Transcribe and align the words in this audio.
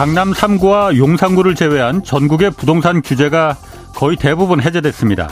강남 0.00 0.32
3구와 0.32 0.96
용산구를 0.96 1.54
제외한 1.54 2.02
전국의 2.02 2.52
부동산 2.52 3.02
규제가 3.02 3.58
거의 3.94 4.16
대부분 4.16 4.62
해제됐습니다. 4.62 5.28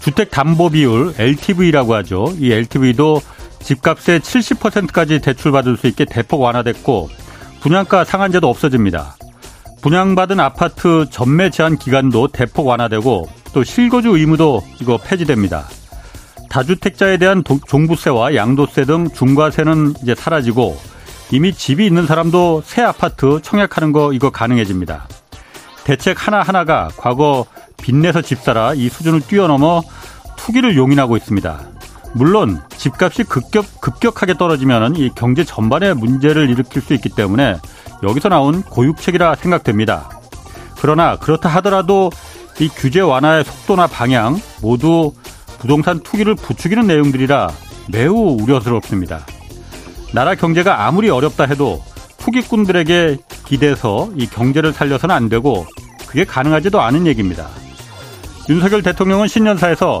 주택 0.00 0.30
담보 0.30 0.70
비율 0.70 1.12
LTV라고 1.18 1.94
하죠. 1.96 2.32
이 2.38 2.50
LTV도 2.50 3.20
집값의 3.60 4.20
70%까지 4.20 5.18
대출받을 5.18 5.76
수 5.76 5.86
있게 5.88 6.06
대폭 6.06 6.40
완화됐고 6.40 7.10
분양가 7.60 8.04
상한제도 8.04 8.48
없어집니다. 8.48 9.16
분양받은 9.82 10.40
아파트 10.40 11.04
전매 11.10 11.50
제한 11.50 11.76
기간도 11.76 12.28
대폭 12.28 12.66
완화되고 12.66 13.28
또 13.52 13.64
실거주 13.64 14.16
의무도 14.16 14.62
이거 14.80 14.96
폐지됩니다. 14.96 15.68
다주택자에 16.48 17.18
대한 17.18 17.42
도, 17.42 17.60
종부세와 17.66 18.34
양도세 18.34 18.86
등 18.86 19.10
중과세는 19.10 19.96
이제 20.02 20.14
사라지고 20.14 20.74
이미 21.30 21.52
집이 21.52 21.86
있는 21.86 22.06
사람도 22.06 22.62
새 22.64 22.82
아파트 22.82 23.40
청약하는 23.42 23.92
거 23.92 24.12
이거 24.12 24.30
가능해집니다. 24.30 25.08
대책 25.84 26.26
하나하나가 26.26 26.88
과거 26.96 27.46
빚내서 27.76 28.22
집 28.22 28.40
사라 28.40 28.74
이 28.74 28.88
수준을 28.88 29.20
뛰어넘어 29.20 29.82
투기를 30.36 30.76
용인하고 30.76 31.16
있습니다. 31.16 31.60
물론 32.14 32.60
집값이 32.76 33.24
급격, 33.24 33.80
급격하게 33.80 34.34
떨어지면 34.34 34.96
이 34.96 35.10
경제 35.14 35.44
전반에 35.44 35.94
문제를 35.94 36.48
일으킬 36.48 36.80
수 36.80 36.94
있기 36.94 37.08
때문에 37.10 37.56
여기서 38.02 38.28
나온 38.28 38.62
고육책이라 38.62 39.34
생각됩니다. 39.34 40.08
그러나 40.80 41.16
그렇다 41.16 41.48
하더라도 41.48 42.10
이 42.60 42.68
규제 42.68 43.00
완화의 43.00 43.44
속도나 43.44 43.86
방향 43.86 44.38
모두 44.62 45.12
부동산 45.58 46.00
투기를 46.00 46.34
부추기는 46.34 46.86
내용들이라 46.86 47.50
매우 47.90 48.36
우려스럽습니다. 48.40 49.26
나라 50.14 50.36
경제가 50.36 50.86
아무리 50.86 51.10
어렵다 51.10 51.44
해도 51.44 51.82
투기꾼들에게 52.18 53.16
기대서 53.46 54.12
이 54.14 54.28
경제를 54.28 54.72
살려서는 54.72 55.12
안 55.12 55.28
되고 55.28 55.66
그게 56.06 56.24
가능하지도 56.24 56.80
않은 56.80 57.08
얘기입니다. 57.08 57.48
윤석열 58.48 58.84
대통령은 58.84 59.26
신년사에서 59.26 60.00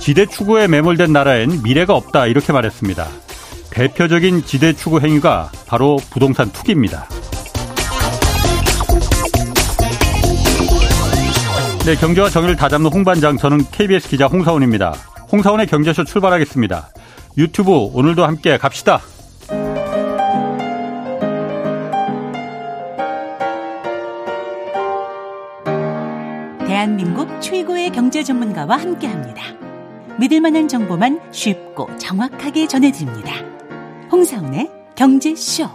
지대 0.00 0.26
추구에 0.26 0.66
매몰된 0.66 1.12
나라엔 1.12 1.62
미래가 1.62 1.94
없다 1.94 2.26
이렇게 2.26 2.52
말했습니다. 2.52 3.06
대표적인 3.70 4.44
지대 4.44 4.72
추구 4.72 5.00
행위가 5.00 5.52
바로 5.68 5.98
부동산 6.10 6.50
투기입니다. 6.50 7.06
네, 11.86 11.94
경제와 11.94 12.28
정의를 12.28 12.56
다잡는 12.56 12.90
홍반장 12.90 13.36
저는 13.36 13.64
KBS 13.70 14.08
기자 14.08 14.26
홍사원입니다. 14.26 14.94
홍사원의 15.30 15.68
경제쇼 15.68 16.02
출발하겠습니다. 16.02 16.88
유튜브 17.36 17.70
오늘도 17.70 18.24
함께 18.26 18.58
갑시다. 18.58 19.00
최고의 27.88 27.92
경제 27.92 28.22
전문가와 28.22 28.76
함께 28.76 29.06
합니다. 29.06 29.42
믿을 30.18 30.40
만한 30.40 30.68
정보만 30.68 31.20
쉽고 31.32 31.88
정확하게 31.96 32.66
전해드립니다. 32.66 33.32
홍사원의 34.10 34.70
경제쇼. 34.96 35.68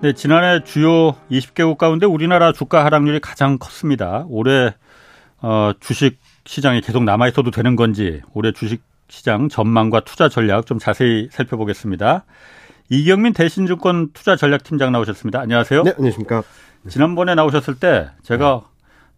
네, 0.00 0.12
지난해 0.14 0.62
주요 0.64 1.16
20개국 1.30 1.78
가운데 1.78 2.06
우리나라 2.06 2.52
주가 2.52 2.84
하락률이 2.84 3.20
가장 3.20 3.58
컸습니다. 3.58 4.24
올해 4.28 4.74
어, 5.40 5.72
주식 5.80 6.18
시장이 6.44 6.80
계속 6.80 7.04
남아 7.04 7.28
있어도 7.28 7.50
되는 7.50 7.76
건지 7.76 8.22
올해 8.34 8.52
주식 8.52 8.82
시장 9.08 9.48
전망과 9.48 10.00
투자 10.00 10.28
전략 10.28 10.66
좀 10.66 10.78
자세히 10.78 11.28
살펴보겠습니다. 11.30 12.24
이경민 12.90 13.32
대신증권 13.32 14.12
투자 14.12 14.36
전략팀장 14.36 14.92
나오셨습니다. 14.92 15.40
안녕하세요. 15.40 15.82
네, 15.82 15.92
안녕하십니까. 15.96 16.42
지난번에 16.88 17.34
나오셨을 17.34 17.76
때 17.76 18.08
제가 18.22 18.62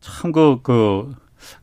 참 0.00 0.32
그, 0.32 0.58
그, 0.62 1.14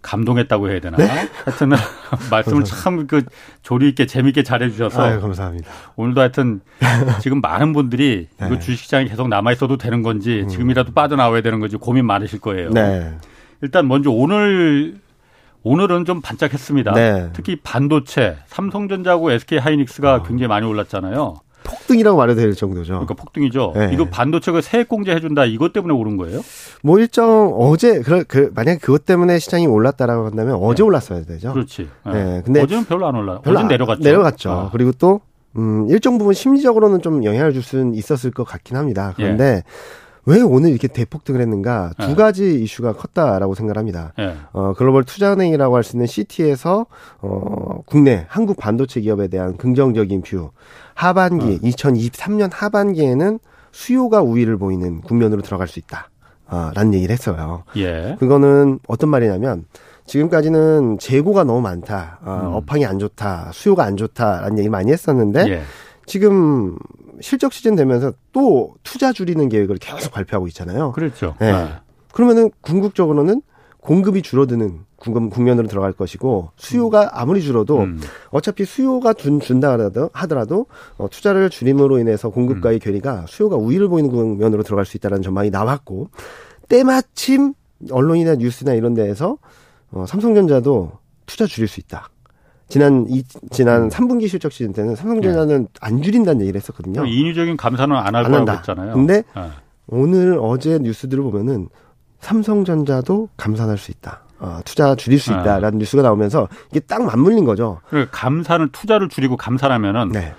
감동했다고 0.01 0.69
해야 0.69 0.79
되나? 0.79 0.97
네? 0.97 1.07
하여튼 1.45 1.69
말씀을 2.31 2.63
참 2.63 3.06
그 3.07 3.23
조리 3.62 3.90
있게 3.90 4.06
재미있게 4.07 4.41
잘해 4.44 4.69
주셔서 4.72 5.03
아유, 5.03 5.22
감사합니다. 5.22 5.69
오늘도 5.95 6.22
하여튼 6.22 6.62
지금 7.22 7.41
많은 7.41 7.73
분들이 7.73 8.28
네. 8.40 8.47
이거 8.47 8.57
주식시장이 8.59 9.07
계속 9.07 9.28
남아 9.28 9.51
있어도 9.53 9.78
되는 9.78 10.01
건지 10.01 10.41
음. 10.44 10.47
지금이라도 10.47 10.94
빠져나와야 10.94 11.41
되는 11.41 11.59
건지 11.59 11.78
고민 11.78 12.06
많으실 12.06 12.39
거예요. 12.41 12.72
네. 12.72 13.18
일단 13.62 13.88
먼저 13.88 14.09
오늘 14.09 14.95
오늘은 15.63 16.06
좀 16.06 16.22
반짝했습니다. 16.22 16.94
네. 16.94 17.29
특히 17.34 17.57
반도체, 17.57 18.38
삼성전자하고 18.47 19.31
SK 19.31 19.59
하이닉스가 19.59 20.16
어. 20.16 20.24
굉장히 20.24 20.47
많이 20.47 20.66
올랐잖아요. 20.66 21.35
폭등이라고 21.63 22.18
말해도 22.18 22.40
될 22.40 22.53
정도죠. 22.53 22.94
그러니까 22.94 23.13
폭등이죠. 23.16 23.73
네. 23.75 23.90
이거 23.94 24.06
반도체가 24.06 24.62
세액 24.62 24.88
공제 24.88 25.12
해준다 25.12 25.45
이것 25.45 25.73
때문에 25.73 25.94
오른 25.94 26.18
거예요? 26.18 26.41
뭐 26.81 27.00
일정 27.00 27.53
어제 27.57 28.01
그, 28.01 28.23
그 28.23 28.51
만약 28.56 28.79
그것 28.81 29.06
때문에 29.06 29.40
시장이 29.40 29.68
올랐다라고 29.68 30.25
한다면 30.25 30.59
네. 30.59 30.59
어제 30.66 30.84
올랐어야 30.84 31.23
되죠. 31.23 31.53
그렇지. 31.53 31.90
네. 32.06 32.12
네. 32.12 32.41
근데 32.45 32.62
어제는 32.62 32.85
별로 32.85 33.07
안 33.07 33.16
올라. 33.16 33.41
별로 33.41 33.59
어제 33.59 33.68
내려갔죠. 33.68 34.03
내려갔죠. 34.03 34.51
아. 34.51 34.69
그리고 34.72 34.91
또 34.94 35.22
음, 35.57 35.88
일정 35.90 36.18
부분 36.18 36.34
심리적으로는 36.34 37.01
좀 37.01 37.23
영향을 37.23 37.53
줄 37.53 37.63
수는 37.63 37.95
있었을 37.95 38.31
것 38.31 38.44
같긴 38.44 38.78
합니다. 38.78 39.13
그런데 39.16 39.44
예. 39.44 39.63
왜 40.28 40.42
오늘 40.42 40.72
이렇게 40.72 40.90
대폭등을 40.90 41.40
했는가 41.40 41.94
두 42.00 42.08
네. 42.08 42.16
가지 42.16 42.62
이슈가 42.62 42.94
컸다라고 42.94 43.56
생각합니다. 43.56 44.12
네. 44.18 44.36
어, 44.52 44.74
글로벌 44.76 45.06
투자은행이라고 45.06 45.76
할 45.76 45.84
수 45.84 45.96
있는 45.96 46.06
Citi에서 46.06 46.86
어, 47.22 47.82
국내 47.86 48.26
한국 48.28 48.58
반도체 48.58 49.00
기업에 49.00 49.30
대한 49.30 49.56
긍정적인 49.56 50.22
view 50.24 50.52
하반기 50.94 51.60
네. 51.62 51.70
2023년 51.72 52.50
하반기에는 52.52 53.40
수요가 53.72 54.22
우위를 54.22 54.58
보이는 54.58 55.00
국면으로 55.02 55.42
들어갈 55.42 55.70
수 55.70 55.80
있다. 55.80 56.10
아, 56.46 56.72
라는 56.76 56.94
얘기를 56.94 57.14
했어요. 57.14 57.64
예. 57.78 58.18
그거는 58.20 58.80
어떤 58.88 59.10
말이냐면 59.10 59.66
지금까지는 60.08 60.98
재고가 61.00 61.46
너무 61.46 61.62
많다. 61.62 62.20
어, 62.24 62.40
음. 62.44 62.54
업황이 62.56 62.86
안 62.86 63.00
좋다. 63.00 63.52
수요가 63.54 63.86
안 63.86 63.96
좋다라는 63.96 64.60
얘기 64.60 64.68
많이 64.70 64.92
했었는데 64.92 65.50
예. 65.50 65.62
지금 66.06 66.78
실적 67.22 67.54
시즌 67.54 67.76
되면서 67.76 68.14
또 68.32 68.76
투자 68.84 69.12
줄이는 69.12 69.50
계획을 69.50 69.78
계속 69.78 70.12
발표하고 70.12 70.48
있잖아요. 70.48 70.92
그렇죠. 70.92 71.36
네. 71.40 71.52
네. 71.52 71.70
그러면은 72.12 72.52
궁극적으로는 72.62 73.42
공급이 73.80 74.22
줄어드는 74.22 74.86
국면으로 74.98 75.68
들어갈 75.68 75.94
것이고 75.94 76.52
수요가 76.58 77.10
아무리 77.14 77.42
줄어도 77.42 77.82
음. 77.82 78.02
어차피 78.30 78.66
수요가 78.66 79.14
준, 79.14 79.40
준다 79.40 79.72
하더라도, 79.74 80.10
하더라도 80.12 80.66
어, 80.98 81.08
투자를 81.10 81.50
줄임으로 81.50 82.00
인해서 82.00 82.30
공급과의 82.30 82.78
음. 82.78 82.80
괴리가 82.80 83.26
수요가 83.28 83.56
우위를 83.56 83.88
보이는 83.88 84.10
국면으로 84.10 84.64
들어갈 84.64 84.86
수 84.86 84.98
있다는 84.98 85.22
전망이 85.22 85.52
나왔고 85.52 86.10
때마침 86.68 87.54
언론이나 87.92 88.36
뉴스나 88.36 88.74
이런 88.74 88.94
데에서 88.94 89.38
어, 89.92 90.06
삼성전자도 90.06 90.92
투자 91.26 91.46
줄일 91.46 91.68
수 91.68 91.80
있다. 91.80 92.10
지난 92.68 93.06
이 93.10 93.24
지난 93.50 93.90
3분기 93.90 94.24
음. 94.24 94.28
실적 94.28 94.52
시즌 94.52 94.74
때는 94.74 94.96
삼성전자는 94.96 95.64
네. 95.64 95.70
안 95.80 96.02
줄인다는 96.02 96.42
얘기를 96.42 96.60
했었거든요. 96.60 97.06
인위적인 97.06 97.58
감사는 97.58 97.96
안할 97.96 98.26
거라고 98.26 98.52
했잖아요. 98.52 98.94
근데 98.94 99.24
네. 99.36 99.50
오늘 99.88 100.38
어제 100.42 100.78
뉴스들을 100.80 101.24
보면은 101.24 101.70
삼성전자도 102.20 103.30
감산할 103.38 103.78
수 103.78 103.92
있다. 103.92 104.22
어, 104.40 104.60
투자 104.66 104.96
줄일 104.96 105.20
수 105.20 105.32
네. 105.32 105.40
있다라는 105.40 105.72
네. 105.72 105.84
뉴스가 105.84 106.04
나오면서 106.04 106.48
이게 106.72 106.80
딱 106.82 107.04
맞물린 107.04 107.46
거죠. 107.46 107.80
감산을 108.12 108.70
투자를 108.72 109.10
줄이고 109.10 109.38
감산하면은 109.38 110.10
네. 110.10 110.36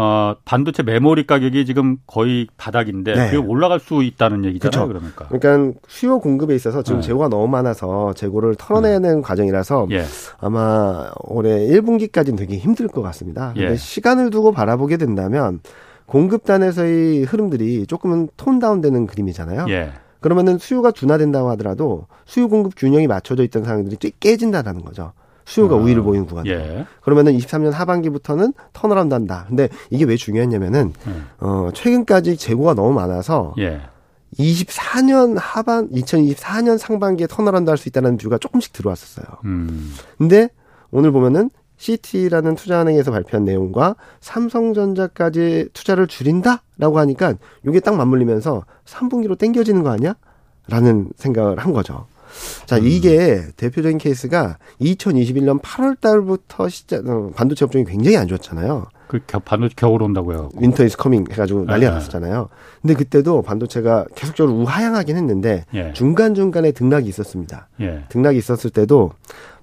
어, 0.00 0.36
반도체 0.44 0.84
메모리 0.84 1.26
가격이 1.26 1.66
지금 1.66 1.96
거의 2.06 2.46
바닥인데 2.56 3.14
네. 3.16 3.24
그게 3.24 3.36
올라갈 3.36 3.80
수 3.80 4.04
있다는 4.04 4.44
얘기잖아요. 4.44 4.86
그쵸. 4.86 4.86
그러니까. 4.86 5.26
그러니까 5.26 5.80
수요 5.88 6.20
공급에 6.20 6.54
있어서 6.54 6.84
지금 6.84 7.00
네. 7.00 7.08
재고가 7.08 7.26
너무 7.26 7.48
많아서 7.48 8.12
재고를 8.14 8.54
털어내는 8.54 9.16
네. 9.16 9.20
과정이라서 9.20 9.88
예. 9.90 10.04
아마 10.38 11.10
올해 11.24 11.66
1분기까지는 11.66 12.38
되게 12.38 12.58
힘들 12.58 12.86
것 12.86 13.02
같습니다. 13.02 13.52
근데 13.54 13.72
예. 13.72 13.76
시간을 13.76 14.30
두고 14.30 14.52
바라보게 14.52 14.98
된다면 14.98 15.58
공급단에서의 16.06 17.24
흐름들이 17.24 17.88
조금은 17.88 18.28
tone 18.36 18.60
down되는 18.60 19.08
그림이잖아요. 19.08 19.66
예. 19.70 19.90
그러면은 20.20 20.58
수요가 20.58 20.92
둔화된다고 20.92 21.50
하더라도 21.50 22.06
수요 22.24 22.48
공급 22.48 22.74
균형이 22.76 23.08
맞춰져 23.08 23.42
있던 23.42 23.64
상황들이 23.64 24.12
깨진다라는 24.20 24.82
거죠. 24.82 25.12
수요가 25.48 25.76
아, 25.76 25.78
우위를 25.78 26.02
보이는 26.02 26.26
구간. 26.26 26.46
예. 26.46 26.86
그러면은 27.00 27.36
23년 27.36 27.70
하반기부터는 27.70 28.52
turnaround 28.74 29.14
한다. 29.14 29.46
근데 29.48 29.68
이게 29.90 30.04
왜 30.04 30.16
중요했냐면은 30.16 30.92
음. 31.06 31.26
어 31.40 31.70
최근까지 31.72 32.36
재고가 32.36 32.74
너무 32.74 32.92
많아서 32.92 33.54
예. 33.58 33.80
24년 34.38 35.36
하반 35.38 35.88
2024년 35.90 36.76
상반기에 36.76 37.26
turnaround 37.26 37.70
할 37.70 37.78
수 37.78 37.88
있다는 37.88 38.18
view가 38.18 38.38
조금씩 38.38 38.72
들어왔었어요. 38.74 39.24
음. 39.46 39.94
근데 40.18 40.50
오늘 40.90 41.12
보면은 41.12 41.50
Citi라는 41.78 42.54
투자은행에서 42.56 43.10
발표한 43.12 43.44
내용과 43.44 43.94
삼성전자까지 44.20 45.68
투자를 45.72 46.06
줄인다라고 46.06 46.98
하니까 46.98 47.34
이게 47.66 47.80
딱 47.80 47.94
맞물리면서 47.96 48.64
3분기로 48.84 49.38
땡겨지는 49.38 49.82
거 49.82 49.90
아니야? 49.90 50.14
라는 50.68 51.08
생각을 51.16 51.58
한 51.58 51.72
거죠. 51.72 52.06
자, 52.66 52.76
음. 52.78 52.86
이게 52.86 53.42
대표적인 53.56 53.98
케이스가 53.98 54.58
2021년 54.80 55.60
8월 55.60 56.00
달부터 56.00 56.68
시작, 56.68 57.08
어, 57.08 57.30
반도체 57.34 57.64
업종이 57.64 57.84
굉장히 57.84 58.16
안 58.16 58.28
좋았잖아요. 58.28 58.86
그 59.08 59.20
반도체 59.20 59.74
겨울 59.76 60.02
온다고 60.02 60.34
요 60.34 60.50
Winter 60.60 60.84
is 60.84 60.96
coming 60.96 61.24
해가지고 61.30 61.64
난리가 61.64 61.90
예. 61.90 61.94
났었잖아요. 61.94 62.48
근데 62.82 62.94
그때도 62.94 63.42
반도체가 63.42 64.04
계속적으로 64.14 64.56
우하향하긴 64.58 65.16
했는데 65.16 65.64
예. 65.74 65.92
중간 65.94 66.34
중간에 66.34 66.72
등락이 66.72 67.08
있었습니다. 67.08 67.68
예. 67.80 68.04
등락이 68.10 68.36
있었을 68.36 68.70
때도 68.70 69.12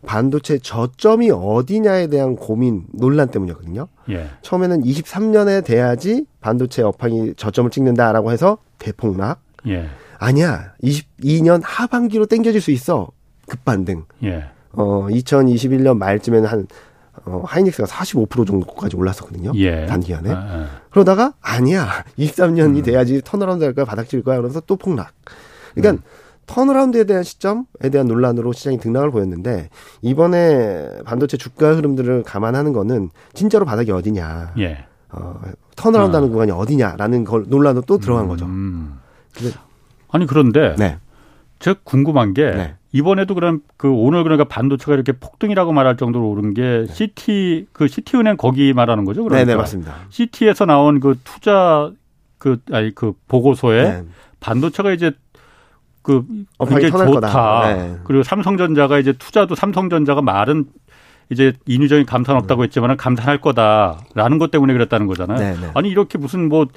반도체 0.06 0.58
저점이 0.58 1.32
어디냐에 1.32 2.08
대한 2.08 2.36
고민 2.36 2.86
논란 2.92 3.30
때문이었거든요. 3.30 3.88
예. 4.10 4.30
처음에는 4.42 4.84
23년에 4.84 5.64
돼야지 5.64 6.26
반도체 6.42 6.82
업황이 6.82 7.34
저점을 7.36 7.70
찍는다라고 7.70 8.32
해서 8.32 8.58
대폭락. 8.80 9.42
예. 10.22 10.26
아니야. 10.26 10.74
22년 10.84 11.62
하반기로 11.64 12.26
땡겨질 12.26 12.62
수 12.62 12.72
있어. 12.72 13.10
급반등. 13.48 14.06
예. 14.24 14.46
어, 14.72 15.08
2021년 15.10 15.98
말쯤에는 15.98 16.48
한 16.48 16.68
어, 17.26 17.44
하이닉스가 17.46 17.88
45% 17.88 18.46
정도까지 18.46 18.96
올랐었거든요. 18.96 19.52
예. 19.56 19.86
단기간에. 19.86 20.32
아, 20.32 20.36
아. 20.36 20.68
그러다가 20.92 21.34
아니야. 21.42 22.04
23년이 22.20 22.78
음. 22.78 22.82
돼야지 22.84 23.22
turnaround 23.24 23.64
할 23.64 23.74
거야, 23.74 23.86
바닥칠 23.86 24.24
거야. 24.24 24.36
그러면서 24.38 24.60
또 24.62 24.76
폭락. 24.76 25.12
그러니까 25.74 26.04
음. 26.04 26.10
turnaround에 26.48 27.06
대한 27.06 27.24
시점에 27.24 27.64
대한 27.92 28.08
논란으로 28.08 28.54
시장이 28.54 28.78
등락을 28.78 29.10
보였는데 29.10 29.70
이번에 30.02 30.90
반도체 31.04 31.38
주가 31.38 31.76
흐름들을 31.76 32.24
감안하는 32.24 32.74
거는 32.74 33.10
진짜로 33.34 33.66
바닥이 33.66 33.92
어디냐. 33.92 34.54
예. 34.60 34.86
어, 35.10 35.40
turnaround 35.76 36.16
하는 36.16 36.30
아. 36.30 36.32
구간이 36.32 36.52
어디냐라는 36.52 37.24
걸 37.24 37.46
논란도 37.48 37.82
또 37.82 37.98
들어간 37.98 38.28
거죠. 38.28 38.46
음. 38.46 39.00
아니 40.16 40.26
그런데 40.26 40.76
네. 40.78 40.98
제가 41.60 41.80
궁금한 41.84 42.34
게 42.34 42.52
네. 42.52 42.76
이번에도 42.94 43.36
그럼 43.36 43.60
그 43.76 43.90
오늘 43.92 44.24
그러니까 44.24 44.46
반도체가 44.46 44.94
이렇게 44.94 45.12
폭등이라고 45.12 45.74
말할 45.74 45.98
정도로 45.98 46.30
오른 46.30 46.54
게 46.54 46.86
네. 46.88 46.94
씨티 46.94 47.68
그 47.74 47.90
씨티은행 47.90 48.38
거기 48.38 48.72
말하는 48.72 49.04
거죠? 49.04 49.24
그러니까 49.24 49.46
네네 49.46 49.58
맞습니다. 49.58 49.96
씨티에서 50.10 50.66
나온 50.66 51.02
그 51.02 51.20
투자 51.26 51.92
그 52.38 52.62
아니 52.72 52.96
그 52.96 53.14
보고서에 53.28 53.84
네. 53.84 54.04
반도체가 54.40 54.94
이제 54.94 55.12
그 56.02 56.26
굉장히 56.60 56.92
좋다. 56.92 57.74
네. 57.74 57.98
그리고 58.06 58.24
삼성전자가 58.24 59.00
이제 59.00 59.12
투자도 59.12 59.56
삼성전자가 59.56 60.22
말은 60.22 60.66
이제 61.32 61.54
인위적인 61.66 62.06
감산 62.06 62.38
없다고 62.38 62.62
음. 62.62 62.64
했지만 62.64 62.96
감산할 62.96 63.42
거다라는 63.42 64.38
것 64.38 64.52
때문에 64.52 64.72
그랬다는 64.72 65.08
거잖아요. 65.08 65.38
네네. 65.38 65.60
네. 65.60 65.72
아니 65.74 65.90
이렇게 65.90 66.18
무슨 66.18 66.48
뭐 66.48 66.68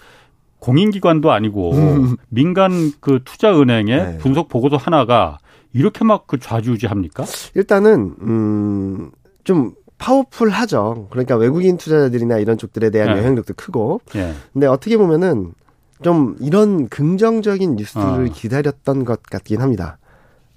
공인기관도 0.61 1.31
아니고 1.31 1.73
음. 1.75 2.17
민간 2.29 2.93
그 3.01 3.21
투자은행의 3.25 3.97
네. 4.07 4.19
분석 4.19 4.49
보고서 4.49 4.77
하나가 4.77 5.39
이렇게 5.73 6.05
막 6.05 6.27
그 6.27 6.39
좌지우지합니까? 6.39 7.25
일단은 7.55 8.17
음좀 8.21 9.75
파워풀하죠. 9.99 11.09
그러니까 11.11 11.37
외국인 11.37 11.77
투자자들이나 11.77 12.39
이런 12.39 12.57
쪽들에 12.59 12.91
대한 12.91 13.15
네. 13.15 13.19
영향력도 13.19 13.55
크고. 13.55 14.01
네. 14.15 14.33
근데 14.53 14.67
어떻게 14.67 14.97
보면은 14.97 15.53
좀 16.03 16.37
이런 16.41 16.89
긍정적인 16.89 17.77
뉴스를 17.77 18.29
어. 18.29 18.33
기다렸던 18.33 19.05
것 19.05 19.23
같긴 19.23 19.61
합니다. 19.61 19.99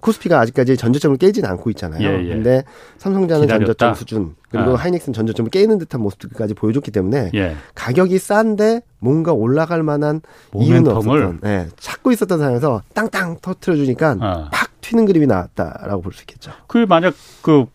코스피가 0.01 0.39
아직까지 0.39 0.77
전저점을 0.77 1.18
깨지는 1.18 1.50
않고 1.50 1.69
있잖아요. 1.71 2.01
예, 2.07 2.24
예. 2.25 2.30
근데 2.30 2.63
삼성자는 2.98 3.44
기다렸다. 3.44 3.65
전저점 3.65 3.94
수준 3.95 4.36
그리고 4.50 4.71
아. 4.71 4.75
하이닉스는 4.75 5.13
전저점을 5.13 5.50
깨는 5.51 5.77
듯한 5.77 6.01
모습까지 6.01 6.53
보여줬기 6.56 6.92
때문에 6.92 7.31
예. 7.33 7.56
가격이 7.75 8.18
싼데 8.18 8.81
뭔가 9.00 9.31
올라갈 9.33 9.83
만한 9.83 10.21
이유는 10.56 10.92
없었던 10.92 11.39
예, 11.45 11.68
찾고 11.80 12.12
있었던 12.12 12.38
상황에서 12.39 12.81
땅땅 12.94 13.38
터트려 13.42 13.75
주니까 13.77 14.18
아. 14.19 14.50
팍 14.51 14.69
튀는 14.81 15.06
그림이 15.06 15.27
나왔다라고 15.27 16.01
볼 16.01 16.12
수 16.13 16.24
있겠죠. 16.24 16.51
그 16.68 16.86
만약 16.89 17.13
그 17.42 17.65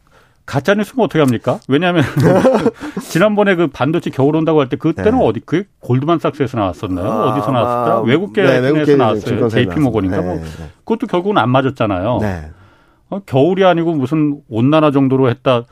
가짜 0.46 0.75
뉴스면 0.75 1.04
어떻게 1.04 1.19
합니까? 1.19 1.58
왜냐하면 1.69 2.04
지난번에 3.02 3.56
그 3.56 3.66
반도체 3.66 4.10
겨울 4.10 4.37
온다고 4.37 4.60
할 4.60 4.69
때 4.69 4.76
그때는 4.76 5.19
네. 5.19 5.25
어디 5.26 5.40
그 5.44 5.64
골드만삭스에서 5.81 6.56
나왔었나요? 6.58 7.04
아, 7.10 7.32
어디서 7.32 7.50
나왔을까? 7.50 8.00
외국계에서 8.02 8.52
네, 8.52 8.60
외국계 8.60 8.96
나왔어요. 8.96 9.48
JP 9.48 9.81
모건인가 9.81 10.22
뭐 10.22 10.34
네, 10.34 10.40
뭐 10.40 10.69
그것도 10.84 11.08
결국은 11.08 11.38
안 11.38 11.50
맞았잖아요. 11.50 12.19
네. 12.20 12.50
어, 13.10 13.20
겨울이 13.26 13.64
아니고 13.64 13.94
무슨 13.94 14.40
온난화 14.48 14.90
정도로 14.93 15.28
했다. 15.31 15.62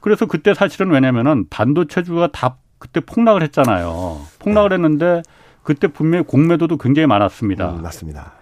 그래서 0.00 0.26
그때 0.26 0.52
사실은 0.54 0.90
왜냐면은 0.90 1.46
반도체주가 1.48 2.28
다 2.32 2.56
그때 2.78 3.00
폭락을 3.00 3.42
했잖아요. 3.42 4.20
폭락을 4.40 4.70
네. 4.70 4.74
했는데 4.74 5.22
그때 5.62 5.86
분명히 5.88 6.24
공매도도 6.24 6.76
굉장히 6.78 7.06
많았습니다. 7.06 7.70
음, 7.70 7.82
맞습니다. 7.82 8.32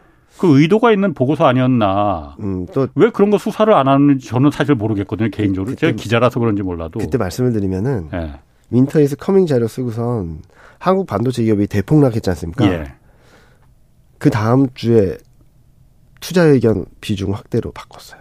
그 0.41 0.59
의도가 0.61 0.91
있는 0.91 1.13
보고서 1.13 1.45
아니었나. 1.45 2.35
음, 2.41 2.65
또 2.73 2.89
왜 2.95 3.11
그런 3.11 3.31
거 3.31 3.37
수사를 3.37 3.73
안 3.75 3.89
하는지 3.89 4.27
저는 4.27 4.51
사실 4.51 4.75
모르겠거든요 4.75 5.29
개인적으로. 5.31 5.67
그때, 5.75 5.89
제가 5.89 5.97
기자라서 5.97 6.41
그런지 6.41 6.63
몰라도. 6.63 6.99
그때 6.99 7.19
말씀을 7.19 7.53
드리면은 7.53 8.09
네. 8.11 8.33
Winter 8.71 9.05
is 9.05 9.17
coming 9.17 9.45
자료 9.47 9.69
쓰고선 9.69 10.41
한국 10.79 11.07
반도체 11.07 11.43
기업이 11.43 11.67
대폭락했지 11.67 12.31
않습니까? 12.31 12.65
예. 12.73 12.85
그 14.19 14.31
다음 14.31 14.67
주에 14.73 15.19
투자 16.21 16.43
의견 16.45 16.87
비중 17.03 17.35
확대로 17.35 17.71
바꿨어요. 17.73 18.21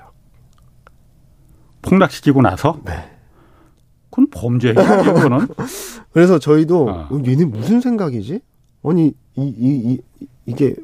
폭락시키고 1.81 2.41
나서? 2.41 2.79
네. 2.85 2.93
그건 4.09 4.27
범죄예요, 4.31 4.75
그거는. 4.75 5.47
그래서 6.11 6.37
저희도 6.39 6.89
어. 6.89 7.07
어. 7.11 7.21
얘네 7.25 7.45
무슨 7.45 7.79
생각이지? 7.79 8.41
아니 8.83 9.13
이, 9.35 9.41
이, 9.41 9.91
이, 9.93 10.01
이 10.19 10.27
게 10.55 10.75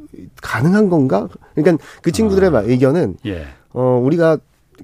가능한 0.41 0.89
건가? 0.89 1.27
그러니까 1.55 1.83
그 2.01 2.11
친구들의 2.11 2.49
아. 2.55 2.61
의견은 2.61 3.17
예. 3.25 3.45
어 3.73 3.99
우리가 4.03 4.37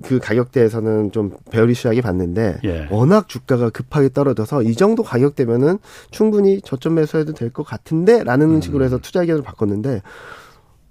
그 0.03 0.19
가격대에서는 0.19 1.11
좀 1.11 1.33
베어리시하게 1.51 2.01
봤는데 2.01 2.59
예. 2.63 2.87
워낙 2.89 3.27
주가가 3.27 3.69
급하게 3.69 4.09
떨어져서 4.09 4.63
이 4.63 4.73
정도 4.75 5.03
가격대면은 5.03 5.79
충분히 6.11 6.61
저점 6.61 6.95
매수해도 6.95 7.33
될 7.33 7.51
것 7.51 7.63
같은데라는 7.63 8.55
음. 8.55 8.61
식으로 8.61 8.85
해서 8.85 8.97
투자 8.99 9.21
의견을 9.21 9.43
바꿨는데 9.43 10.01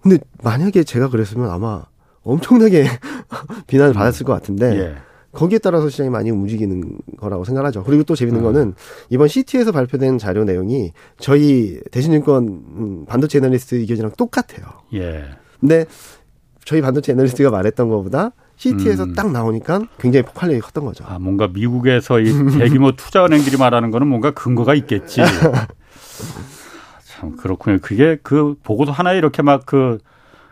근데 0.03 0.19
만약에 0.43 0.85
제가 0.85 1.09
그랬으면 1.09 1.51
아마 1.51 1.85
엄청나게 2.23 2.85
비난을 3.67 3.95
받았을 3.95 4.27
것 4.27 4.33
같은데 4.35 4.79
예. 4.79 4.95
거기에 5.33 5.59
따라서 5.59 5.89
시장이 5.89 6.11
많이 6.11 6.31
움직이는 6.31 6.99
거라고 7.19 7.45
생각하죠. 7.45 7.85
그리고 7.85 8.03
또 8.03 8.17
재밌는 8.17 8.41
음. 8.41 8.45
거는 8.45 8.75
이번 9.11 9.29
CT에서 9.29 9.73
발표된 9.73 10.19
자료 10.19 10.45
내용이 10.45 10.93
저희 11.19 11.81
대신증권 11.93 12.45
음, 12.49 13.05
반도체 13.07 13.39
애널리스트 13.39 13.77
의견이랑 13.77 14.13
똑같아요. 14.17 14.67
예. 14.95 15.25
근데 15.61 15.87
저희 16.65 16.81
반도체 16.81 17.13
애널리스트가 17.13 17.51
말했던 17.51 17.89
것보다 17.89 18.33
CT에서 18.57 19.05
음. 19.05 19.15
딱 19.15 19.31
나오니까 19.31 19.83
굉장히 19.99 20.25
폭발력이 20.27 20.61
컸던 20.61 20.85
거죠. 20.85 21.05
아, 21.07 21.19
뭔가 21.19 21.49
미국에서 21.49 22.21
이 22.21 22.33
대규모 22.59 22.93
투자 22.97 23.25
은행들이 23.25 23.57
말하는 23.57 23.91
거는 23.91 24.07
뭔가 24.07 24.33
근거가 24.33 24.75
있겠지. 24.75 25.23
참 27.07 27.37
그렇군요. 27.37 27.79
그게 27.81 28.19
그 28.23 28.57
보고서 28.63 28.93
하나에 28.93 29.17
이렇게 29.17 29.43
막 29.43 29.65
그 29.65 29.99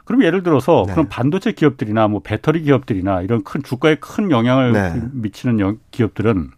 그럼 0.09 0.25
예를 0.25 0.43
들어서 0.43 0.85
네. 0.87 0.95
그런 0.95 1.07
반도체 1.11 1.53
기업들이나 1.53 2.09
뭐 2.09 2.23
배터리 2.25 2.63
기업들이나 2.63 3.21
이런 3.21 3.45
큰 3.45 3.63
주가에 3.63 3.97
큰 3.97 4.31
영향을 4.31 4.73
네. 4.73 5.03
미치는 5.13 5.79
기업들은 5.91 6.51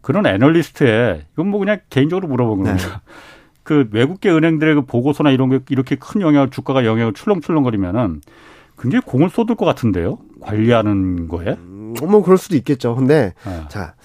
그런 0.00 0.24
애널리스트에 0.24 1.26
이건 1.34 1.48
뭐 1.48 1.60
그냥 1.60 1.80
개인적으로 1.90 2.28
물어본 2.28 2.62
네. 2.62 2.70
겁니다. 2.70 2.88
네. 2.88 3.12
그 3.62 3.86
외국계 3.92 4.30
은행들의 4.30 4.74
그 4.76 4.86
보고서나 4.86 5.30
이런 5.32 5.50
게 5.50 5.60
이렇게 5.68 5.96
큰 5.96 6.22
영향을 6.22 6.48
주가가 6.48 6.86
영향을 6.86 7.12
출렁출렁거리면은 7.12 8.22
굉장히 8.78 9.02
공을 9.04 9.28
쏟을 9.28 9.54
것 9.56 9.66
같은데요. 9.66 10.16
관리하는 10.40 11.28
거에. 11.28 11.58
음, 11.58 11.92
뭐 12.00 12.22
그럴 12.22 12.38
수도 12.38 12.56
있겠죠. 12.56 12.94
근데 12.94 13.34
네. 13.44 13.64
자 13.68 13.96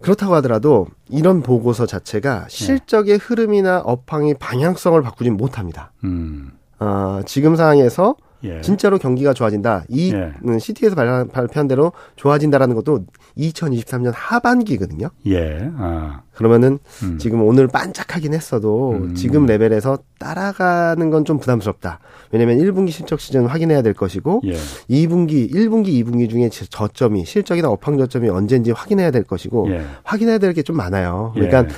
그렇다고 0.00 0.34
하더라도 0.36 0.86
이런 1.10 1.42
보고서 1.42 1.84
자체가 1.84 2.44
네. 2.44 2.48
실적의 2.48 3.18
흐름이나 3.18 3.80
업황의 3.80 4.36
방향성을 4.40 5.02
바꾸진 5.02 5.36
못합니다. 5.36 5.92
음. 6.04 6.52
어, 6.80 7.20
지금 7.26 7.56
상황에서 7.56 8.16
예. 8.44 8.60
진짜로 8.60 8.98
경기가 8.98 9.32
좋아진다. 9.34 9.82
이 9.88 10.12
예. 10.14 10.58
CT에서 10.60 10.94
발표한 10.94 11.66
대로 11.66 11.90
좋아진다라는 12.14 12.76
것도 12.76 13.00
2023년 13.36 14.12
하반기거든요. 14.14 15.08
예. 15.26 15.68
아. 15.76 16.20
그러면은 16.32 16.78
음. 17.02 17.18
지금 17.18 17.42
오늘 17.42 17.66
반짝하긴 17.66 18.32
했어도 18.34 18.92
음. 18.92 19.14
지금 19.16 19.44
레벨에서 19.46 19.98
따라가는 20.20 21.10
건 21.10 21.24
좀 21.24 21.40
부담스럽다. 21.40 21.98
왜냐면 22.30 22.58
1분기 22.58 22.90
실적 22.90 23.18
시즌 23.18 23.44
확인해야 23.46 23.82
될 23.82 23.92
것이고 23.92 24.42
예. 24.44 24.52
2분기, 24.88 25.52
1분기, 25.52 25.88
2분기 26.04 26.30
중에 26.30 26.48
저점이 26.48 27.24
실적이나 27.24 27.68
업황 27.68 27.98
저점이 27.98 28.28
언제인지 28.28 28.70
확인해야 28.70 29.10
될 29.10 29.24
것이고 29.24 29.68
예. 29.72 29.82
확인해야 30.04 30.38
될 30.38 30.52
게 30.54 30.62
좀 30.62 30.76
많아요. 30.76 31.32
그러니까 31.34 31.64
예. 31.64 31.68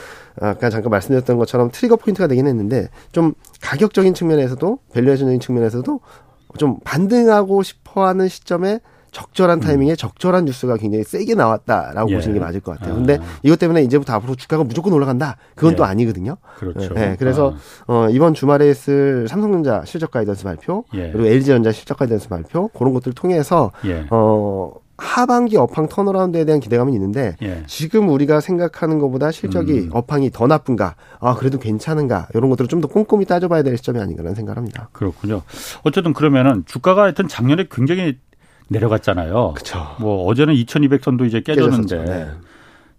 아까 0.41 0.71
잠깐 0.71 0.91
말씀드렸던 0.91 1.37
것처럼 1.37 1.71
trigger 1.71 1.97
point가 1.97 2.27
되긴 2.27 2.47
했는데 2.47 2.89
좀 3.13 3.35
가격적인 3.61 4.15
측면에서도 4.15 4.79
valuation적인 4.93 5.41
측면에서도 5.41 6.01
좀 6.59 6.79
반등하고 6.85 7.63
싶어하는 7.63 8.29
시점에 8.29 8.81
적절한 9.13 9.59
음. 9.59 9.61
타이밍에 9.61 9.93
음. 9.93 9.97
적절한 9.97 10.45
뉴스가 10.45 10.77
굉장히 10.77 11.05
세게 11.05 11.35
나왔다라고 11.35 12.11
예. 12.11 12.15
보시는 12.15 12.35
게 12.35 12.41
맞을 12.41 12.61
것 12.61 12.79
같아요. 12.79 12.95
근데 12.95 13.19
아. 13.21 13.25
이것 13.43 13.59
때문에 13.59 13.83
이제부터 13.83 14.15
앞으로 14.15 14.37
주가가 14.37 14.65
무조건 14.65 14.93
올라간다. 14.93 15.37
그건 15.55 15.73
예. 15.73 15.77
또 15.77 15.85
아니거든요. 15.85 16.37
그렇죠. 16.59 16.95
네, 16.95 17.17
그래서 17.19 17.55
아. 17.87 17.93
어, 17.93 18.09
이번 18.11 18.35
주말에 18.35 18.71
있을 18.71 19.27
삼성전자 19.29 19.85
실적 19.85 20.11
가이던스 20.11 20.45
발표 20.45 20.85
예. 20.95 21.11
그리고 21.11 21.27
LG전자 21.27 21.73
실적 21.73 21.99
가이던스 21.99 22.29
발표 22.29 22.69
그런 22.69 22.93
것들 22.95 23.11
을 23.11 23.15
통해서 23.15 23.73
예. 23.85 24.07
어 24.11 24.73
하반기 25.01 25.57
업황 25.57 25.89
턴어라운드에 25.89 26.45
대한 26.45 26.61
기대감은 26.61 26.93
있는데 26.95 27.37
예. 27.43 27.63
지금 27.67 28.09
우리가 28.11 28.41
생각하는 28.41 28.99
것보다 28.99 29.31
실적이 29.31 29.73
음. 29.73 29.91
업황이 29.93 30.31
더 30.31 30.47
나쁜가, 30.47 30.95
아 31.21 31.35
그래도 31.35 31.59
괜찮은가 31.59 32.29
이런 32.35 32.51
것들을 32.51 32.69
좀 32.69 32.81
더 32.81 32.89
꼼꼼히 32.89 33.27
따져봐야 33.27 33.63
될 33.63 33.77
시점이 33.77 34.01
아닌가라는 34.01 34.35
생각합니다. 34.35 34.89
그렇군요. 34.93 35.43
어쨌든 35.83 36.13
그러면은 36.15 36.65
주가가 36.67 37.03
하여튼 37.03 37.29
작년에 37.29 37.67
굉장히 37.71 38.19
내려갔잖아요. 38.69 39.53
그렇죠. 39.55 39.97
뭐 40.01 40.25
어제는 40.27 40.55
2,200선도 40.55 41.27
이제 41.27 41.41
깨졌는데 41.41 42.05
네. 42.05 42.29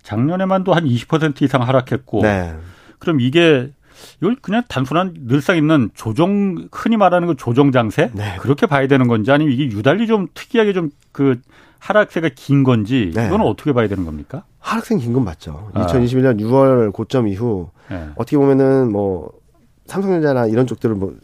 작년에만도 0.03 0.74
한 0.74 0.86
20% 0.86 1.41
이상 1.41 1.62
하락했고, 1.62 2.22
네. 2.22 2.53
그럼 3.00 3.22
이게 3.22 3.72
이걸 4.20 4.36
그냥 4.41 4.63
단순한 4.67 5.13
늘상 5.27 5.58
있는 5.58 5.89
조정 5.93 6.67
흔히 6.72 6.98
말하는 6.98 7.27
그 7.27 7.36
조정 7.36 7.72
장세 7.72 8.12
네. 8.13 8.36
그렇게 8.39 8.65
봐야 8.65 8.88
되는 8.88 9.08
건지 9.08 9.31
아니면 9.31 9.53
이게 9.53 9.65
유달리 9.65 10.08
좀 10.08 10.27
특이하게 10.34 10.74
좀그 10.74 11.41
하락세가 11.81 12.29
긴 12.35 12.63
건지 12.63 13.11
네. 13.13 13.25
이건 13.27 13.41
어떻게 13.41 13.73
봐야 13.73 13.88
되는 13.88 14.05
겁니까? 14.05 14.43
하락세 14.59 14.97
긴 14.97 15.13
건 15.13 15.23
맞죠. 15.25 15.71
아. 15.73 15.88
2021년 15.88 16.39
6월 16.39 16.93
고점 16.93 17.27
이후 17.27 17.69
네. 17.89 18.09
어떻게 18.15 18.38
보면은 18.38 18.91
뭐 18.91 19.31
삼성전자나 19.88 20.45
이런 20.45 20.67
쪽들을 20.67 20.95
뭐 20.95 21.15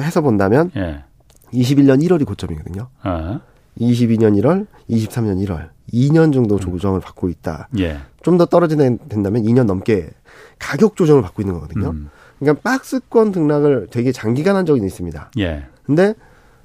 해서 0.00 0.20
본다면 0.20 0.70
예. 0.76 1.04
21년 1.52 2.02
1월이 2.04 2.26
고점이거든요. 2.26 2.88
아. 3.02 3.40
22년 3.80 4.36
1월, 4.42 4.66
23년 4.90 5.46
1월, 5.46 5.68
2년 5.92 6.32
정도 6.34 6.56
음. 6.56 6.60
조정을 6.60 7.00
받고 7.00 7.28
있다. 7.28 7.68
예. 7.78 7.98
좀더 8.22 8.46
떨어지는 8.46 8.98
된다면 9.08 9.44
2년 9.44 9.64
넘게 9.66 10.10
가격 10.58 10.96
조정을 10.96 11.22
받고 11.22 11.42
있는 11.42 11.54
거거든요. 11.54 11.90
음. 11.90 12.10
그러니까 12.40 12.60
박스권 12.62 13.30
등락을 13.30 13.86
되게 13.92 14.10
장기간 14.10 14.56
한 14.56 14.66
적이 14.66 14.84
있습니다. 14.84 15.30
예. 15.38 15.64
근데 15.84 16.14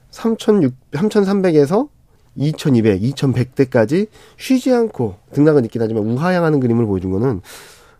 3,600, 0.09 0.73
3,300에서 0.91 1.87
2,200, 2.37 3.01
2,100대까지 3.01 4.07
쉬지 4.37 4.73
않고 4.73 5.15
등락은 5.33 5.65
있긴 5.65 5.81
하지만 5.81 6.03
우하향하는 6.03 6.59
그림을 6.59 6.85
보여준 6.85 7.11
거는 7.11 7.41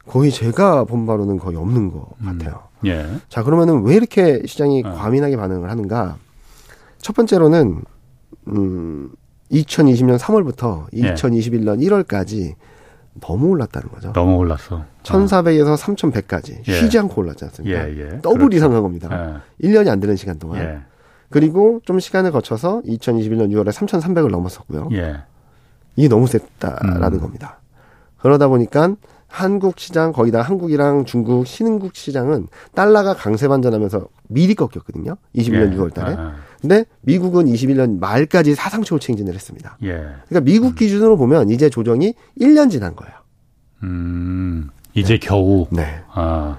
거의 0.07 0.31
제가 0.31 0.83
본 0.83 1.05
바로는 1.05 1.37
거의 1.37 1.57
없는 1.57 1.91
것 1.91 2.07
음. 2.21 2.25
같아요. 2.25 2.63
음. 2.83 2.87
예. 2.87 3.07
자, 3.29 3.43
그러면은 3.43 3.83
왜 3.83 3.95
이렇게 3.95 4.41
시장이 4.45 4.83
어. 4.85 4.91
과민하게 4.91 5.37
반응을 5.37 5.69
하는가? 5.69 6.17
첫 6.99 7.15
번째로는, 7.15 7.81
음, 8.47 9.11
2020년 9.51 10.17
3월부터 10.17 10.91
2021년 10.91 11.81
예. 11.81 11.87
1월까지 11.87 12.55
너무 13.21 13.47
올랐다는 13.49 13.89
거죠. 13.89 14.11
너무 14.13 14.35
올랐어. 14.37 14.83
1,400에서 15.03 15.77
3,100까지 15.77 16.67
예. 16.67 16.73
쉬지 16.73 16.99
않고 16.99 17.21
올랐지 17.21 17.45
않습니까? 17.45 17.89
예, 17.89 17.97
예. 17.97 18.21
더블 18.21 18.39
그렇죠. 18.39 18.57
이상 18.57 18.73
한 18.73 18.81
겁니다. 18.81 19.41
예. 19.61 19.67
1년이 19.67 19.87
안 19.89 19.99
되는 19.99 20.15
시간 20.15 20.37
동안. 20.37 20.85
예. 21.25 21.29
그리고 21.29 21.82
좀 21.86 22.00
시간을 22.00 22.32
거쳐서 22.32 22.82
2021년 22.86 23.51
6월에 23.51 23.72
3,300을 23.72 24.29
넘었었고요. 24.29 24.89
예. 24.94 25.17
이게 25.96 26.08
너무 26.08 26.27
셌다라는 26.27 27.13
음. 27.13 27.20
겁니다. 27.20 27.60
그러다 28.17 28.48
보니까 28.48 28.96
한국 29.27 29.79
시장 29.79 30.13
거기다 30.13 30.41
한국이랑 30.41 31.05
중국 31.05 31.46
신흥국 31.46 31.96
시장은 31.96 32.48
달러가 32.74 33.13
강세 33.13 33.48
반전하면서 33.48 34.08
미리 34.29 34.55
꺾였거든요. 34.55 35.17
21년 35.36 35.74
예. 35.74 35.77
6월 35.77 35.94
달에. 35.94 36.15
아, 36.15 36.20
아. 36.20 36.36
근데 36.62 36.86
미국은 37.01 37.46
21년 37.46 38.00
말까지 38.00 38.55
사상 38.55 38.84
최고 38.84 39.00
챙진을 39.00 39.34
했습니다. 39.34 39.77
예. 39.84 39.91
그러니까 40.27 40.39
미국 40.41 40.70
음. 40.70 40.75
기준으로 40.75 41.17
보면 41.17 41.50
이제 41.50 41.70
조정이 41.70 42.13
1년 42.39 42.72
지난 42.72 42.96
거예요. 42.96 43.13
음. 43.84 44.70
이제 44.94 45.20
네. 45.20 45.20
겨우. 45.20 45.67
네. 45.70 46.01
아. 46.12 46.58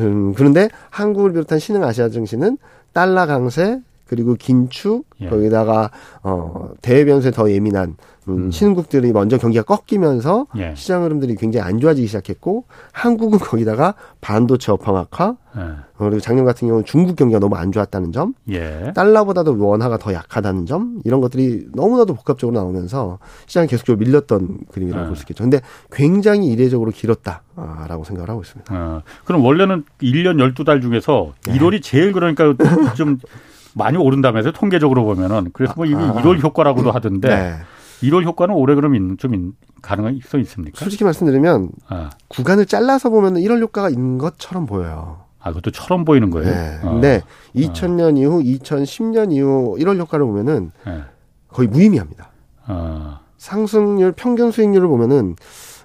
음, 0.00 0.32
그런데 0.34 0.68
한국을 0.90 1.32
비롯한 1.32 1.58
신흥 1.58 1.82
아시아 1.82 2.08
증시는 2.08 2.58
달러 2.92 3.26
강세 3.26 3.80
그리고 4.08 4.34
긴축 4.34 5.06
예. 5.20 5.28
거기다가 5.28 5.90
어 6.22 6.70
대외 6.82 7.04
변수에 7.04 7.30
더 7.30 7.50
예민한 7.50 7.96
음, 8.28 8.46
음. 8.46 8.50
신흥국들이 8.50 9.12
먼저 9.12 9.38
경기가 9.38 9.64
꺾이면서 9.64 10.46
예. 10.58 10.74
시장 10.76 11.04
흐름들이 11.04 11.34
굉장히 11.36 11.66
안 11.66 11.80
좋아지기 11.80 12.06
시작했고 12.06 12.64
한국은 12.92 13.38
거기다가 13.38 13.94
반도체 14.20 14.72
업황 14.72 14.96
악화 14.96 15.36
예. 15.56 15.60
어, 15.60 16.04
그리고 16.04 16.20
작년 16.20 16.44
같은 16.44 16.68
경우는 16.68 16.84
중국 16.84 17.16
경기가 17.16 17.40
너무 17.40 17.56
안 17.56 17.72
좋았다는 17.72 18.12
점 18.12 18.34
예. 18.50 18.92
달러보다도 18.94 19.58
원화가 19.58 19.98
더 19.98 20.12
약하다는 20.12 20.66
점 20.66 21.00
이런 21.04 21.20
것들이 21.20 21.68
너무나도 21.74 22.14
복합적으로 22.14 22.58
나오면서 22.58 23.18
시장이 23.46 23.66
계속적으로 23.66 23.98
밀렸던 24.04 24.58
그림이라고 24.72 25.04
예. 25.04 25.08
볼수 25.08 25.22
있겠죠. 25.22 25.42
근데 25.42 25.60
굉장히 25.90 26.48
이례적으로 26.48 26.90
길었다라고 26.90 28.04
생각을 28.04 28.28
하고 28.28 28.42
있습니다. 28.42 28.74
어, 28.74 29.02
그럼 29.24 29.44
원래는 29.44 29.84
1년 30.02 30.54
12달 30.54 30.82
중에서 30.82 31.32
1월이 31.42 31.82
제일 31.82 32.12
그러니까 32.12 32.54
좀 32.94 33.18
많이 33.78 33.96
오른다면서 33.96 34.52
통계적으로 34.52 35.04
보면은 35.04 35.50
그래서 35.54 35.72
뭐 35.76 35.86
이게 35.86 35.96
아, 35.96 36.12
1월 36.14 36.42
효과라고도 36.42 36.90
하던데 36.90 37.28
네. 37.28 37.54
1월 38.02 38.24
효과는 38.24 38.54
올해 38.54 38.74
그럼 38.74 39.16
좀 39.16 39.52
가능성 39.80 40.40
있습니까? 40.40 40.78
솔직히 40.78 41.04
말씀드리면 41.04 41.70
아. 41.88 42.10
구간을 42.28 42.66
잘라서 42.66 43.08
보면 43.10 43.34
1월 43.34 43.60
효과가 43.60 43.88
있는 43.88 44.18
것처럼 44.18 44.66
보여요. 44.66 45.24
아, 45.40 45.50
그것도 45.50 45.70
처럼 45.70 46.04
보이는 46.04 46.30
거예요. 46.30 46.50
네. 46.50 46.80
어. 46.82 46.90
근데 46.90 47.22
2000년 47.54 48.16
어. 48.16 48.18
이후, 48.18 48.42
2010년 48.42 49.32
이후 49.32 49.76
1월 49.78 49.98
효과를 49.98 50.26
보면은 50.26 50.72
네. 50.84 51.02
거의 51.48 51.68
무의미합니다. 51.68 52.30
어. 52.66 53.20
상승률 53.38 54.12
평균 54.12 54.50
수익률을 54.50 54.88
보면은 54.88 55.36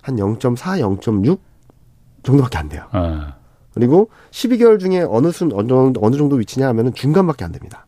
한 0.01 0.15
0.4, 0.17 0.79
0.6 0.99 1.39
정도밖에 2.23 2.57
안 2.57 2.69
돼요. 2.69 2.85
어. 2.91 3.33
그리고 3.73 4.09
12개월 4.31 4.79
중에 4.79 5.01
어느 5.01 5.31
순 5.31 5.51
어느, 5.53 5.71
어느 5.99 6.15
정도 6.15 6.35
위치냐 6.35 6.67
하면은 6.69 6.93
중간밖에 6.93 7.43
안 7.43 7.51
됩니다. 7.51 7.85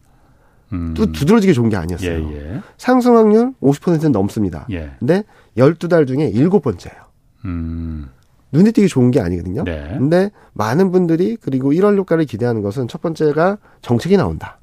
음. 0.74 0.94
또 0.96 1.12
두드러지게 1.12 1.54
좋은 1.54 1.70
게 1.70 1.77
아니었어요. 1.77 2.32
예, 2.32 2.36
예. 2.36 2.62
상승 2.77 3.15
확률 3.15 3.54
50%는 3.62 4.12
넘습니다. 4.12 4.65
예. 4.72 4.92
근데 5.00 5.24
12달 5.58 6.08
중에 6.08 6.32
7번째예요. 6.32 7.06
음. 7.46 8.10
눈에 8.51 8.72
띄게 8.72 8.88
좋은 8.88 9.12
게 9.12 9.20
아니거든요. 9.20 9.63
네. 9.63 9.96
근데 9.98 10.32
많은 10.54 10.92
분들이 10.92 11.38
그리고 11.39 11.72
1월 11.72 11.98
효과를 11.98 12.25
기대하는 12.25 12.62
것은 12.62 12.88
첫 12.88 13.01
번째가 13.01 13.58
정책이 13.82 14.18
나온다. 14.18 14.60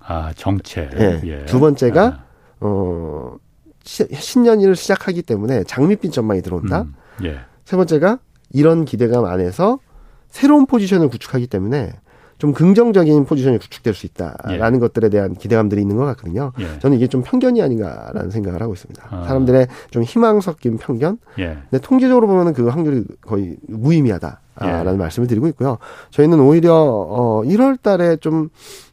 아, 0.00 0.32
정책. 0.34 0.90
예. 0.98 1.20
예. 1.24 1.44
두 1.44 1.60
번째가 1.60 2.04
아. 2.04 2.24
어 2.60 3.36
신년일을 3.84 4.74
시작하기 4.74 5.22
때문에 5.22 5.64
장밋빛 5.64 6.12
전망이 6.12 6.42
들어온다. 6.42 6.82
음. 6.82 6.94
예. 7.24 7.38
세 7.64 7.76
번째가 7.76 8.18
이런 8.50 8.84
기대감 8.84 9.24
안에서 9.24 9.78
새로운 10.28 10.66
포지션을 10.66 11.08
구축하기 11.08 11.46
때문에 11.46 11.92
좀 12.38 12.52
긍정적인 12.52 13.24
포지션이 13.24 13.56
구축될 13.58 13.94
수 13.94 14.04
있다라는 14.06 14.74
예. 14.76 14.78
것들에 14.80 15.08
대한 15.08 15.34
기대감들이 15.34 15.80
있는 15.80 15.96
것 15.96 16.04
같거든요. 16.04 16.52
예. 16.58 16.78
저는 16.80 16.98
이게 16.98 17.06
좀 17.06 17.22
편견이 17.22 17.62
아닌가라는 17.62 18.30
생각을 18.30 18.60
하고 18.60 18.74
있습니다. 18.74 19.02
아. 19.10 19.24
사람들의 19.26 19.68
좀 19.90 20.02
희망 20.02 20.40
섞인 20.42 20.76
편견. 20.76 21.18
예. 21.38 21.56
근데 21.70 21.78
통계적으로 21.80 22.26
보면 22.26 22.48
은 22.48 22.52
그 22.52 22.68
확률이 22.68 23.04
거의 23.22 23.56
무의미하다라는 23.68 24.92
예. 24.94 24.96
말씀을 24.98 25.28
드리고 25.28 25.46
있고요. 25.48 25.78
저희는 26.10 26.38
오히려 26.40 26.74
어 26.74 27.42
1월 27.44 27.80
달에 27.80 28.16
좀 28.16 28.50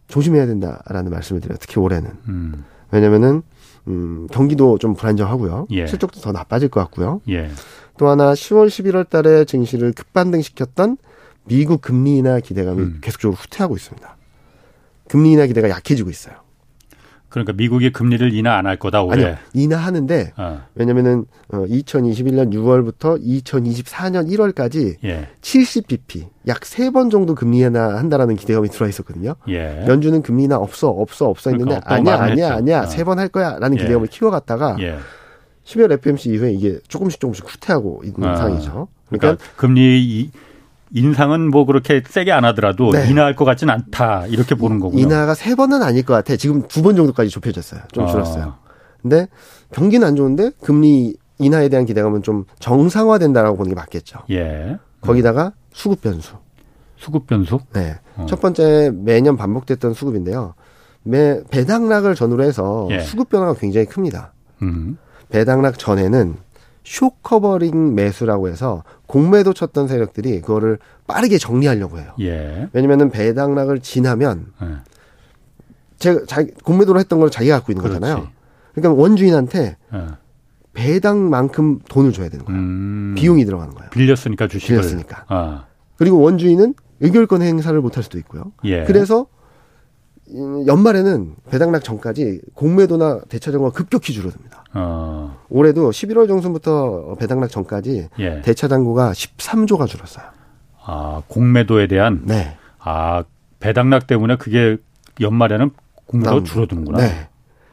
조심해야 0.08 0.46
된다라는 0.46 1.12
말씀을 1.12 1.42
드려요. 1.42 1.58
특히 1.60 1.80
올해는. 1.82 2.12
음. 2.30 2.64
왜냐면은 2.92 3.42
음, 3.88 4.28
경기도 4.32 4.78
좀 4.78 4.94
불안정하고요. 4.94 5.68
예. 5.72 5.86
실적도 5.88 6.22
더 6.22 6.32
나빠질 6.32 6.70
것 6.70 6.80
같고요. 6.80 7.20
예. 7.28 7.50
또 7.98 8.08
하나 8.08 8.32
10월 8.34 8.68
11월 8.68 9.10
달에 9.10 9.44
증시를 9.44 9.92
급반등시켰던 9.92 10.96
미국 11.46 11.82
금리 11.82 12.18
인하 12.18 12.40
기대감이 12.40 12.82
음. 12.82 12.98
계속적으로 13.02 13.36
후퇴하고 13.36 13.76
있습니다. 13.76 14.18
금리 15.10 15.34
인하 15.34 15.46
기대가 15.46 15.70
약해지고 15.70 16.10
있어요. 16.10 16.36
그러니까 17.30 17.52
미국이 17.54 17.92
금리를 17.92 18.32
인하 18.32 18.58
안 18.58 18.68
할 18.68 18.78
거다 18.78 19.02
올해. 19.02 19.26
아니요, 19.26 19.38
인하하는데 19.56 20.34
어. 20.38 20.62
왜냐면은 20.76 21.26
어 21.50 21.66
2021년 21.66 22.54
6월부터 22.54 23.20
2024년 23.26 24.30
1월까지 24.30 24.98
예. 25.04 25.30
70bp 25.42 26.28
약세번 26.48 27.10
정도 27.10 27.34
금리 27.34 27.60
인하 27.62 27.98
한다라는 27.98 28.36
기대감이 28.36 28.70
들어 28.70 28.88
있었거든요. 28.88 29.34
예. 29.50 29.84
연준은 29.88 30.22
금리 30.22 30.44
인하 30.44 30.58
없어 30.58 30.90
없어 30.90 31.26
없어 31.28 31.50
했는데 31.50 31.80
그러니까 31.84 31.94
아니야 31.96 32.22
아니야 32.22 32.54
아니야 32.54 32.82
어. 32.84 32.86
세번 32.86 33.18
할 33.18 33.30
거야라는 33.30 33.78
예. 33.80 33.82
기대감을 33.82 34.08
키워 34.10 34.30
갔다가 34.30 34.78
예. 34.80 35.00
10월 35.66 35.92
FMC 35.92 36.30
이후에 36.30 36.52
이게 36.54 36.78
조금씩 36.88 37.20
조금씩 37.20 37.46
후퇴하고 37.52 38.04
있는 38.06 38.30
어. 38.30 38.36
상황이죠. 38.36 38.90
그러니까, 39.08 39.38
그러니까 39.38 39.44
금리 39.56 40.30
인상은 40.94 41.50
뭐 41.50 41.66
그렇게 41.66 42.04
세게 42.08 42.32
안 42.32 42.46
하더라도 42.46 42.92
네. 42.92 43.10
인하할 43.10 43.36
것 43.36 43.46
같지는 43.46 43.74
않다 43.74 44.28
이렇게 44.28 44.56
보는 44.56 44.80
거고요. 44.80 45.00
인하가 45.02 45.34
세 45.34 45.56
번은 45.56 45.82
아닐 45.82 46.06
것 46.06 46.14
같아. 46.14 46.36
지금 46.36 46.68
두 46.68 46.84
번 46.84 46.96
정도까지 46.96 47.30
좁혀졌어요. 47.30 47.82
좀 47.92 48.06
아. 48.06 48.08
줄었어요. 48.12 48.56
근데 49.02 49.28
경기는 49.72 50.06
안 50.08 50.16
좋은데 50.16 50.52
금리 50.62 51.16
인하에 51.40 51.68
대한 51.70 51.86
기대감은 51.86 52.22
좀 52.24 52.46
정상화된다라고 52.60 53.58
보는 53.58 53.70
게 53.70 53.76
맞겠죠. 53.76 54.20
예. 54.32 54.78
거기다가 55.02 55.54
수급 55.74 56.02
변수. 56.02 56.36
수급 56.96 57.26
변수? 57.28 57.60
네. 57.74 57.96
어. 58.16 58.26
첫 58.30 58.40
번째 58.40 58.92
매년 58.94 59.36
반복됐던 59.36 59.94
수급인데요. 59.94 60.54
매 61.04 61.42
배당락을 61.50 62.16
전후로 62.16 62.44
해서 62.44 62.88
예. 62.92 63.00
수급 63.00 63.30
변화가 63.30 63.56
굉장히 63.56 63.88
큽니다. 63.88 64.34
음. 64.62 64.98
배당락 65.30 65.80
전에는 65.80 66.36
short 66.86 67.28
covering 67.28 67.96
매수라고 67.96 68.48
해서 68.50 68.84
공매도 69.14 69.54
쳤던 69.54 69.88
세력들이 69.88 70.42
그거를 70.42 70.80
빠르게 71.06 71.38
정리하려고 71.38 72.00
해요. 72.00 72.14
예. 72.20 72.68
왜냐면은 72.74 73.12
배당락을 73.12 73.80
지나면 73.80 74.48
예. 74.64 74.68
제가 76.00 76.22
자기 76.28 76.50
공매도로 76.64 77.00
했던 77.00 77.20
걸 77.20 77.30
자기가 77.30 77.58
갖고 77.58 77.72
있는 77.72 77.84
그렇지. 77.84 78.00
거잖아요. 78.00 78.30
그러니까 78.74 79.00
원주인한테 79.00 79.78
예. 79.94 80.00
배당만큼 80.74 81.82
돈을 81.88 82.12
줘야 82.12 82.30
되는 82.30 82.44
거예요. 82.44 82.60
음. 82.60 83.14
비용이 83.16 83.46
들어가는 83.46 83.76
거예요. 83.76 83.92
빌렸으니까 83.92 84.48
주식을. 84.48 84.78
빌렸으니까. 84.78 85.26
아. 85.28 85.66
그리고 85.98 86.20
원주인은 86.20 86.74
의결권 87.02 87.44
행사를 87.44 87.80
못 87.82 87.96
할 87.98 88.04
수도 88.04 88.18
있고요. 88.18 88.52
예. 88.64 88.84
그래서 88.86 89.28
연말에는 90.66 91.36
배당락 91.52 91.84
전까지 91.84 92.42
공매도나 92.56 93.22
대차잔고가 93.30 93.74
급격히 93.74 94.12
줄어듭니다. 94.14 94.63
어. 94.74 95.38
올해도 95.50 95.92
11월 95.92 96.28
중순부터 96.28 97.16
배당락 97.20 97.50
전까지 97.50 98.10
예. 98.20 98.42
대차잔고가 98.42 99.12
13조가 99.12 99.88
줄었어요. 99.88 100.26
아 100.86 101.22
공매도에 101.28 101.88
대한 101.88 102.22
네. 102.26 102.58
아 102.80 103.24
배당락 103.60 104.08
때문에 104.08 104.36
그게 104.38 104.78
연말에는 105.22 105.72
공매도 106.06 106.36
가 106.36 106.44
줄어드는구나. 106.44 106.98
네. 106.98 107.30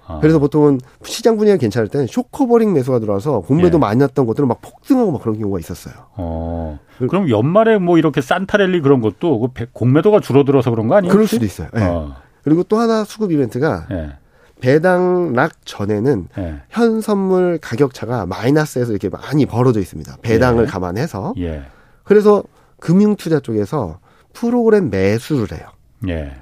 아. 0.07 0.19
그래서 0.21 0.38
보통은 0.38 0.80
시장 1.04 1.37
분위기가 1.37 1.59
괜찮을 1.59 1.88
때는 1.88 2.07
short 2.06 2.32
covering 2.32 2.73
매수가 2.73 2.99
들어와서 2.99 3.40
공매도 3.40 3.76
예. 3.76 3.80
많이 3.80 3.99
났던 4.00 4.26
것들은 4.26 4.49
막 4.49 4.61
폭등하고 4.61 5.12
막 5.12 5.23
그런 5.23 5.38
경우가 5.38 5.59
있었어요. 5.59 5.95
어. 6.16 6.78
그럼 6.99 7.30
연말에 7.30 7.78
뭐 7.78 7.97
이렇게 7.97 8.21
Santa 8.20 8.50
rally 8.50 8.80
그런 8.83 9.00
것도 9.00 9.50
그 9.54 9.66
공매도가 9.73 10.21
줄어들어서 10.21 10.71
그런 10.71 10.88
거 10.88 10.97
아니에요? 10.97 11.12
그럴 11.12 11.26
수도 11.26 11.45
있어요. 11.45 11.69
네. 11.73 11.85
어. 11.85 12.14
그리고 12.42 12.62
또 12.64 12.78
하나 12.78 13.04
수급 13.04 13.33
이벤트가 13.33 13.87
예. 13.90 14.12
배당락 14.61 15.64
전에는 15.64 16.29
예. 16.38 16.55
현 16.69 17.00
선물 17.00 17.59
가격 17.61 17.95
차가 17.95 18.26
마이너스에서 18.26 18.93
이렇게 18.93 19.09
많이 19.09 19.47
벌어져 19.47 19.81
있습니다. 19.81 20.19
배당을 20.23 20.64
예. 20.64 20.69
감안해서. 20.69 21.35
예. 21.38 21.62
그래서 22.05 22.43
금융 22.79 23.17
투자 23.17 23.40
쪽에서 23.40 23.99
프로그램 24.33 24.90
매수를 24.90 25.57
해요. 25.59 25.69
예. 26.09 26.33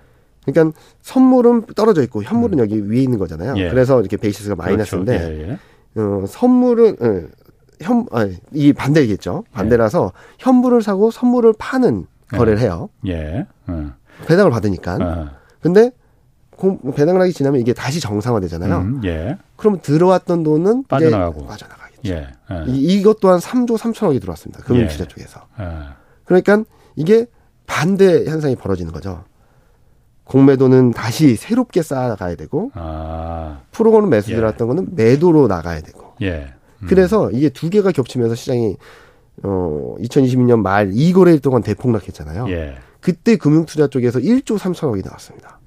그러니까 0.44 0.78
선물은 1.02 1.66
떨어져 1.76 2.02
있고 2.02 2.22
현물은 2.22 2.58
음. 2.58 2.62
여기 2.62 2.90
위에 2.90 3.02
있는 3.02 3.18
거잖아요. 3.18 3.54
예. 3.56 3.68
그래서 3.70 4.00
이렇게 4.00 4.16
베이시스가 4.16 4.54
그렇죠. 4.54 4.70
마이너스인데 4.70 5.58
그렇죠. 5.94 6.22
어, 6.22 6.26
선물은 6.26 6.96
어, 7.00 7.28
현, 7.80 8.06
아, 8.12 8.28
이 8.52 8.72
반대겠죠. 8.72 9.44
반대라서 9.52 10.12
현물을 10.38 10.82
사고 10.82 11.10
선물을 11.10 11.54
파는 11.58 12.06
거래를 12.28 12.60
해요. 12.60 12.88
예. 13.06 13.46
어. 13.66 13.92
배당을 14.26 14.50
받으니까. 14.50 14.96
어. 15.00 15.30
근데 15.60 15.90
배당락이 16.94 17.32
지나면 17.32 17.60
이게 17.60 17.72
다시 17.72 18.00
정상화되잖아요. 18.00 18.76
음, 18.78 19.00
예. 19.04 19.38
그럼 19.56 19.78
들어왔던 19.80 20.42
돈은 20.42 20.84
빠져나가고 20.88 21.46
빠져나가겠죠. 21.46 22.00
예, 22.06 22.28
예. 22.50 22.64
이, 22.66 23.02
것 23.02 23.20
또한 23.20 23.38
3조 23.38 23.78
3천억이 23.78 24.20
들어왔습니다. 24.20 24.62
금융투자 24.64 25.04
예. 25.04 25.08
쪽에서. 25.08 25.40
예. 25.60 25.64
그러니까 26.24 26.64
이게 26.96 27.26
반대 27.66 28.24
현상이 28.24 28.56
벌어지는 28.56 28.92
거죠. 28.92 29.24
공매도는 30.24 30.92
다시 30.92 31.36
새롭게 31.36 31.82
쌓아가야 31.82 32.34
되고 32.34 32.70
아. 32.74 33.60
프로그램 33.70 34.10
매수 34.10 34.28
들어왔던 34.28 34.66
예. 34.66 34.68
거는 34.68 34.88
매도로 34.94 35.46
나가야 35.46 35.80
되고. 35.80 36.14
예. 36.22 36.52
음. 36.82 36.86
그래서 36.86 37.30
이게 37.30 37.48
두 37.48 37.70
개가 37.70 37.92
겹치면서 37.92 38.34
시장이 38.34 38.76
어 39.44 39.94
2022년 40.00 40.60
말 40.60 40.90
2거래일 40.90 41.40
동안 41.40 41.62
대폭락했잖아요. 41.62 42.48
예. 42.50 42.76
그때 43.00 43.36
금융투자 43.36 43.86
쪽에서 43.86 44.18
1조 44.18 44.58
3천억이 44.58 45.04
나왔습니다. 45.04 45.57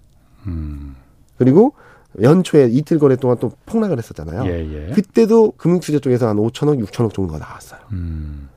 음. 0.48 0.96
그리고 1.38 1.74
연초에 2.20 2.68
이틀 2.70 3.00
거래 3.00 3.16
동안 3.16 3.38
또 3.40 3.52
폭락을 3.66 3.98
했었잖아요. 3.98 4.46
예, 4.46 4.90
예. 4.90 4.94
그때도 4.94 5.54
금융투자 5.58 6.00
쪽에서 6.00 6.28
한 6.28 6.38
5천억, 6.38 6.84
6천억 6.86 7.14
정도가 7.14 7.40
나왔어요. 7.40 7.80
음. 7.94 8.50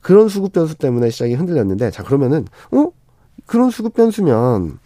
그런 0.00 0.28
수급 0.28 0.52
변수 0.52 0.74
때문에 0.74 1.10
시장이 1.10 1.34
흔들렸는데, 1.34 1.90
자, 1.90 2.02
그러면은, 2.02 2.46
어? 2.70 2.90
그런 3.46 3.70
수급 3.70 3.94
변수면, 3.94 4.78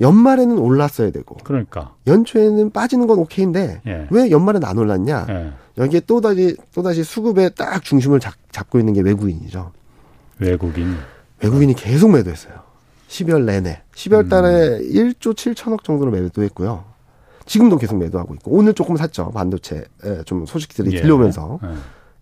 연말에는 0.00 0.58
올랐어야 0.58 1.10
되고. 1.10 1.36
그러니까. 1.42 1.94
연초에는 2.06 2.70
빠지는 2.70 3.08
건 3.08 3.18
오케이인데, 3.18 3.80
예. 3.86 4.06
왜 4.10 4.30
연말엔 4.30 4.64
안 4.64 4.78
올랐냐? 4.78 5.26
예. 5.28 5.52
여기에 5.76 6.02
또 6.06 6.20
다시, 6.20 6.56
또 6.72 6.82
다시 6.82 7.02
수급에 7.02 7.50
딱 7.50 7.82
중심을 7.82 8.20
잡, 8.20 8.34
잡고 8.52 8.78
있는 8.78 8.92
게 8.92 9.00
외국인이죠. 9.00 9.72
외국인. 10.38 10.94
외국인이 11.42 11.74
계속 11.74 12.12
매도했어요. 12.12 12.67
12월 13.08 13.44
내내. 13.44 13.82
12월 13.94 14.28
달에 14.28 14.78
음. 14.78 14.92
1조 14.92 15.34
7천억 15.34 15.82
정도로 15.82 16.10
매도했고요. 16.10 16.84
지금도 17.46 17.78
계속 17.78 17.96
매도하고 17.96 18.34
있고 18.34 18.52
오늘 18.52 18.74
조금 18.74 18.96
샀죠. 18.96 19.30
반도체 19.32 19.84
좀 20.26 20.46
소식들이 20.46 20.92
예. 20.92 21.00
들려오면서. 21.00 21.58
예. 21.62 21.68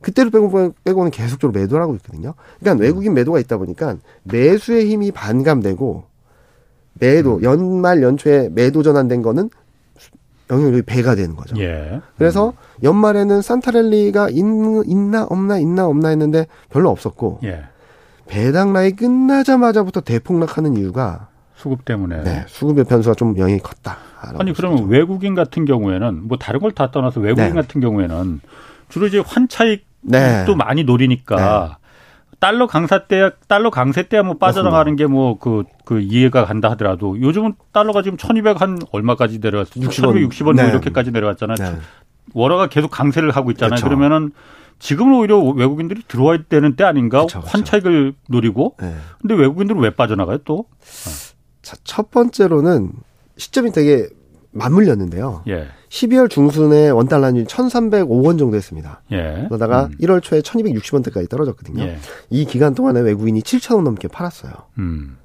그때를 0.00 0.30
빼고, 0.30 0.74
빼고는 0.84 1.10
계속적으로 1.10 1.58
매도를 1.58 1.82
하고 1.82 1.94
있거든요. 1.96 2.34
그러니까 2.60 2.80
음. 2.80 2.86
외국인 2.86 3.14
매도가 3.14 3.40
있다 3.40 3.56
보니까 3.56 3.96
매수의 4.22 4.88
힘이 4.88 5.10
반감되고 5.10 6.04
매도 6.94 7.36
음. 7.36 7.42
연말 7.42 8.02
연초에 8.02 8.50
매도 8.52 8.82
전환된 8.82 9.22
거는 9.22 9.50
영향력이 10.48 10.82
배가 10.82 11.16
되는 11.16 11.34
거죠. 11.34 11.58
예. 11.58 12.00
그래서 12.16 12.50
음. 12.50 12.52
연말에는 12.84 13.42
산타랠리가 13.42 14.28
있, 14.30 14.36
있나 14.36 15.24
없나 15.24 15.58
있나 15.58 15.86
없나 15.86 16.10
했는데 16.10 16.46
별로 16.70 16.90
없었고 16.90 17.40
예. 17.44 17.64
배당라이 18.28 18.92
끝나자마자부터 18.92 20.00
대폭락하는 20.00 20.76
이유가 20.76 21.28
수급 21.54 21.84
때문에. 21.84 22.22
네, 22.22 22.44
수급의 22.48 22.84
변수가 22.84 23.14
좀 23.14 23.36
영향이 23.38 23.60
컸다. 23.60 23.98
아니 24.38 24.52
그러면 24.52 24.88
외국인 24.88 25.34
같은 25.34 25.64
경우에는 25.64 26.26
뭐 26.28 26.36
다른 26.38 26.60
걸 26.60 26.72
다 26.72 26.90
떠나서 26.90 27.20
외국인 27.20 27.48
네. 27.48 27.52
같은 27.54 27.80
경우에는 27.80 28.40
주로 28.88 29.06
이제 29.06 29.18
환차익도 29.24 29.84
네. 30.02 30.44
많이 30.56 30.84
노리니까 30.84 31.78
네. 31.80 31.86
달러 32.40 32.66
강사 32.66 33.06
때 33.06 33.30
달러 33.48 33.70
강세 33.70 34.02
때야 34.08 34.22
뭐 34.22 34.34
빠져나가는 34.36 34.94
게 34.96 35.06
뭐 35.06 35.38
그그 35.38 35.64
그 35.84 36.00
이해가 36.00 36.44
간다 36.44 36.70
하더라도 36.72 37.18
요즘은 37.20 37.54
달러가 37.72 38.02
지금 38.02 38.18
1,200한 38.18 38.86
얼마까지 38.92 39.38
내려왔어? 39.38 39.80
60원, 39.80 40.28
1,260원 40.28 40.44
뭐 40.44 40.52
네. 40.54 40.68
이렇게까지 40.68 41.12
내려왔잖아요. 41.12 41.56
네. 41.58 41.78
월화가 42.34 42.66
계속 42.66 42.90
강세를 42.90 43.30
하고 43.30 43.50
있잖아요. 43.52 43.76
그렇죠. 43.76 43.86
그러면은 43.86 44.32
지금은 44.78 45.18
오히려 45.18 45.38
외국인들이 45.38 46.02
들어와야 46.06 46.38
되는 46.48 46.76
때 46.76 46.84
아닌가? 46.84 47.22
그쵸, 47.22 47.40
그쵸. 47.40 47.50
환차익을 47.50 48.14
노리고. 48.28 48.76
네. 48.80 48.94
근데 49.20 49.34
외국인들은 49.34 49.80
왜 49.80 49.90
빠져나가요 49.90 50.38
또? 50.38 50.66
자, 51.62 51.76
첫 51.84 52.10
번째로는 52.10 52.92
시점이 53.36 53.72
되게 53.72 54.08
맞물렸는데요. 54.52 55.42
예. 55.48 55.66
12월 55.88 56.30
중순에 56.30 56.90
원달러는 56.90 57.44
1,305원 57.44 58.38
정도 58.38 58.56
했습니다. 58.56 59.02
예. 59.12 59.44
그러다가 59.48 59.86
음. 59.86 59.96
1월 60.00 60.22
초에 60.22 60.40
1,260원대까지 60.40 61.28
떨어졌거든요. 61.28 61.82
예. 61.82 61.98
이 62.30 62.44
기간 62.44 62.74
동안에 62.74 63.00
외국인이 63.00 63.40
7,000원 63.40 63.82
넘게 63.82 64.08
팔았어요. 64.08 64.52
음. 64.78 65.18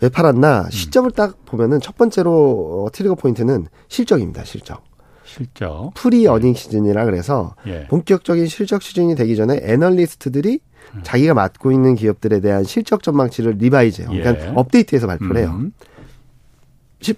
왜 0.00 0.08
팔았나? 0.08 0.62
음. 0.62 0.70
시점을 0.70 1.10
딱 1.12 1.44
보면은 1.44 1.80
첫 1.80 1.96
번째로 1.96 2.84
어, 2.86 2.90
트리거 2.92 3.14
포인트는 3.14 3.66
실적입니다. 3.88 4.44
실적. 4.44 4.82
실적. 5.36 5.92
pre 5.94 6.24
예. 6.24 6.28
earning 6.28 6.54
season이라 6.54 7.04
그래서 7.04 7.54
예. 7.66 7.86
본격적인 7.88 8.46
실적 8.46 8.82
시즌이 8.82 9.14
되기 9.14 9.36
전에 9.36 9.60
애널리스트들이 9.62 10.60
음. 10.94 11.00
자기가 11.02 11.34
맡고 11.34 11.72
있는 11.72 11.94
기업들에 11.94 12.40
대한 12.40 12.64
실적 12.64 13.02
전망치를 13.02 13.56
revise해요. 13.58 14.10
그러니까 14.10 14.46
예. 14.46 14.52
업데이트해서 14.54 15.06
발표를 15.06 15.36
해요. 15.38 15.54
음. 15.58 15.72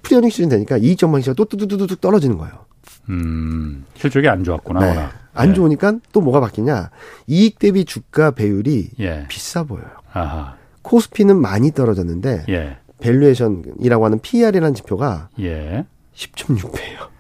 pre 0.03 0.17
earning 0.17 0.31
season 0.31 0.49
되니까 0.49 0.77
이익 0.77 0.99
전망치가 0.99 1.35
또 1.35 1.45
뚜두두둑 1.45 2.01
떨어지는 2.01 2.37
거예요. 2.39 2.67
음, 3.09 3.85
실적이 3.95 4.29
안 4.29 4.45
좋았구나. 4.45 4.81
네. 4.81 5.07
안 5.33 5.51
예. 5.51 5.55
좋으니까 5.55 5.95
또 6.13 6.21
뭐가 6.21 6.41
바뀌냐? 6.41 6.91
이익 7.27 7.59
대비 7.59 7.85
주가 7.85 8.33
배율이 8.33 8.91
예. 9.01 9.27
비싸 9.29 9.63
보여요. 9.63 9.87
아하. 10.13 10.57
코스피는 10.83 11.41
많이 11.41 11.71
떨어졌는데 11.71 12.45
예. 12.49 12.79
valuation이라고 13.01 14.05
하는 14.05 14.19
PER이라는 14.19 14.75
지표가 14.75 15.29
예. 15.41 15.85
10.6배예요. 16.15 17.18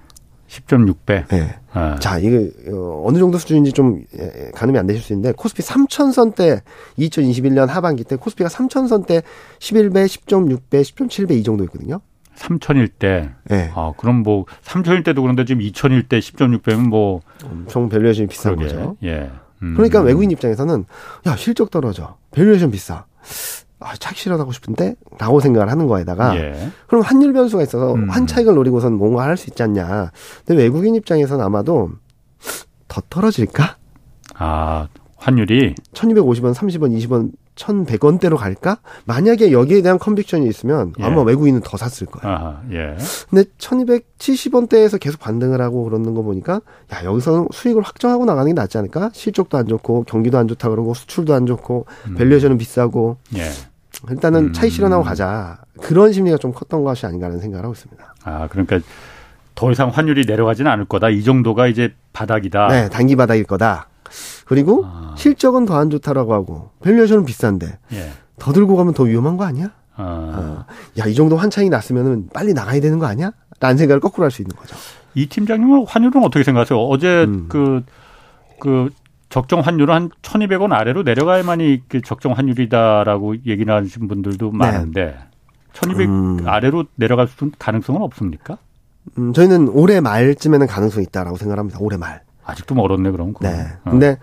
10.6배. 0.48 1.28
네. 1.28 1.58
아. 1.72 1.96
자, 2.00 2.18
이게 2.18 2.50
어, 2.72 3.04
어느 3.06 3.18
정도 3.18 3.38
수준인지 3.38 3.72
좀 3.72 4.02
예, 4.18 4.24
예, 4.24 4.50
가늠이 4.54 4.78
안 4.78 4.86
되실 4.86 5.02
수 5.02 5.12
있는데 5.12 5.32
코스피 5.32 5.62
3천선대 5.62 6.62
2021년 6.98 7.66
하반기 7.66 8.04
때 8.04 8.16
코스피가 8.16 8.48
3천선대 8.48 9.22
11배, 9.58 10.06
10.6배, 10.06 10.80
10.7배 10.82 11.32
이 11.32 11.42
정도였거든요. 11.42 12.00
3천일 12.36 12.88
때. 12.98 13.30
네. 13.44 13.70
아, 13.74 13.92
그럼 13.96 14.22
뭐 14.22 14.46
3천일 14.64 15.04
때도 15.04 15.22
그런데 15.22 15.44
지금 15.44 15.62
2천일 15.62 16.08
때 16.08 16.18
10.6배면 16.18 16.88
뭐 16.88 17.20
엄청 17.44 17.88
valuation이 17.88 18.28
비싼 18.28 18.56
그러게. 18.56 18.74
거죠. 18.74 18.96
예. 19.02 19.30
음. 19.62 19.74
그러니까 19.74 20.00
외국인 20.00 20.30
입장에서는 20.30 20.84
야, 21.26 21.36
실적 21.36 21.70
떨어져. 21.70 22.16
valuation 22.30 22.70
비싸. 22.70 23.04
아, 23.80 23.94
차익 23.96 24.20
실현하고 24.20 24.50
싶은데? 24.52 24.96
라고 25.18 25.38
생각을 25.40 25.70
하는 25.70 25.86
거에다가, 25.86 26.36
예. 26.36 26.70
그럼 26.88 27.02
환율 27.02 27.32
변수가 27.32 27.62
있어서 27.62 27.94
음. 27.94 28.08
환차익을 28.10 28.54
노리고선 28.54 28.94
뭔가 28.94 29.22
할 29.22 29.36
수 29.36 29.48
있지 29.50 29.62
않냐. 29.62 30.10
근데 30.44 30.62
외국인 30.62 30.94
입장에서는 30.96 31.44
아마도 31.44 31.90
더 32.88 33.00
떨어질까? 33.08 33.76
아, 34.36 34.88
환율이? 35.16 35.74
1250원, 35.92 36.54
30원, 36.54 36.96
20원, 36.98 37.30
1100원대로 37.58 38.36
갈까? 38.36 38.78
만약에 39.04 39.52
여기에 39.52 39.82
대한 39.82 39.98
conviction이 39.98 40.46
있으면 40.48 40.92
예. 41.00 41.04
아마 41.04 41.22
외국인은 41.22 41.60
더 41.62 41.76
샀을 41.76 42.10
거예요. 42.10 42.34
아하, 42.34 42.60
예. 42.72 42.96
근데 43.28 43.44
1270원대에서 43.58 44.98
계속 44.98 45.20
반등을 45.20 45.60
하고 45.60 45.84
그러는 45.84 46.14
거 46.14 46.22
보니까 46.22 46.60
야, 46.92 47.04
여기서는 47.04 47.48
수익을 47.52 47.82
확정하고 47.82 48.24
나가는 48.24 48.46
게 48.48 48.54
낫지 48.54 48.78
않을까? 48.78 49.10
실적도 49.12 49.58
안 49.58 49.66
좋고 49.66 50.04
경기도 50.04 50.38
안 50.38 50.48
좋다 50.48 50.70
그러고 50.70 50.94
수출도 50.94 51.34
안 51.34 51.46
좋고 51.46 51.86
음. 52.08 52.14
valuation은 52.14 52.58
비싸고 52.58 53.18
예. 53.36 53.50
일단은 54.10 54.46
음. 54.46 54.52
차익 54.52 54.72
실현하고 54.72 55.02
가자. 55.02 55.58
그런 55.80 56.12
심리가 56.12 56.36
좀 56.38 56.52
컸던 56.52 56.84
것이 56.84 57.06
아닌가 57.06 57.26
하는 57.26 57.40
생각을 57.40 57.64
하고 57.64 57.74
있습니다. 57.74 58.14
아, 58.24 58.48
그러니까 58.48 58.80
더 59.54 59.72
이상 59.72 59.88
환율이 59.88 60.24
내려가지는 60.26 60.70
않을 60.70 60.84
거다. 60.84 61.08
이 61.08 61.24
정도가 61.24 61.66
이제 61.66 61.92
바닥이다. 62.12 62.68
네, 62.68 62.88
단기 62.88 63.16
바닥일 63.16 63.44
거다. 63.44 63.88
그리고 64.48 64.82
아. 64.86 65.14
실적은 65.16 65.66
더 65.66 65.78
안 65.78 65.90
좋다라고 65.90 66.32
하고 66.34 66.70
밸류에이션은 66.82 67.24
비싼데 67.24 67.78
예. 67.92 68.10
더 68.38 68.52
들고 68.52 68.76
가면 68.76 68.94
더 68.94 69.04
위험한 69.04 69.36
거 69.36 69.44
아니야? 69.44 69.70
아. 69.94 70.64
어. 70.66 70.72
야이 70.98 71.14
정도 71.14 71.36
환창이 71.36 71.68
났으면 71.68 72.28
빨리 72.32 72.54
나가야 72.54 72.80
되는 72.80 72.98
거 72.98 73.06
아니야? 73.06 73.32
라는 73.60 73.76
생각을 73.76 74.00
거꾸로 74.00 74.24
할 74.24 74.30
수 74.30 74.42
있는 74.42 74.56
거죠. 74.56 74.74
이 75.14 75.26
팀장님은 75.26 75.84
환율은 75.86 76.24
어떻게 76.24 76.44
생각하세요? 76.44 76.78
어제 76.78 77.26
그그 77.26 77.58
음. 77.58 77.84
그 78.60 78.90
적정 79.28 79.60
환율은 79.60 79.94
한 79.94 80.08
1,200원 80.22 80.72
아래로 80.72 81.02
내려가야만이 81.02 81.82
그 81.88 82.00
적정 82.00 82.32
환율이다라고 82.32 83.36
얘기를 83.46 83.74
하신 83.74 84.08
분들도 84.08 84.52
네. 84.52 84.58
많은데 84.58 85.04
네. 85.04 85.16
1,200 85.74 86.08
음. 86.08 86.38
아래로 86.46 86.84
내려갈 86.94 87.28
수 87.28 87.50
가능성은 87.58 88.00
없습니까? 88.02 88.56
음, 89.18 89.32
저희는 89.32 89.68
올해 89.68 90.00
말쯤에는 90.00 90.66
가능성이 90.66 91.04
있다라고 91.08 91.36
생각합니다. 91.36 91.78
올해 91.80 91.96
말. 91.98 92.22
아직도 92.48 92.74
멀었네 92.74 93.10
그럼. 93.10 93.34
네. 93.40 93.66
어. 93.84 93.90
근데 93.90 94.18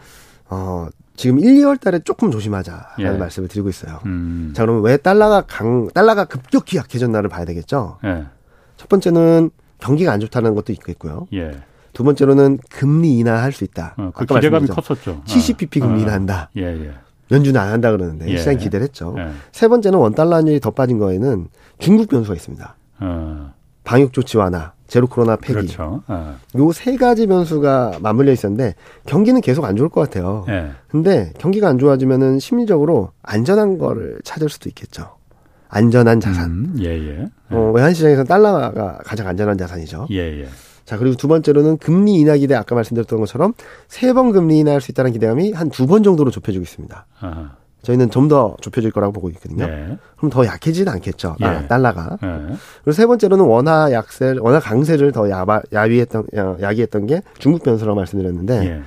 어 0.50 0.88
지금 1.16 1.40
1, 1.40 1.56
2월 1.62 1.80
달에 1.80 2.00
조금 2.00 2.30
조심하자라는 2.32 3.16
예. 3.16 3.18
말씀을 3.18 3.48
드리고 3.48 3.70
있어요. 3.70 4.00
음. 4.06 4.52
자, 4.54 4.64
그러면 4.64 4.84
왜 4.84 4.98
달러가 4.98 5.42
강 5.42 5.88
달러가 5.94 6.26
급격히 6.26 6.78
약해졌나를 6.78 7.30
봐야 7.30 7.46
되겠죠. 7.46 8.00
예. 8.04 8.26
첫 8.76 8.90
번째는 8.90 9.52
경기가 9.80 10.12
안 10.12 10.20
좋다는 10.20 10.56
것도 10.56 10.74
있겠고요. 10.74 11.28
예. 11.34 11.52
두 11.94 12.04
번째로는 12.04 12.60
금리 12.70 13.18
인하할 13.20 13.54
수 13.54 13.64
있다. 13.64 13.96
어, 13.98 14.12
그 14.14 14.26
기대감이 14.26 14.68
컸었죠. 14.68 15.22
70bp 15.26 15.82
어. 15.84 15.88
금리 15.88 16.02
인하한다. 16.02 16.50
예, 16.58 16.64
예. 16.64 16.92
연준은 17.32 17.60
안 17.60 17.72
한다 17.72 17.92
그러는데 17.92 18.28
예. 18.28 18.38
시장이 18.38 18.58
기대를 18.58 18.84
했죠. 18.84 19.16
예. 19.18 19.30
세 19.54 19.68
번째는 19.70 19.98
원달러 19.98 20.36
환율이 20.36 20.60
더 20.60 20.72
빠진 20.72 20.98
거에는 21.00 21.48
중국 21.80 22.10
변수가 22.10 22.36
있습니다. 22.36 22.76
어. 23.00 23.54
방역 23.86 24.12
조치 24.12 24.38
완화, 24.38 24.74
제로 24.88 25.08
코로나 25.08 25.36
폐기. 25.36 25.54
그렇죠. 25.54 26.04
어. 26.08 26.36
요세 26.56 26.98
가지 26.98 27.26
변수가 27.28 28.00
맞물려 28.02 28.32
있었는데 28.32 28.76
경기는 29.06 29.42
계속 29.42 29.66
안 29.66 29.76
좋을 29.76 29.90
것 29.90 30.02
같아요. 30.02 30.46
예. 30.50 30.72
근데 30.88 31.32
경기가 31.40 31.68
안 31.68 31.78
좋아지면은 31.80 32.40
심리적으로 32.40 33.12
안전한 33.24 33.78
거를 33.78 34.20
찾을 34.24 34.50
수도 34.50 34.70
있겠죠. 34.70 35.16
안전한 35.70 36.20
자산. 36.20 36.46
음, 36.52 36.76
예, 36.80 36.86
예. 36.86 37.28
어, 37.50 37.72
외환 37.74 37.94
시장에서 37.94 38.24
달러가 38.24 39.00
가장 39.04 39.28
안전한 39.28 39.58
자산이죠. 39.58 40.08
예, 40.12 40.42
예. 40.42 40.48
자, 40.86 40.98
그리고 41.00 41.16
두 41.18 41.28
번째로는 41.28 41.78
금리 41.78 42.14
인하 42.20 42.38
기대 42.38 42.54
아까 42.54 42.76
말씀드렸던 42.76 43.20
것처럼 43.20 43.54
세 43.88 44.14
번 44.14 44.32
금리 44.32 44.60
인하할 44.60 44.82
수 44.82 44.92
있다는 44.92 45.12
기대감이 45.12 45.52
한 45.54 45.70
두 45.70 45.88
번 45.88 46.04
정도로 46.04 46.30
좁혀지고 46.30 46.62
있습니다. 46.62 47.06
아하. 47.20 47.56
저희는 47.86 48.10
좀 48.10 48.26
더 48.26 48.58
좁혀질 48.60 48.90
거라고 48.92 49.14
보고 49.14 49.30
있거든요. 49.30 49.68
네. 49.68 49.98
그럼 50.18 50.32
더 50.32 50.44
약해지지는 50.46 50.92
않겠죠. 50.94 51.36
예. 51.42 51.46
아, 51.46 51.68
달러가. 51.68 52.18
네. 52.22 52.56
그리고 52.84 52.92
세 52.92 53.06
번째로는 53.06 53.46
원화 53.46 53.92
약세, 53.92 54.36
원화 54.40 54.60
강세를 54.60 55.12
더 55.12 55.30
야바, 55.30 55.62
야위했던, 55.72 56.28
야기했던 56.60 57.06
게 57.06 57.22
중국 57.38 57.62
변수라고 57.62 57.96
말씀드렸는데, 57.96 58.66
예. 58.66 58.82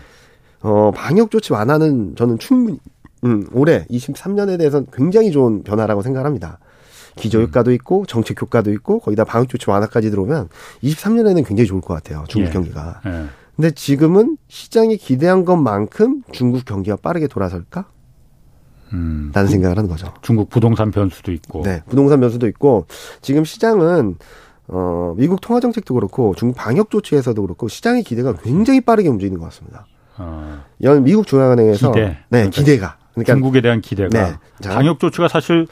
어, 0.62 0.90
방역 0.92 1.30
조치 1.30 1.52
완화는 1.52 2.16
저는 2.16 2.40
충분히, 2.40 2.80
음, 3.24 3.46
올해 3.52 3.84
23년에 3.87 4.58
대해서는 4.58 4.88
굉장히 4.92 5.30
좋은 5.30 5.62
변화라고 5.62 6.02
생각합니다. 6.02 6.58
기저 7.14 7.40
효과도 7.40 7.72
있고 7.72 8.04
정책 8.06 8.42
효과도 8.42 8.72
있고 8.72 8.98
거기다 8.98 9.24
방역 9.24 9.48
조치 9.48 9.70
완화까지 9.70 10.11
들어오면 10.11 10.48
23년에는 10.82 11.46
굉장히 11.46 11.66
좋을 11.68 11.80
것 11.80 11.94
같아요. 11.94 12.24
중국 12.26 12.48
예. 12.48 12.52
경기가. 12.52 13.00
예. 13.06 13.24
근데 13.54 13.70
지금은 13.70 14.37
시장이 14.48 14.96
기대한 14.96 15.44
것만큼 15.44 16.22
중국 16.32 16.64
경기가 16.64 16.96
빠르게 16.96 17.28
돌아설까? 17.28 17.87
음, 18.92 19.31
라는 19.35 19.48
생각을 19.51 19.77
하는 19.77 19.88
거죠. 19.88 20.12
중국 20.22 20.48
부동산 20.51 20.90
변수도 20.90 21.33
있고. 21.33 21.62
네, 21.62 21.83
부동산 21.88 22.20
변수도 22.20 22.46
있고 22.48 22.87
지금 23.20 23.44
시장은 23.44 24.16
어, 24.68 25.14
미국 25.16 25.40
통화 25.40 25.61
정책도 25.61 25.94
그렇고 25.94 26.35
중국 26.37 26.57
방역 26.57 26.90
조치에서도 26.90 27.40
그렇고 27.40 27.68
시장의 27.68 28.03
기대가 28.03 28.35
굉장히 28.35 28.81
빠르게 28.81 29.09
움직이는 29.09 29.38
것 29.38 29.46
같습니다. 29.46 29.87
어. 30.18 30.62
연 30.83 31.05
미국 31.05 31.27
중앙은행에서 31.27 31.92
기대. 31.92 32.07
네, 32.07 32.16
그러니까 32.31 32.51
기대가 32.51 32.96
그러니까 33.14 33.33
중국에 33.35 33.61
대한 33.61 33.81
기대가 33.81 34.09
네. 34.09 34.68
방역 34.68 34.98
조치가 35.01 35.29
사실 35.29 35.66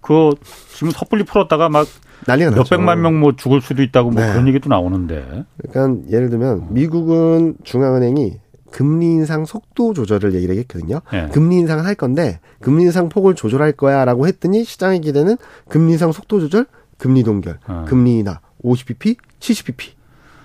그 0.00 0.30
지금 0.74 0.90
섣불리 0.90 1.24
풀었다가 1.24 1.68
막 1.68 1.86
난리가 2.26 2.50
몇 2.52 2.68
백만 2.68 3.00
명 3.02 3.14
뭐 3.14 3.32
죽을 3.36 3.60
수도 3.60 3.82
있다고 3.82 4.10
뭐 4.10 4.22
네. 4.22 4.30
그런 4.32 4.46
얘기도 4.48 4.68
나오는데. 4.68 5.44
그러니까 5.70 6.10
예를 6.10 6.30
들면 6.30 6.68
미국은 6.70 7.54
중앙은행이 7.64 8.38
금리 8.72 9.06
인상 9.06 9.44
속도 9.44 9.92
조절을 9.92 10.34
얘기를 10.34 10.56
했거든요. 10.56 11.00
네. 11.12 11.28
금리 11.28 11.56
인상을 11.58 11.84
할 11.84 11.94
건데 11.94 12.40
금리 12.60 12.84
인상 12.84 13.08
폭을 13.08 13.34
조절할 13.34 13.72
거야라고 13.72 14.26
했더니 14.26 14.64
시장의 14.64 15.00
기대는 15.02 15.36
금리 15.68 15.92
인상 15.92 16.10
속도 16.10 16.40
조절, 16.40 16.66
금리 16.98 17.22
동결, 17.22 17.58
어. 17.68 17.84
금리 17.86 18.18
인하 18.18 18.40
50bp, 18.64 19.16
70bp 19.38 19.90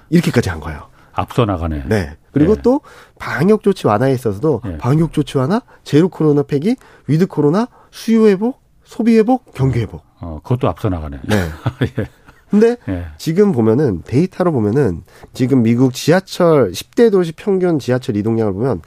이렇게까지 0.10 0.50
한 0.50 0.60
거예요. 0.60 0.88
앞서 1.14 1.46
나가네. 1.46 1.86
네. 1.88 2.18
그리고 2.32 2.54
예. 2.56 2.62
또 2.62 2.82
방역 3.18 3.64
조치 3.64 3.88
완화에 3.88 4.14
있어서도 4.14 4.62
예. 4.66 4.78
방역 4.78 5.14
조치 5.14 5.38
완화, 5.38 5.62
제로 5.84 6.10
코로나 6.10 6.44
폐기, 6.44 6.76
with 7.08 7.26
코로나, 7.26 7.68
수요 7.90 8.28
회복, 8.28 8.62
소비 8.84 9.18
회복, 9.18 9.52
경기 9.54 9.80
회복. 9.80 10.04
어, 10.20 10.40
그것도 10.44 10.68
앞서 10.68 10.90
나가네. 10.90 11.22
네. 11.28 11.36
예. 12.00 12.08
근데 12.50 12.78
예. 12.88 13.06
지금 13.18 13.52
보면은 13.52 14.02
데이터로 14.06 14.52
보면은 14.52 15.04
지금 15.34 15.64
미국 15.64 15.94
지하철 15.94 16.72
10대 16.72 17.12
도시 17.12 17.34
평균 17.34 17.80
지하철 17.80 18.16
이동량을 18.16 18.54
보면 18.54 18.82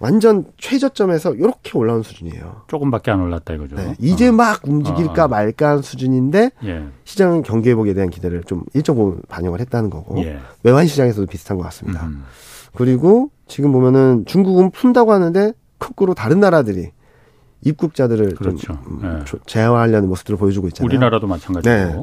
완전 0.00 0.44
최저점에서 0.58 1.34
이렇게 1.34 1.78
올라온 1.78 2.02
수준이에요. 2.02 2.62
조금밖에 2.66 3.10
안 3.10 3.20
올랐다 3.20 3.54
이거죠. 3.54 3.76
네, 3.76 3.94
이제 4.00 4.28
어. 4.28 4.32
막 4.32 4.60
움직일까 4.66 5.24
어. 5.24 5.28
말까 5.28 5.70
한 5.70 5.82
수준인데 5.82 6.50
예. 6.64 6.84
시장은 7.04 7.42
경기 7.42 7.70
회복에 7.70 7.94
대한 7.94 8.10
기대를 8.10 8.42
좀 8.44 8.64
일정 8.74 8.96
부분 8.96 9.22
반영을 9.28 9.60
했다는 9.60 9.90
거고 9.90 10.22
예. 10.24 10.38
외환 10.62 10.86
시장에서도 10.86 11.26
비슷한 11.26 11.56
것 11.56 11.62
같습니다. 11.64 12.06
음. 12.06 12.24
그리고 12.74 13.30
지금 13.46 13.70
보면은 13.72 14.24
중국은 14.26 14.72
푼다고 14.72 15.12
하는데 15.12 15.52
거꾸로 15.78 16.14
다른 16.14 16.40
나라들이 16.40 16.90
입국자들을 17.62 18.34
그렇죠. 18.34 18.78
좀 18.84 19.00
네. 19.00 19.24
제어하려는 19.46 20.08
모습들을 20.08 20.36
보여주고 20.38 20.68
있잖아요. 20.68 20.86
우리나라도 20.86 21.26
마찬가지고. 21.26 21.74
네. 21.74 22.02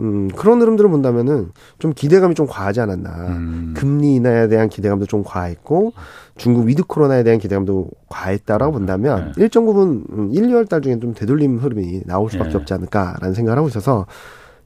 음, 0.00 0.28
그런 0.28 0.60
흐름들을 0.60 0.90
본다면은 0.90 1.50
좀 1.78 1.92
기대감이 1.92 2.34
좀 2.34 2.46
과하지 2.46 2.80
않았나. 2.80 3.10
음. 3.28 3.74
금리 3.76 4.16
인하에 4.16 4.48
대한 4.48 4.68
기대감도 4.68 5.06
좀 5.06 5.22
과했고 5.24 5.92
중국 6.36 6.66
with 6.66 6.84
코로나에 6.84 7.22
대한 7.22 7.38
기대감도 7.38 7.88
과했다라고 8.08 8.72
본다면 8.72 9.32
네. 9.36 9.42
일정 9.42 9.66
부분 9.66 10.04
1, 10.08 10.14
음, 10.18 10.30
2월 10.32 10.68
달 10.68 10.80
중에 10.80 10.98
좀 10.98 11.14
되돌림 11.14 11.58
흐름이 11.58 12.02
나올 12.06 12.30
수밖에 12.30 12.50
네. 12.50 12.56
없지 12.56 12.74
않을까라는 12.74 13.34
생각을 13.34 13.58
하고 13.58 13.68
있어서 13.68 14.06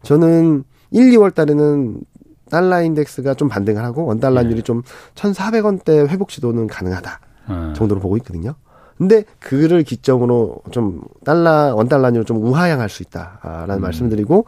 저는 0.02 0.64
1, 0.90 1.10
2월 1.12 1.34
달에는 1.34 2.00
달러 2.50 2.82
인덱스가 2.82 3.34
좀 3.34 3.48
반등을 3.48 3.84
하고 3.84 4.06
원달러 4.06 4.33
환율이 4.33 4.54
네. 4.54 4.62
좀 4.62 4.82
1,400원대 5.14 6.08
회복 6.08 6.30
시도는 6.30 6.66
가능하다 6.66 7.20
네. 7.48 7.72
정도로 7.74 8.00
보고 8.00 8.16
있거든요. 8.18 8.54
근데 8.98 9.22
그를 9.38 9.84
기점으로 9.84 10.56
좀 10.72 11.00
달러 11.24 11.72
원달러율 11.76 12.24
좀 12.24 12.42
우하향할 12.44 12.88
수 12.88 13.02
있다라는 13.04 13.76
음. 13.76 13.80
말씀드리고 13.80 14.44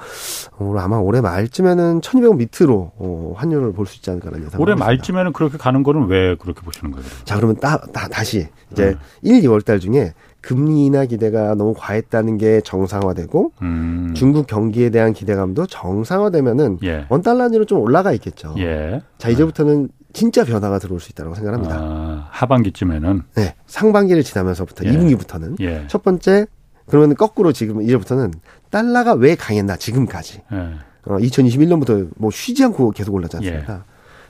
어, 0.58 0.74
아마 0.78 0.96
올해 0.98 1.20
말쯤에는 1.20 2.00
1,200원 2.00 2.36
밑으로 2.36 2.90
어, 2.96 3.32
환율을 3.36 3.72
볼 3.72 3.86
수 3.86 3.96
있지 3.96 4.10
않을까라는 4.10 4.46
예상. 4.46 4.60
올해 4.60 4.74
말쯤에는 4.74 5.32
그렇게 5.32 5.56
가는 5.56 5.82
거는 5.84 6.08
왜 6.08 6.34
그렇게 6.34 6.60
보시는 6.62 6.90
거예요? 6.90 7.06
자 7.24 7.36
그러면 7.36 7.56
따, 7.60 7.78
다, 7.92 8.08
다시 8.08 8.48
이제 8.72 8.88
음. 8.88 8.98
1, 9.22 9.40
2월 9.42 9.64
달 9.64 9.78
중에 9.80 10.12
금리 10.40 10.86
인하 10.86 11.04
기대가 11.04 11.54
너무 11.54 11.74
과했다는 11.76 12.38
게 12.38 12.60
정상화되고 12.62 13.52
음. 13.62 14.12
중국 14.16 14.46
경기에 14.46 14.90
대한 14.90 15.12
기대감도 15.12 15.66
정상화되면은 15.66 16.78
예. 16.84 17.06
원달러율은 17.08 17.66
좀 17.66 17.80
올라가 17.80 18.12
있겠죠. 18.12 18.54
예. 18.58 19.00
자 19.18 19.28
이제부터는 19.28 19.90
진짜 20.12 20.44
변화가 20.44 20.78
들어올 20.78 21.00
수 21.00 21.10
있다고 21.10 21.34
생각합니다. 21.34 21.76
아, 21.78 22.28
하반기쯤에는 22.30 23.22
네 23.34 23.54
상반기를 23.66 24.22
지나면서부터 24.22 24.84
예. 24.86 24.92
2분기부터는 24.92 25.60
예. 25.60 25.84
첫 25.88 26.02
번째 26.02 26.46
그러면 26.86 27.14
거꾸로 27.14 27.52
지금 27.52 27.82
이제부터는 27.82 28.32
달러가 28.70 29.12
왜 29.14 29.34
강했나 29.36 29.76
지금까지 29.76 30.42
예. 30.52 30.56
어, 31.04 31.16
2021년부터 31.16 32.08
뭐 32.16 32.30
쉬지 32.30 32.64
않고 32.64 32.90
계속 32.90 33.14
올랐지 33.14 33.36
않습니까? 33.38 33.74
예. 33.74 33.78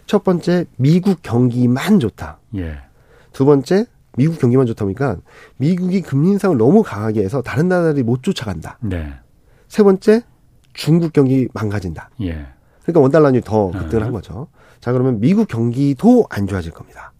첫 0.06 0.24
번째 0.24 0.66
미국 0.76 1.22
경기만 1.22 2.00
좋다. 2.00 2.38
예. 2.56 2.78
두 3.32 3.44
번째 3.44 3.86
미국 4.16 4.38
경기만 4.38 4.66
좋다 4.66 4.84
보니까 4.84 5.16
미국이 5.56 6.02
금리 6.02 6.30
인상을 6.30 6.56
너무 6.56 6.82
강하게 6.82 7.22
해서 7.22 7.42
다른 7.42 7.68
나라들이 7.68 8.02
못 8.02 8.22
쫓아간다. 8.22 8.78
네. 8.80 9.14
세 9.68 9.82
번째 9.82 10.22
중국 10.72 11.12
경기 11.12 11.48
망가진다. 11.54 12.10
예. 12.22 12.46
그러니까 12.82 13.00
원달러율이 13.00 13.42
더 13.42 13.70
급등을 13.70 14.04
한 14.04 14.12
거죠. 14.12 14.48
자 14.80 14.92
그러면 14.92 15.20
미국 15.20 15.48
경기도 15.48 16.26
안 16.30 16.46
좋아질 16.46 16.72
겁니다. 16.72 17.12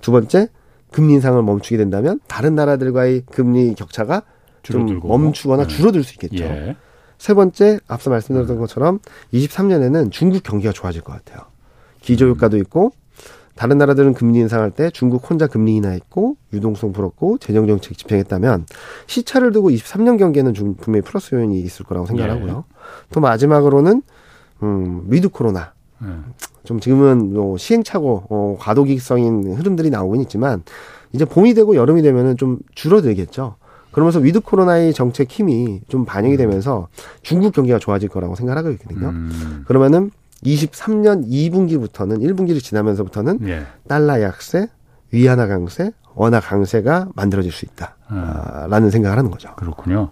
두 0.00 0.12
번째 0.12 0.48
금리 0.92 1.14
인상을 1.14 1.42
멈추게 1.42 1.76
된다면 1.76 2.20
다른 2.28 2.54
나라들과의 2.54 3.24
금리 3.26 3.74
격차가 3.74 4.22
줄어들고. 4.62 5.08
좀 5.08 5.22
멈추거나 5.22 5.64
네. 5.64 5.68
줄어들 5.68 6.04
수 6.04 6.14
있겠죠. 6.14 6.44
예. 6.44 6.76
세 7.18 7.34
번째 7.34 7.80
앞서 7.88 8.10
말씀드렸던 8.10 8.58
것처럼 8.58 9.00
23년에는 9.32 10.10
중국 10.12 10.42
경기가 10.42 10.72
좋아질 10.72 11.02
것 11.02 11.12
같아요. 11.12 11.46
기저 12.00 12.26
효과도 12.26 12.56
있고 12.58 12.92
다른 13.56 13.78
나라들은 13.78 14.14
금리 14.14 14.38
인상할 14.38 14.70
때 14.70 14.90
중국 14.90 15.28
혼자 15.28 15.46
금리 15.46 15.76
인하했고 15.76 16.36
유동성 16.52 16.92
풀었고 16.92 17.38
재정 17.38 17.66
정책 17.66 17.96
집행했다면 17.96 18.66
시차를 19.06 19.50
두고 19.52 19.70
23년 19.70 20.18
경기에는 20.18 20.52
분명히 20.78 21.02
플러스 21.02 21.34
요인이 21.34 21.58
있을 21.60 21.86
거라고 21.86 22.06
생각하고요. 22.06 22.64
예. 22.68 22.74
또 23.12 23.20
마지막으로는 23.20 24.02
음, 24.62 25.04
with 25.08 25.30
코로나 25.30 25.60
네. 25.60 25.75
좀 26.64 26.80
지금은 26.80 27.32
뭐 27.32 27.56
시행착오, 27.56 28.24
어, 28.28 28.56
과도기성인 28.58 29.54
흐름들이 29.54 29.90
나오고 29.90 30.16
있지만 30.22 30.62
이제 31.12 31.24
봄이 31.24 31.54
되고 31.54 31.76
여름이 31.76 32.02
되면은 32.02 32.36
좀 32.36 32.58
줄어들겠죠. 32.74 33.56
그러면서 33.92 34.18
with 34.18 34.40
코로나의 34.40 34.92
정책 34.92 35.30
힘이 35.30 35.80
좀 35.88 36.04
반영이 36.04 36.34
음. 36.34 36.36
되면서 36.36 36.88
중국 37.22 37.54
경기가 37.54 37.78
좋아질 37.78 38.10
거라고 38.10 38.34
생각하고 38.34 38.70
있거든요. 38.72 39.08
음. 39.08 39.64
그러면은 39.66 40.10
23년 40.44 41.26
2분기부터는 41.26 42.20
1분기를 42.20 42.62
지나면서부터는 42.62 43.48
예. 43.48 43.66
달러 43.88 44.20
약세, 44.20 44.68
위안화 45.12 45.46
강세, 45.46 45.92
원화 46.14 46.40
강세가 46.40 47.08
만들어질 47.14 47.52
수 47.52 47.64
있다라는 47.64 48.88
음. 48.88 48.90
생각을 48.90 49.16
하는 49.16 49.30
거죠. 49.30 49.54
그렇군요. 49.56 50.10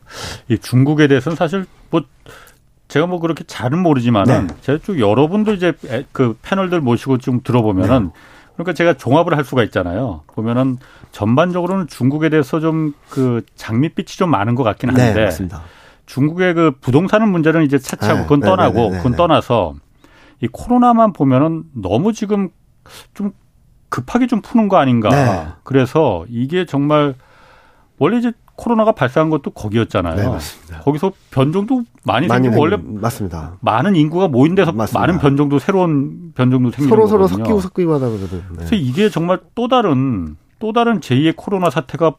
이 0.48 0.56
중국에 0.56 1.06
대해서는 1.08 1.36
사실 1.36 1.66
뭐 1.90 2.02
제가 2.94 3.08
뭐 3.08 3.18
그렇게 3.18 3.42
잘은 3.42 3.80
모르지만은 3.80 4.46
네. 4.46 4.54
제가 4.60 4.78
쭉 4.78 5.00
여러분들 5.00 5.56
이제 5.56 5.72
그 6.12 6.38
패널들 6.42 6.80
모시고 6.80 7.18
좀 7.18 7.40
들어보면은 7.42 8.04
네. 8.04 8.10
그러니까 8.52 8.72
제가 8.72 8.94
종합을 8.94 9.36
할 9.36 9.42
수가 9.42 9.64
있잖아요. 9.64 10.22
보면은 10.28 10.76
전반적으로는 11.10 11.88
중국에 11.88 12.28
대해서 12.28 12.60
좀 12.60 12.94
그 13.10 13.42
장밋빛이 13.56 14.06
좀 14.16 14.30
많은 14.30 14.54
것 14.54 14.62
같긴 14.62 14.94
네, 14.94 15.06
한데 15.06 15.28
네, 15.28 15.48
중국의 16.06 16.54
그 16.54 16.70
부동산 16.80 17.28
문제는 17.28 17.64
이제 17.64 17.78
차차고 17.78 18.14
네, 18.14 18.22
그건 18.22 18.38
네, 18.38 18.46
떠나고 18.46 18.90
그건 18.90 19.16
떠나서 19.16 19.74
이 20.40 20.46
코로나만 20.46 21.14
보면은 21.14 21.64
너무 21.72 22.12
지금 22.12 22.50
좀 23.12 23.32
급하게 23.88 24.28
좀 24.28 24.40
푸는 24.40 24.68
거 24.68 24.76
아닌가. 24.76 25.56
그래서 25.64 26.24
이게 26.28 26.64
정말 26.64 27.16
원래 27.98 28.18
이제 28.18 28.30
코로나가 28.56 28.92
발생한 28.92 29.30
것도 29.30 29.50
거기였잖아요. 29.50 30.16
네, 30.16 30.28
맞습니다. 30.28 30.80
거기서 30.80 31.12
변종도 31.30 31.82
많이, 32.04 32.26
많이 32.26 32.44
생기고 32.44 32.60
원래 32.60 32.76
맞습니다. 32.82 33.56
많은 33.60 33.96
인구가 33.96 34.28
모인 34.28 34.54
데서 34.54 34.72
맞습니다. 34.72 35.00
많은 35.00 35.18
변종도 35.18 35.58
새로운 35.58 36.32
변종도 36.34 36.70
생기는 36.70 36.88
서로 36.88 37.06
서로 37.06 37.26
섞이고 37.26 37.60
섞이고 37.60 37.94
하다 37.94 38.08
보거든. 38.08 38.38
네. 38.38 38.56
그래서 38.56 38.76
이게 38.76 39.08
정말 39.08 39.40
또 39.54 39.68
다른 39.68 40.36
또 40.58 40.72
다른 40.72 41.00
제2의 41.00 41.34
코로나 41.36 41.70
사태가 41.70 42.14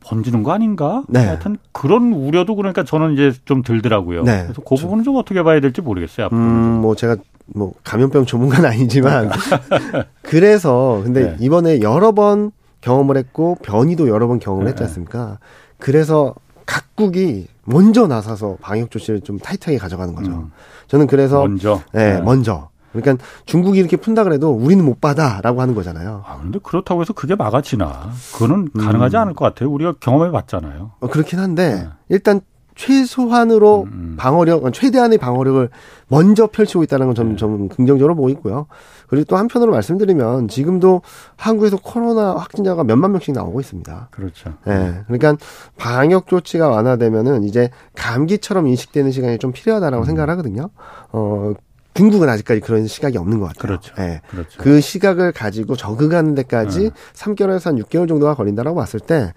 번지는 0.00 0.42
거 0.42 0.52
아닌가? 0.52 1.04
네. 1.08 1.24
하여튼 1.24 1.56
그런 1.72 2.12
우려도 2.12 2.54
그러니까 2.56 2.84
저는 2.84 3.14
이제 3.14 3.32
좀 3.44 3.62
들더라고요. 3.62 4.22
네. 4.22 4.44
그래서 4.44 4.62
그 4.62 4.74
부분은 4.76 5.04
좀 5.04 5.16
어떻게 5.16 5.42
봐야 5.42 5.60
될지 5.60 5.80
모르겠어요. 5.80 6.26
앞으로. 6.26 6.40
음, 6.40 6.80
뭐 6.80 6.94
제가 6.94 7.16
뭐 7.46 7.72
감염병 7.84 8.26
전문가는 8.26 8.68
아니지만 8.68 9.30
그래서 10.22 11.00
근데 11.04 11.30
네. 11.30 11.36
이번에 11.40 11.80
여러 11.80 12.12
번 12.12 12.52
경험을 12.80 13.16
했고 13.16 13.56
변이도 13.62 14.08
여러 14.08 14.28
번 14.28 14.38
경험을 14.38 14.66
네. 14.66 14.70
했지 14.70 14.82
않습니까? 14.84 15.38
그래서 15.78 16.34
각국이 16.66 17.46
먼저 17.64 18.06
나서서 18.06 18.58
방역 18.60 18.90
조치를 18.90 19.20
좀 19.22 19.38
타이트하게 19.38 19.78
가져가는 19.78 20.14
거죠. 20.14 20.30
음. 20.30 20.50
저는 20.86 21.06
그래서 21.06 21.40
먼저 21.40 21.80
네, 21.92 22.14
네. 22.14 22.20
먼저 22.20 22.68
그러니까 22.92 23.24
중국이 23.46 23.78
이렇게 23.78 23.96
푼다 23.96 24.24
그래도 24.24 24.50
우리는 24.50 24.84
못 24.84 25.00
받아라고 25.00 25.60
하는 25.60 25.74
거잖아요. 25.74 26.24
아, 26.26 26.38
근데 26.38 26.58
그렇다고 26.62 27.00
해서 27.02 27.12
그게 27.12 27.34
막아지나? 27.34 28.10
그거는 28.32 28.68
음. 28.74 28.80
가능하지 28.80 29.16
않을 29.16 29.34
것 29.34 29.44
같아요. 29.44 29.70
우리가 29.70 29.94
경험해 30.00 30.30
봤잖아요. 30.30 30.92
어, 31.00 31.06
그렇긴 31.08 31.38
한데 31.38 31.74
네. 31.74 31.88
일단 32.08 32.40
최소한으로 32.74 33.82
음, 33.82 33.92
음. 33.92 34.14
방어력, 34.16 34.72
최대한의 34.72 35.18
방어력을 35.18 35.68
먼저 36.06 36.46
펼치고 36.46 36.84
있다는 36.84 37.06
건 37.06 37.14
저는 37.14 37.32
네. 37.32 37.36
좀 37.36 37.68
긍정적으로 37.68 38.14
보고 38.14 38.28
있고요. 38.30 38.66
그리고 39.08 39.24
또 39.24 39.36
한편으로 39.36 39.72
말씀드리면 39.72 40.48
지금도 40.48 41.02
한국에서 41.36 41.78
코로나 41.78 42.34
확진자가 42.34 42.84
몇만 42.84 43.12
명씩 43.12 43.34
나오고 43.34 43.60
있습니다. 43.60 44.08
그렇죠. 44.10 44.54
예. 44.66 44.70
네. 44.70 45.00
그러니까 45.06 45.36
방역 45.76 46.26
조치가 46.28 46.68
완화되면은 46.68 47.44
이제 47.44 47.70
감기처럼 47.96 48.66
인식되는 48.68 49.10
시간이 49.10 49.38
좀 49.38 49.52
필요하다라고 49.52 50.04
음. 50.04 50.06
생각을 50.06 50.30
하거든요. 50.30 50.70
어, 51.12 51.54
중국은 51.94 52.28
아직까지 52.28 52.60
그런 52.60 52.86
시각이 52.86 53.18
없는 53.18 53.40
것 53.40 53.46
같아요. 53.46 53.60
그렇죠. 53.60 53.94
네. 53.96 54.20
그렇죠. 54.30 54.62
그 54.62 54.80
시각을 54.80 55.32
가지고 55.32 55.74
적응하는 55.74 56.36
데까지 56.36 56.80
네. 56.80 56.90
3개월에서 57.14 57.64
한 57.64 57.82
6개월 57.82 58.06
정도가 58.06 58.34
걸린다라고 58.34 58.76
봤을 58.76 59.00
때, 59.00 59.32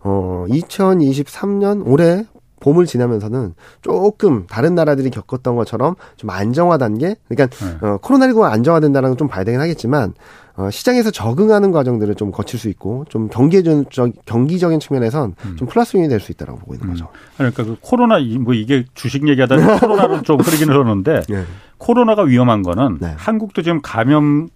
어, 0.00 0.46
2023년 0.48 1.82
올해 1.84 2.24
봄을 2.66 2.86
지나면서는 2.86 3.54
조금 3.80 4.46
다른 4.48 4.74
나라들이 4.74 5.10
겪었던 5.10 5.54
것처럼 5.54 5.94
좀 6.16 6.30
안정화 6.30 6.78
단계, 6.78 7.14
그러니까 7.28 7.56
네. 7.64 7.86
어, 7.86 7.98
코로나19가 7.98 8.50
안정화된다는 8.50 9.10
건좀 9.10 9.28
봐야 9.28 9.44
되긴 9.44 9.60
하겠지만 9.60 10.14
어, 10.56 10.68
시장에서 10.70 11.12
적응하는 11.12 11.70
과정들을 11.70 12.16
좀 12.16 12.32
거칠 12.32 12.58
수 12.58 12.68
있고 12.68 13.04
좀 13.08 13.28
경제적 13.28 13.86
경기적인 14.24 14.80
측면에선 14.80 15.36
음. 15.44 15.56
좀 15.56 15.68
플러스 15.68 15.96
요인이 15.96 16.08
될 16.08 16.18
수 16.18 16.32
있다라고 16.32 16.58
보고 16.58 16.74
있는 16.74 16.88
음. 16.88 16.92
거죠. 16.94 17.08
그러니까 17.36 17.62
그 17.62 17.76
코로나 17.80 18.18
뭐 18.40 18.52
이게 18.54 18.84
주식 18.94 19.28
얘기하다가 19.28 19.78
코로나로 19.86 20.22
좀 20.22 20.40
흐르긴 20.40 20.70
흐르는데 20.70 21.22
네. 21.28 21.44
코로나가 21.78 22.22
위험한 22.22 22.62
거는 22.62 22.98
네. 23.00 23.14
한국도 23.16 23.62
지금 23.62 23.80
감염 23.80 24.48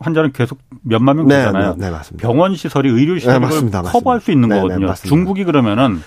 환자는 0.00 0.32
계속 0.32 0.58
몇만 0.82 1.16
명 1.16 1.28
되잖아요. 1.28 1.74
네, 1.76 1.90
네, 1.90 1.96
네 1.98 2.16
병원 2.16 2.54
시설이 2.54 2.88
의료 2.88 3.18
시설을 3.18 3.70
커버할 3.84 4.20
수 4.22 4.30
있는 4.32 4.48
거거든요. 4.48 4.94
중국이 4.94 5.44
그러면은 5.44 6.00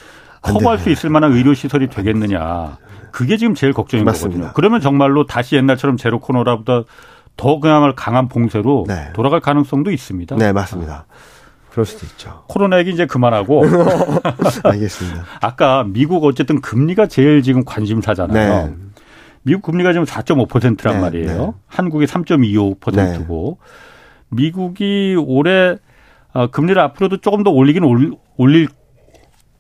커버할 0.44 0.78
수 0.78 0.90
있을 0.90 1.10
만한 1.10 1.32
의료 1.32 1.54
시설이 1.54 1.88
되겠느냐. 1.90 2.78
그게 3.12 3.38
지금 3.38 3.56
제일 3.56 3.74
걱정인 3.74 4.06
맞습니다. 4.06 4.38
거거든요. 4.40 4.54
그러면 4.56 4.82
정말로 4.82 5.26
다시 5.26 5.56
옛날처럼 5.56 5.98
제로 5.98 6.20
코로나보다 6.20 6.84
더 7.38 7.60
그야말로 7.60 7.96
강한 7.96 8.28
봉쇄로 8.28 8.86
네. 8.88 9.12
돌아갈 9.14 9.40
가능성도 9.40 9.92
있습니다. 9.92 10.36
네, 10.36 10.52
맞습니다. 10.52 11.06
그럴 11.72 11.86
수도 11.86 12.06
있죠. 12.06 12.44
코로나 12.48 12.78
얘기 12.80 12.92
이제 12.92 13.06
그만하고. 13.08 13.64
알겠습니다. 14.64 15.24
아까 15.42 15.84
미국 15.88 16.24
어쨌든 16.26 16.62
금리가 16.62 17.08
제일 17.08 17.42
지금 17.42 17.64
관심사잖아요. 17.66 18.68
네. 18.68 18.76
미국 19.44 19.64
금리가 19.64 19.92
지금 19.94 20.06
4.5%란 20.06 20.96
네, 20.96 21.02
말이에요. 21.02 21.42
네. 21.46 21.52
한국이 21.68 22.06
3.25%고 22.06 23.58
미국이 24.30 25.16
올해 25.18 25.76
어, 26.34 26.48
금리를 26.48 26.82
앞으로도 26.82 27.18
조금 27.18 27.44
더 27.44 27.52
올리긴 27.52 27.84
올릴 28.38 28.68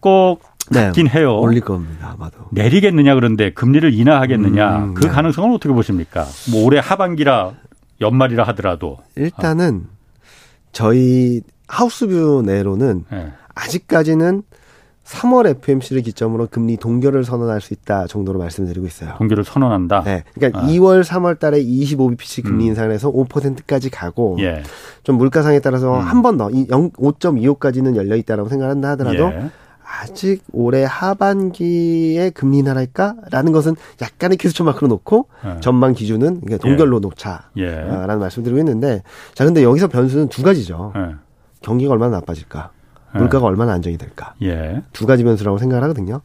것 0.01 0.37
네, 0.39 0.47
같긴 0.71 1.09
해요. 1.09 1.37
올릴 1.39 1.61
겁니다. 1.61 2.15
아마도. 2.15 2.37
내리겠느냐 2.51 3.15
그런데 3.15 3.51
금리를 3.51 3.93
인하하겠느냐 3.93 4.77
음, 4.77 4.93
그 4.93 5.03
네. 5.03 5.09
가능성은 5.09 5.53
어떻게 5.55 5.73
보십니까? 5.73 6.25
뭐 6.51 6.63
올해 6.65 6.79
하반기라 6.79 7.53
연말이라 8.01 8.43
하더라도 8.47 8.99
일단은 9.15 9.87
저희 10.71 11.41
하우스뷰 11.67 12.43
내로는 12.45 13.05
네. 13.11 13.31
아직까지는 13.55 14.43
3월 15.05 15.47
FMC를 15.47 16.01
기점으로 16.01 16.47
금리 16.49 16.77
동결을 16.77 17.25
선언할 17.25 17.59
수 17.59 17.73
있다 17.73 18.07
정도로 18.07 18.39
말씀드리고 18.39 18.87
있어요. 18.87 19.15
동결을 19.17 19.43
선언한다. 19.43 20.03
네, 20.03 20.23
그러니까 20.33 20.61
아. 20.61 20.65
2월, 20.65 21.03
3월 21.03 21.39
달에 21.39 21.61
25bpc 21.61 22.43
금리 22.43 22.65
음. 22.65 22.69
인상을 22.69 22.89
해서 22.91 23.11
5%까지 23.11 23.89
가고 23.89 24.37
예. 24.39 24.63
좀 25.03 25.17
물가상에 25.17 25.59
따라서 25.59 25.99
음. 25.99 26.05
한번 26.05 26.37
더 26.37 26.47
5.25까지는 26.47 27.95
열려 27.97 28.15
있다라고 28.15 28.47
생각한다 28.47 28.91
하더라도 28.91 29.25
예. 29.25 29.51
아직 30.01 30.43
올해 30.51 30.83
하반기에 30.83 32.31
금리 32.31 32.59
인하할까라는 32.59 33.51
것은 33.51 33.75
약간의 34.01 34.37
퀴즈초 34.37 34.63
마크로 34.63 34.87
놓고 34.87 35.27
네. 35.43 35.59
전망 35.61 35.93
기준은 35.93 36.41
동결로 36.59 36.97
예. 36.97 36.99
놓자라는 36.99 38.15
예. 38.15 38.15
말씀드리고 38.15 38.59
있는데 38.59 39.03
자 39.35 39.45
근데 39.45 39.63
여기서 39.63 39.87
변수는 39.87 40.29
두 40.29 40.41
가지죠. 40.41 40.93
예. 40.95 41.15
경기가 41.61 41.93
얼마나 41.93 42.17
나빠질까, 42.17 42.71
예. 43.15 43.19
물가가 43.19 43.45
얼마나 43.45 43.73
안정이 43.73 43.97
될까 43.97 44.33
예. 44.41 44.81
두 44.93 45.05
가지 45.05 45.23
변수라고 45.23 45.59
생각을 45.59 45.83
하거든요. 45.83 46.21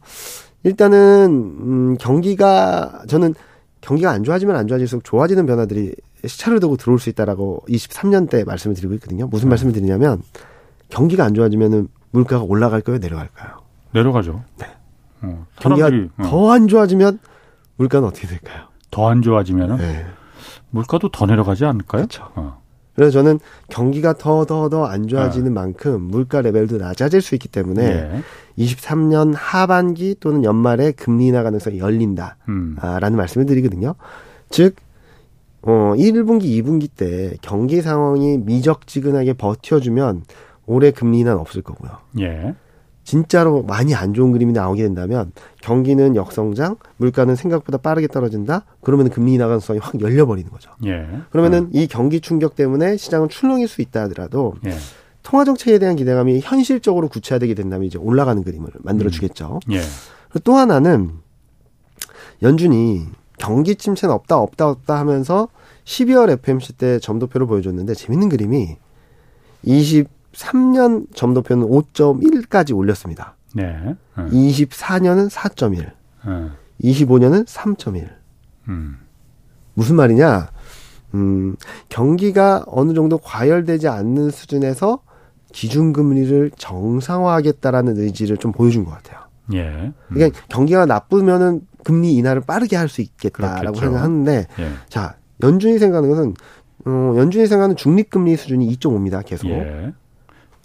일단은 0.63 1.27
음, 1.61 1.97
경기가 1.99 3.03
저는 3.07 3.35
경기가 3.81 4.11
안 4.11 4.23
좋아지면 4.23 4.55
안 4.55 4.67
좋아질수록 4.67 5.03
좋아지는 5.03 5.45
변화들이 5.45 5.93
시차를 6.25 6.59
두고 6.59 6.75
들어올 6.75 6.99
수 6.99 7.09
있다라고 7.09 7.63
23년 7.69 8.29
때 8.29 8.43
말씀을 8.43 8.75
드리고 8.75 8.95
있거든요. 8.95 9.27
무슨 9.27 9.47
네. 9.47 9.51
말씀을 9.51 9.73
드리냐면 9.73 10.21
경기가 10.89 11.23
안 11.23 11.33
좋아지면은 11.33 11.87
물가가 12.11 12.43
올라갈까요, 12.43 12.97
내려갈까요? 12.97 13.59
내려가죠. 13.93 14.43
네. 14.57 14.65
어, 15.21 15.45
경기가 15.59 15.87
어. 16.17 16.23
더안 16.23 16.67
좋아지면 16.67 17.19
물가는 17.77 18.07
어떻게 18.07 18.27
될까요? 18.27 18.65
더 18.91 19.07
안 19.09 19.21
좋아지면은 19.21 19.77
네. 19.77 20.05
물가도 20.71 21.09
더 21.09 21.25
내려가지 21.25 21.65
않을까요? 21.65 22.01
그렇죠. 22.01 22.29
어. 22.35 22.59
그래서 22.95 23.11
저는 23.11 23.39
경기가 23.69 24.13
더 24.13 24.45
더 24.45 24.69
더 24.69 24.85
안 24.85 25.07
좋아지는 25.07 25.51
어. 25.51 25.53
만큼 25.55 26.01
물가 26.01 26.41
레벨도 26.41 26.77
낮아질 26.77 27.21
수 27.21 27.35
있기 27.35 27.47
때문에 27.47 27.83
예. 27.83 28.23
23년 28.63 29.33
하반기 29.35 30.15
또는 30.19 30.43
연말에 30.43 30.91
금리 30.91 31.27
인하 31.27 31.43
가능성이 31.43 31.79
열린다라는 31.79 32.37
음. 32.49 32.75
말씀을 33.15 33.45
드리거든요. 33.45 33.95
즉 34.49 34.75
어, 35.61 35.93
1분기, 35.95 36.43
2분기 36.63 36.89
때 36.95 37.35
경기 37.41 37.81
상황이 37.81 38.37
미적지근하게 38.37 39.33
버텨주면 39.33 40.23
올해 40.69 40.91
금리 40.91 41.19
인하는 41.19 41.39
없을 41.39 41.63
거고요. 41.63 41.91
예. 42.19 42.53
진짜로 43.03 43.63
많이 43.63 43.95
안 43.95 44.13
좋은 44.13 44.31
그림이 44.31 44.53
나오게 44.53 44.83
된다면 44.83 45.31
경기는 45.61 46.15
역성장, 46.15 46.75
물가는 46.97 47.35
생각보다 47.35 47.79
빠르게 47.79 48.07
떨어진다. 48.07 48.65
그러면 48.81 49.09
금리 49.09 49.33
인하 49.33 49.47
가능성이 49.47 49.79
확 49.79 49.99
열려버리는 49.99 50.49
거죠. 50.51 50.71
예. 50.85 51.07
그러면은 51.31 51.63
음. 51.63 51.69
이 51.73 51.87
경기 51.87 52.21
충격 52.21 52.55
때문에 52.55 52.97
시장은 52.97 53.29
출렁일 53.29 53.67
수 53.67 53.81
있다 53.81 54.03
하더라도 54.03 54.53
예. 54.67 54.75
통화 55.23 55.43
정책에 55.43 55.79
대한 55.79 55.95
기대감이 55.95 56.39
현실적으로 56.43 57.07
구체화되게 57.07 57.55
된다면 57.55 57.87
이제 57.87 57.97
올라가는 57.97 58.43
그림을 58.43 58.69
만들어 58.83 59.09
주겠죠. 59.09 59.59
음. 59.69 59.73
예. 59.73 59.81
또 60.43 60.53
하나는 60.53 61.13
연준이 62.43 63.07
경기 63.39 63.75
침체는 63.75 64.13
없다 64.13 64.37
없다 64.37 64.69
없다 64.69 64.99
하면서 64.99 65.47
12월 65.85 66.29
FMC 66.29 66.73
때 66.73 66.99
점도표를 66.99 67.47
보여줬는데 67.47 67.95
재밌는 67.95 68.29
그림이 68.29 68.77
23년 70.39 71.13
점도표는 71.15 71.67
5.1까지 71.67 72.75
올렸습니다. 72.75 73.35
네. 73.53 73.95
음. 74.17 74.29
24년은 74.31 75.29
4.1. 75.29 75.91
음. 76.25 76.51
25년은 76.83 77.45
3.1. 77.45 78.07
음. 78.69 78.97
무슨 79.73 79.95
말이냐? 79.95 80.49
음, 81.15 81.55
경기가 81.89 82.63
어느 82.67 82.93
정도 82.93 83.17
과열되지 83.17 83.87
않는 83.87 84.29
수준에서 84.29 84.99
기준금리를 85.51 86.51
정상화하겠다라는 86.57 87.97
의지를 87.97 88.37
좀 88.37 88.51
보여준 88.51 88.85
것 88.85 88.91
같아요. 88.91 89.19
예. 89.53 89.61
음. 89.67 89.93
그러니까 90.09 90.39
경기가 90.49 90.85
나쁘면은 90.85 91.61
금리 91.83 92.13
인하를 92.15 92.41
빠르게 92.41 92.75
할 92.75 92.87
수 92.87 93.01
있겠다라고 93.01 93.59
그렇겠죠. 93.59 93.81
생각하는데, 93.85 94.47
예. 94.59 94.69
자 94.89 95.15
연준이 95.41 95.79
생각하는 95.79 96.09
것은 96.09 96.33
어, 96.85 97.13
연준이 97.17 97.47
생각하는 97.47 97.75
중립금리 97.75 98.35
수준이 98.35 98.67
2.5입니다. 98.77 99.25
계속. 99.25 99.47
예. 99.47 99.91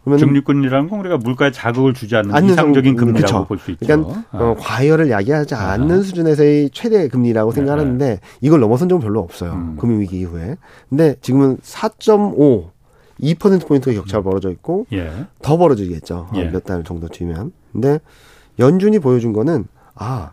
그러면 0.04 0.18
중립금리라는 0.18 0.90
건 0.90 1.00
우리가 1.00 1.16
물가에 1.16 1.50
자극을 1.50 1.94
주지 1.94 2.14
않는 2.16 2.44
이상적인 2.44 2.94
금리라고 2.96 3.46
볼 3.46 3.58
수 3.58 3.70
있죠. 3.70 3.86
그러니까 3.86 4.24
어, 4.32 4.52
아. 4.52 4.54
과열을 4.58 5.10
야기하지 5.10 5.54
아. 5.54 5.72
않는 5.72 6.02
수준에서의 6.02 6.70
최대 6.72 7.08
금리라고 7.08 7.50
네. 7.52 7.56
생각하는데 7.56 8.20
이걸 8.42 8.60
넘어선 8.60 8.88
적은 8.88 9.02
별로 9.02 9.20
없어요. 9.20 9.52
음. 9.52 9.76
금융위기 9.78 10.18
이후에. 10.20 10.56
근데 10.90 11.16
지금은 11.22 11.56
4.5 11.58 12.70
2%포인트의 13.20 13.96
격차가 13.96 14.20
음. 14.20 14.24
벌어져 14.24 14.50
있고 14.50 14.86
예. 14.92 15.10
더 15.40 15.56
벌어지겠죠. 15.56 16.30
예. 16.34 16.44
몇달 16.50 16.84
정도 16.84 17.08
뒤면. 17.08 17.52
근데 17.72 18.00
연준이 18.58 18.98
보여준 18.98 19.32
거는 19.32 19.66
아 19.94 20.32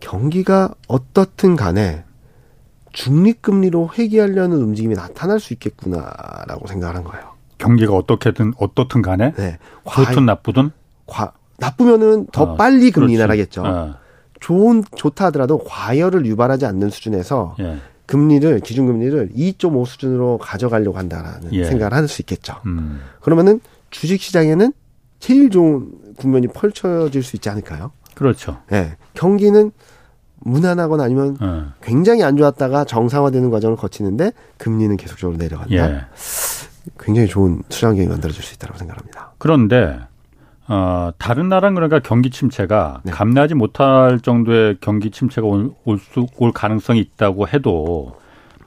경기가 0.00 0.74
어떻든 0.88 1.56
간에 1.56 2.04
중립금리로 2.92 3.90
회귀하려는 3.96 4.58
움직임이 4.58 4.94
나타날 4.94 5.40
수 5.40 5.52
있겠구나라고 5.54 6.66
생각을 6.66 6.96
한 6.96 7.04
거예요. 7.04 7.33
경기가 7.64 7.94
어떻게든 7.94 8.52
어떻든 8.58 9.00
간에 9.00 9.32
네. 9.32 9.58
좋든 9.90 10.26
나쁘든 10.26 10.70
과, 11.06 11.32
나쁘면은 11.58 12.26
더 12.26 12.42
어, 12.42 12.56
빨리 12.56 12.90
금리 12.90 13.14
인하하겠죠. 13.14 13.62
어. 13.64 13.94
좋은 14.40 14.84
좋다 14.94 15.26
하더라도 15.26 15.58
과열을 15.64 16.26
유발하지 16.26 16.66
않는 16.66 16.90
수준에서 16.90 17.56
예. 17.60 17.78
금리를 18.04 18.60
기준금리를 18.60 19.30
2.5 19.34 19.86
수준으로 19.86 20.36
가져가려고 20.38 20.98
한다라는 20.98 21.52
예. 21.54 21.64
생각을 21.64 21.94
할 21.94 22.06
수 22.06 22.20
있겠죠. 22.20 22.56
음. 22.66 23.00
그러면은 23.22 23.60
주식 23.90 24.20
시장에는 24.20 24.72
제일 25.20 25.48
좋은 25.48 25.90
국면이 26.18 26.48
펼쳐질 26.48 27.22
수 27.22 27.36
있지 27.36 27.48
않을까요? 27.48 27.92
그렇죠. 28.14 28.58
예. 28.72 28.96
경기는 29.14 29.72
무난하거나 30.40 31.02
아니면 31.02 31.38
어. 31.40 31.72
굉장히 31.82 32.22
안 32.22 32.36
좋았다가 32.36 32.84
정상화되는 32.84 33.50
과정을 33.50 33.78
거치는데 33.78 34.32
금리는 34.58 34.94
계속적으로 34.98 35.38
내려간다. 35.38 35.74
예. 35.74 36.02
굉장히 36.98 37.28
좋은 37.28 37.62
투자 37.68 37.88
환경이 37.88 38.08
만들어질 38.08 38.42
수 38.42 38.54
있다고 38.54 38.76
생각합니다. 38.78 39.32
그런데 39.38 40.00
어, 40.66 41.10
다른 41.18 41.48
나라는 41.48 41.74
그러니까 41.74 41.98
경기 42.00 42.30
침체가 42.30 43.00
네. 43.04 43.12
감내하지 43.12 43.54
못할 43.54 44.20
정도의 44.20 44.78
경기 44.80 45.10
침체가 45.10 45.46
올, 45.46 45.72
올, 45.84 45.98
수, 45.98 46.26
올 46.38 46.52
가능성이 46.52 47.00
있다고 47.00 47.48
해도 47.48 48.16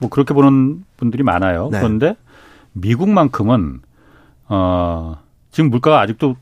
뭐 0.00 0.08
그렇게 0.08 0.32
보는 0.34 0.84
분들이 0.96 1.22
많아요. 1.22 1.70
네. 1.72 1.78
그런데 1.78 2.16
미국만큼은 2.72 3.80
어, 4.48 5.16
지금 5.50 5.70
물가가 5.70 6.00
아직도 6.00 6.36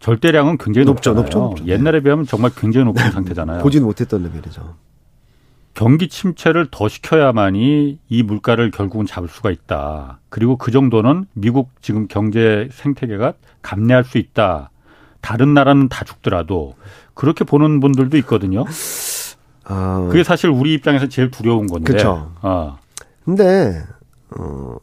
절대량은 0.00 0.58
굉장히 0.58 0.86
높죠, 0.86 1.14
높죠, 1.14 1.38
높죠. 1.40 1.66
옛날에 1.66 2.00
비하면 2.00 2.26
정말 2.26 2.50
굉장히 2.54 2.86
높은 2.86 3.02
네. 3.02 3.10
상태잖아요. 3.10 3.62
보지는 3.62 3.86
못했던 3.86 4.22
레벨이죠. 4.22 4.74
경기 5.74 6.08
침체를 6.08 6.68
더 6.70 6.88
시켜야만이 6.88 7.98
이 8.08 8.22
물가를 8.22 8.70
결국은 8.70 9.06
잡을 9.06 9.28
수가 9.28 9.50
있다. 9.50 10.20
그리고 10.28 10.56
그 10.56 10.70
정도는 10.70 11.26
미국 11.32 11.70
지금 11.80 12.08
경제 12.08 12.68
생태계가 12.72 13.34
감내할 13.62 14.04
수 14.04 14.18
있다. 14.18 14.70
다른 15.20 15.54
나라는 15.54 15.88
다 15.88 16.04
죽더라도 16.04 16.74
그렇게 17.14 17.44
보는 17.44 17.80
분들도 17.80 18.16
있거든요. 18.18 18.64
아, 19.64 20.08
그게 20.10 20.24
사실 20.24 20.50
우리 20.50 20.74
입장에서 20.74 21.06
제일 21.08 21.30
두려운 21.30 21.66
건데. 21.66 21.92
그렇죠. 21.92 22.32
어. 22.42 22.78
근데 23.24 23.84
어 24.36 24.76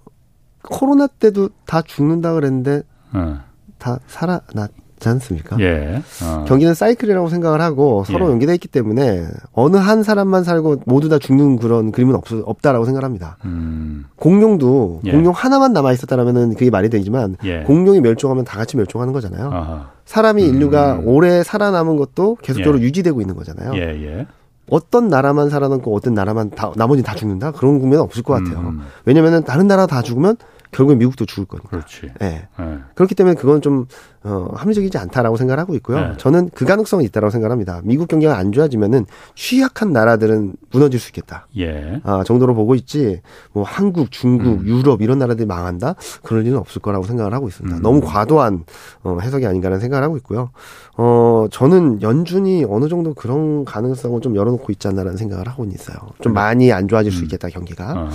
코로나 0.63 1.07
때도 1.07 1.49
다 1.65 1.81
죽는다 1.81 2.33
그랬는데 2.33 2.83
어. 3.13 3.41
다 3.77 3.99
살아났 4.07 4.71
지 4.99 5.09
않습니까? 5.09 5.57
예. 5.59 6.01
어. 6.23 6.45
경기는 6.47 6.73
사이클이라고 6.73 7.29
생각을 7.29 7.61
하고 7.61 8.03
서로 8.05 8.27
예. 8.27 8.31
연계돼 8.31 8.53
있기 8.55 8.67
때문에 8.67 9.25
어느 9.53 9.77
한 9.77 10.03
사람만 10.03 10.43
살고 10.43 10.77
모두 10.85 11.09
다 11.09 11.19
죽는 11.19 11.57
그런 11.57 11.91
그림은 11.91 12.15
없, 12.15 12.25
없다라고 12.31 12.85
생각합니다. 12.85 13.37
음. 13.45 14.05
공룡도 14.15 15.01
예. 15.05 15.11
공룡 15.11 15.33
하나만 15.33 15.73
남아 15.73 15.93
있었다라면은 15.93 16.55
그게 16.55 16.69
말이 16.69 16.89
되지만 16.89 17.37
예. 17.43 17.61
공룡이 17.63 18.01
멸종하면 18.01 18.43
다 18.43 18.57
같이 18.57 18.77
멸종하는 18.77 19.13
거잖아요. 19.13 19.51
아하. 19.51 19.91
사람이 20.05 20.43
음. 20.43 20.55
인류가 20.55 21.01
오래 21.03 21.43
살아남은 21.43 21.97
것도 21.97 22.37
계속적으로 22.41 22.79
예. 22.81 22.85
유지되고 22.85 23.21
있는 23.21 23.35
거잖아요. 23.35 23.73
예, 23.75 24.25
어떤 24.69 25.07
나라만 25.07 25.49
살아남고 25.49 25.95
어떤 25.95 26.13
나라만 26.13 26.49
다 26.49 26.71
나머지 26.75 27.01
다 27.01 27.15
죽는다 27.15 27.51
그런 27.51 27.79
국면은 27.79 28.03
없을 28.03 28.23
것 28.23 28.33
같아요. 28.33 28.59
음. 28.67 28.81
왜냐면은 29.05 29.43
다른 29.43 29.67
나라 29.67 29.85
다 29.85 30.01
죽으면 30.01 30.37
결국엔 30.71 30.97
미국도 30.99 31.25
죽을 31.25 31.45
거니까. 31.45 31.69
그렇지. 31.69 32.11
네. 32.19 32.47
네. 32.57 32.77
그렇기 32.95 33.15
때문에 33.15 33.35
그건 33.35 33.61
좀 33.61 33.85
어, 34.23 34.49
합리적이지 34.55 34.97
않다라고 34.97 35.37
생각을 35.37 35.59
하고 35.59 35.73
있고요. 35.75 35.99
네. 35.99 36.13
저는 36.17 36.49
그 36.53 36.65
가능성은 36.65 37.05
있다라고 37.05 37.31
생각합니다. 37.31 37.81
미국 37.83 38.07
경기가 38.09 38.37
안 38.37 38.51
좋아지면은 38.51 39.05
취약한 39.35 39.93
나라들은 39.93 40.55
무너질 40.71 40.99
수 40.99 41.09
있겠다. 41.09 41.47
예. 41.57 42.01
아, 42.03 42.23
정도로 42.25 42.53
보고 42.53 42.75
있지. 42.75 43.21
뭐 43.53 43.63
한국, 43.63 44.11
중국, 44.11 44.61
음. 44.61 44.67
유럽 44.67 45.01
이런 45.01 45.19
나라들이 45.19 45.45
망한다? 45.45 45.95
그럴 46.23 46.45
일은 46.45 46.57
없을 46.57 46.81
거라고 46.81 47.05
생각을 47.05 47.33
하고 47.33 47.47
있습니다. 47.47 47.77
음. 47.77 47.81
너무 47.81 48.01
과도한 48.01 48.65
어, 49.03 49.17
해석이 49.21 49.45
아닌가라는 49.45 49.79
생각을 49.79 50.03
하고 50.03 50.17
있고요. 50.17 50.49
어, 50.97 51.47
저는 51.49 52.01
연준이 52.01 52.65
어느 52.67 52.89
정도 52.89 53.13
그런 53.13 53.63
가능성을 53.63 54.19
좀 54.21 54.35
열어놓고 54.35 54.71
있지 54.73 54.87
않나라는 54.89 55.17
생각을 55.17 55.47
하고 55.47 55.63
있어요. 55.65 55.97
좀 56.21 56.33
많이 56.33 56.71
안 56.73 56.87
좋아질 56.87 57.11
수 57.11 57.19
음. 57.19 57.23
있겠다 57.25 57.47
경기가. 57.49 57.93
음. 57.93 58.09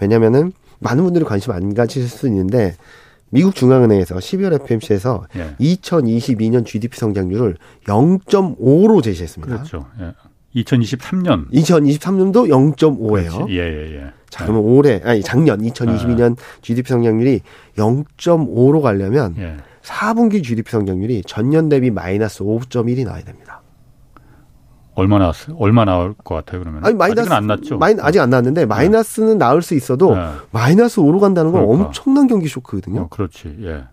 왜냐면은 0.00 0.52
많은 0.80 1.04
분들이 1.04 1.24
관심 1.24 1.52
안 1.52 1.74
가지실 1.74 2.08
수 2.08 2.26
있는데 2.28 2.76
미국 3.30 3.54
중앙은행에서 3.56 4.14
12월 4.14 4.54
FMC에서 4.62 5.26
예. 5.36 5.56
2022년 5.58 6.64
GDP 6.64 6.96
성장률을 6.96 7.56
0.5로 7.84 9.02
제시했습니다. 9.02 9.54
그렇죠. 9.56 9.86
예. 10.00 10.12
2023년. 10.62 11.50
2023년도 11.50 12.48
0.5예요. 12.76 13.50
예, 13.50 13.56
예, 13.56 13.96
예. 13.96 14.12
자, 14.30 14.44
그러면 14.44 14.62
올해 14.62 15.00
아니 15.04 15.20
작년 15.20 15.60
2022년 15.60 16.38
아. 16.38 16.42
GDP 16.62 16.88
성장률이 16.88 17.40
0.5로 17.76 18.80
가려면 18.80 19.34
예. 19.38 19.56
4분기 19.82 20.42
GDP 20.42 20.70
성장률이 20.70 21.22
전년 21.26 21.68
대비 21.68 21.90
마이너스 21.90 22.44
5.1이 22.44 23.04
나와야 23.04 23.24
됩니다. 23.24 23.62
얼마 24.94 25.18
나왔어요? 25.18 25.56
얼마 25.58 25.84
나올 25.84 26.14
것 26.14 26.34
같아요, 26.34 26.60
그러면? 26.60 26.84
아니, 26.84 26.94
마이너스. 26.94 27.32
안 27.32 27.46
났죠? 27.46 27.78
마이, 27.78 27.94
아직 28.00 28.20
안 28.20 28.30
났는데, 28.30 28.62
네. 28.62 28.66
마이너스는 28.66 29.32
네. 29.32 29.34
나올 29.38 29.62
수 29.62 29.74
있어도, 29.74 30.14
네. 30.14 30.22
마이너스 30.52 31.00
5로 31.00 31.20
간다는 31.20 31.52
건 31.52 31.62
그러니까. 31.62 31.86
엄청난 31.86 32.26
경기 32.26 32.48
쇼크거든요. 32.48 33.02
어, 33.02 33.08
그렇지, 33.08 33.56
예. 33.62 33.84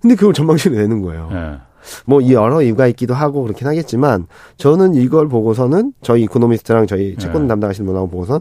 근데 0.00 0.16
그걸 0.16 0.34
전망치를 0.34 0.76
내는 0.76 1.02
거예요. 1.02 1.28
예. 1.32 1.58
뭐, 2.04 2.20
이 2.20 2.32
여러 2.32 2.62
이유가 2.62 2.86
있기도 2.88 3.14
하고, 3.14 3.42
그렇긴 3.42 3.66
하겠지만, 3.68 4.26
저는 4.56 4.94
이걸 4.94 5.28
보고서는, 5.28 5.92
저희 6.02 6.22
economist랑 6.22 6.86
저희 6.86 7.12
예. 7.12 7.16
채권 7.16 7.44
예. 7.44 7.48
담당하시는 7.48 7.86
분하고 7.86 8.08
보고선, 8.08 8.40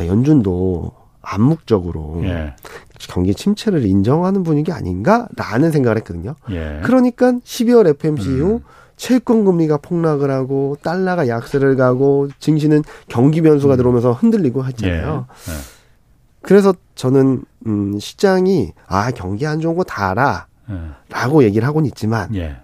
야, 0.00 0.06
연준도 0.06 0.92
암묵적으로, 1.22 2.22
예. 2.24 2.54
경기 2.98 3.34
침체를 3.34 3.84
인정하는 3.86 4.42
분위기 4.42 4.72
아닌가라는 4.72 5.70
생각을 5.70 5.98
했거든요. 5.98 6.34
예. 6.50 6.80
그러니까 6.84 7.32
12월 7.32 7.86
FMC 7.88 8.28
음. 8.28 8.36
이후 8.36 8.60
채권 8.96 9.44
금리가 9.44 9.78
폭락을 9.78 10.30
하고 10.30 10.76
달러가 10.82 11.28
약세를 11.28 11.76
가고 11.76 12.28
증시는 12.38 12.82
경기 13.08 13.40
변수가 13.40 13.74
음. 13.74 13.76
들어오면서 13.76 14.12
흔들리고 14.12 14.64
했잖아요. 14.66 15.26
예. 15.48 15.52
예. 15.52 15.56
그래서 16.42 16.74
저는 16.94 17.44
음 17.66 17.98
시장이 17.98 18.72
아 18.86 19.10
경기 19.10 19.46
안 19.46 19.60
좋은 19.60 19.74
거 19.76 19.84
다 19.84 20.10
알아라고 20.10 21.42
예. 21.42 21.46
얘기를 21.46 21.66
하고는 21.66 21.86
있지만 21.88 22.34
예. 22.34 22.56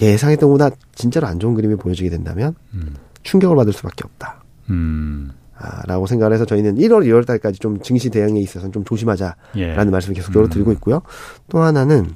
예상했던 0.00 0.48
것보다 0.48 0.70
진짜로 0.94 1.26
안 1.26 1.38
좋은 1.38 1.54
그림이 1.54 1.76
보여지게 1.76 2.10
된다면 2.10 2.54
음. 2.74 2.94
충격을 3.22 3.56
받을 3.56 3.72
수밖에 3.72 4.02
없다. 4.04 4.42
음. 4.70 5.30
아, 5.56 5.82
라고 5.86 6.06
생각을 6.06 6.34
해서 6.34 6.44
저희는 6.44 6.76
1월, 6.76 7.06
2월 7.06 7.24
달까지 7.26 7.60
좀 7.60 7.80
증시 7.80 8.10
대응에 8.10 8.40
있어서는 8.40 8.72
좀 8.72 8.84
조심하자라는 8.84 9.36
예. 9.56 9.74
말씀을 9.74 10.14
계속적으로 10.14 10.48
음. 10.48 10.50
드리고 10.50 10.72
있고요. 10.72 11.02
또 11.48 11.60
하나는 11.60 12.10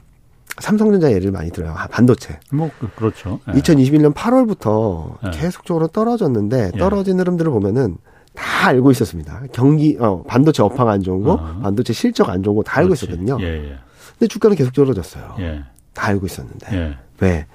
삼성전자 0.61 1.13
예를 1.13 1.31
많이 1.31 1.51
들어요. 1.51 1.73
아, 1.77 1.87
반도체. 1.87 2.39
뭐 2.53 2.71
그, 2.81 2.89
그렇죠. 2.95 3.41
예. 3.49 3.53
2021년 3.53 4.15
8월부터 4.15 5.17
예. 5.27 5.31
계속적으로 5.39 5.87
떨어졌는데 5.89 6.73
예. 6.75 6.79
떨어진 6.79 7.19
흐름들을 7.21 7.51
보면은 7.51 7.97
다 8.35 8.69
알고 8.69 8.91
있었습니다. 8.93 9.43
경기 9.53 9.97
어 10.01 10.23
반도체 10.27 10.63
업황 10.63 10.89
안 10.89 11.03
좋은 11.03 11.23
거, 11.23 11.33
어. 11.35 11.59
반도체 11.63 11.93
실적 11.93 12.29
안 12.29 12.43
좋은 12.43 12.57
거 12.57 12.63
다 12.63 12.79
알고 12.79 12.95
있었거든요. 12.95 13.37
예, 13.41 13.45
예. 13.71 13.79
근데 14.19 14.27
주가는 14.29 14.57
계속 14.57 14.73
떨어졌어요. 14.73 15.35
예. 15.41 15.63
다 15.95 16.07
알고 16.09 16.27
있었는데 16.27 16.77
예. 16.77 16.97
왜 17.21 17.47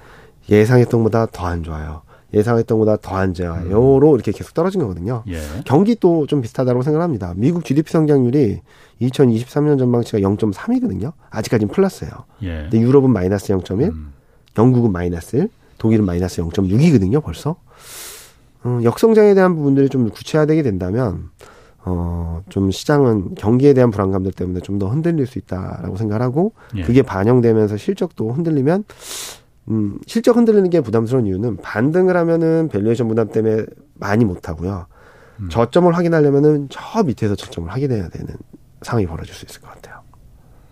예상했던 0.49 1.03
것보다 1.03 1.25
더 1.27 1.45
안 1.47 1.63
좋아요. 1.63 2.01
예상했던 2.33 2.77
것보다 2.79 2.97
더안 2.97 3.33
좋아요로 3.33 4.11
음. 4.11 4.15
이렇게 4.15 4.31
계속 4.31 4.53
떨어진 4.53 4.81
거거든요. 4.81 5.23
예. 5.27 5.39
경기도 5.65 6.25
좀 6.27 6.41
비슷하다고 6.41 6.81
생각합니다. 6.81 7.33
미국 7.35 7.63
GDP 7.63 7.91
성장률이 7.91 8.61
2023년 9.01 9.77
전망치가 9.77 10.19
0.3이거든요. 10.19 11.13
아직까지는 11.29 11.71
플러스예요. 11.73 12.11
예. 12.43 12.61
근데 12.63 12.79
유럽은 12.79 13.09
마이너스 13.11 13.53
0.1, 13.53 13.91
음. 13.91 14.13
영국은 14.57 14.91
마이너스 14.91 15.35
1, 15.35 15.49
독일은 15.77 16.05
마이너스 16.05 16.41
0.6이거든요. 16.41 17.23
벌써. 17.23 17.55
음, 18.65 18.83
역성장에 18.83 19.33
대한 19.33 19.55
부분들이 19.55 19.89
좀 19.89 20.09
구체화되게 20.09 20.63
된다면 20.63 21.29
어, 21.85 22.41
좀 22.47 22.71
시장은 22.71 23.35
경기에 23.35 23.73
대한 23.73 23.91
불안감들 23.91 24.31
때문에 24.31 24.61
좀 24.61 24.79
더 24.79 24.87
흔들릴 24.87 25.27
수 25.27 25.37
있다라고 25.37 25.97
생각하고 25.97 26.53
예. 26.77 26.81
그게 26.83 27.01
반영되면서 27.01 27.75
실적도 27.77 28.31
흔들리면 28.31 28.85
음, 29.69 29.97
실적 30.07 30.35
흔들리는 30.35 30.69
게 30.69 30.81
부담스러운 30.81 31.25
이유는 31.25 31.57
반등을 31.57 32.17
하면은 32.17 32.67
valuation 32.69 33.07
부담 33.07 33.29
때문에 33.29 33.65
많이 33.95 34.25
못 34.25 34.49
하고요. 34.49 34.87
음. 35.39 35.49
저점을 35.49 35.95
확인하려면은 35.95 36.67
저 36.69 37.03
밑에서 37.03 37.35
저점을 37.35 37.71
확인해야 37.71 38.09
되는 38.09 38.27
상황이 38.81 39.05
벌어질 39.07 39.33
수 39.33 39.45
있을 39.45 39.61
것 39.61 39.71
같아요. 39.71 40.01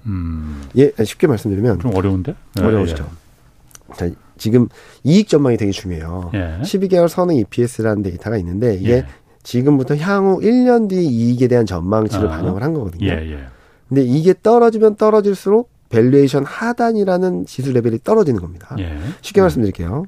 음. 0.06 0.64
예, 0.78 0.92
쉽게 1.04 1.28
말씀드리면 1.28 1.80
좀 1.80 1.96
어려운데? 1.96 2.36
네, 2.56 2.64
어려우시죠. 2.64 3.08
예. 3.10 3.94
자, 3.96 4.10
지금 4.38 4.68
이익 5.04 5.28
전망이 5.28 5.58
되게 5.58 5.72
중요해요. 5.72 6.32
예. 6.34 6.60
12개월 6.64 7.08
선행 7.08 7.38
EPS라는 7.38 8.04
데이터가 8.04 8.38
있는데 8.38 8.76
이게 8.76 8.92
예. 8.92 9.06
지금부터 9.44 9.96
향후 9.98 10.40
1년 10.40 10.90
뒤 10.90 11.04
이익에 11.06 11.48
대한 11.48 11.66
전망치를 11.66 12.28
아. 12.28 12.32
반영을 12.32 12.62
한 12.64 12.74
거거든요. 12.74 13.08
예, 13.08 13.32
예. 13.32 13.46
근데 13.88 14.04
이게 14.04 14.34
떨어지면 14.42 14.96
떨어질수록 14.96 15.71
valuation 15.92 16.46
하단이라는 16.46 17.46
지수 17.46 17.72
레벨이 17.72 18.00
떨어지는 18.04 18.42
겁니다. 18.42 18.76
예. 18.80 18.98
쉽게 19.22 19.42
음. 19.42 19.44
말씀드릴게요. 19.44 20.06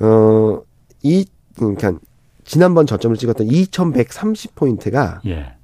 어, 0.00 0.62
이, 1.02 1.26
그러니까 1.56 1.94
지난번 2.44 2.86
저점을 2.86 3.16
찍었던 3.16 3.48
2130포인트가 3.48 5.20
예. 5.26 5.54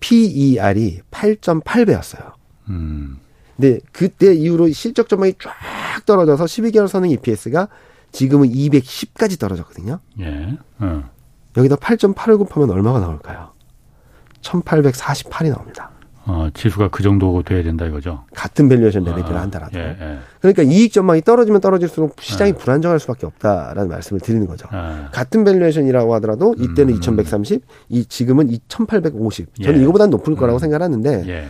PER이 0.00 1.00
8.8배였어요. 1.10 2.32
음. 2.70 3.18
근데 3.56 3.78
그때 3.92 4.34
이후로 4.34 4.70
실적 4.72 5.08
전망이 5.08 5.34
쫙 5.40 6.04
떨어져서 6.04 6.44
12개월 6.44 6.88
선행 6.88 7.10
EPS가 7.12 7.68
지금은 8.12 8.48
210까지 8.48 9.38
떨어졌거든요. 9.38 10.00
예. 10.20 10.58
어. 10.78 11.10
여기다 11.56 11.76
8.8을 11.76 12.38
곱하면 12.38 12.70
얼마가 12.70 13.00
나올까요? 13.00 13.52
1848이 14.42 15.50
나옵니다. 15.50 15.90
어, 16.26 16.48
지수가 16.54 16.88
그 16.88 17.02
정도 17.02 17.42
돼야 17.42 17.62
된다 17.62 17.84
이거죠. 17.84 18.24
같은 18.34 18.68
valuation 18.68 19.04
레벨을 19.04 19.36
아, 19.36 19.42
한다라도. 19.42 19.78
예, 19.78 19.96
예. 20.00 20.18
그러니까 20.40 20.62
이익 20.62 20.92
전망이 20.92 21.20
떨어지면 21.20 21.60
떨어질수록 21.60 22.16
시장이 22.20 22.50
예. 22.50 22.54
불안정할 22.54 22.98
수밖에 22.98 23.26
없다라는 23.26 23.88
말씀을 23.88 24.20
드리는 24.20 24.46
거죠. 24.46 24.66
아. 24.70 25.10
같은 25.12 25.44
valuation이라고 25.44 26.14
하더라도 26.14 26.54
이때는 26.58 26.94
음. 26.94 26.98
2130, 26.98 27.62
이 27.90 28.04
지금은 28.06 28.48
2850. 28.48 29.54
저는 29.62 29.78
예. 29.78 29.82
이거보다 29.82 30.06
높을 30.06 30.34
거라고 30.34 30.58
음. 30.58 30.60
생각하는데 30.60 31.24
예. 31.26 31.46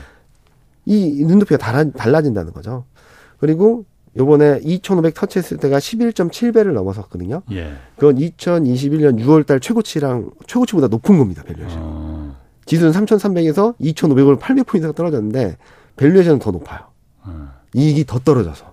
이 0.86 1.24
눈높이가 1.24 1.56
달라, 1.56 1.84
달라진다는 1.90 2.52
거죠. 2.52 2.84
그리고 3.38 3.84
요번에 4.16 4.60
2,500 4.62 5.14
터치했을 5.14 5.56
때가 5.58 5.78
11.7배를 5.78 6.72
넘어섰거든요. 6.72 7.42
예. 7.52 7.74
그건 7.96 8.16
2021년 8.16 9.20
6월 9.20 9.46
달 9.46 9.60
최고치랑 9.60 10.30
최고치보다 10.46 10.88
높은 10.88 11.18
겁니다 11.18 11.42
valuation. 11.44 11.78
어. 11.80 12.03
지수는 12.66 12.92
3,300에서 12.92 13.76
2,500을 13.78 14.38
800포인트가 14.38 14.94
떨어졌는데 14.94 15.56
valuation은 15.96 16.38
더 16.38 16.50
높아요. 16.50 16.80
어. 17.22 17.48
이익이 17.74 18.04
더 18.06 18.18
떨어져서. 18.18 18.72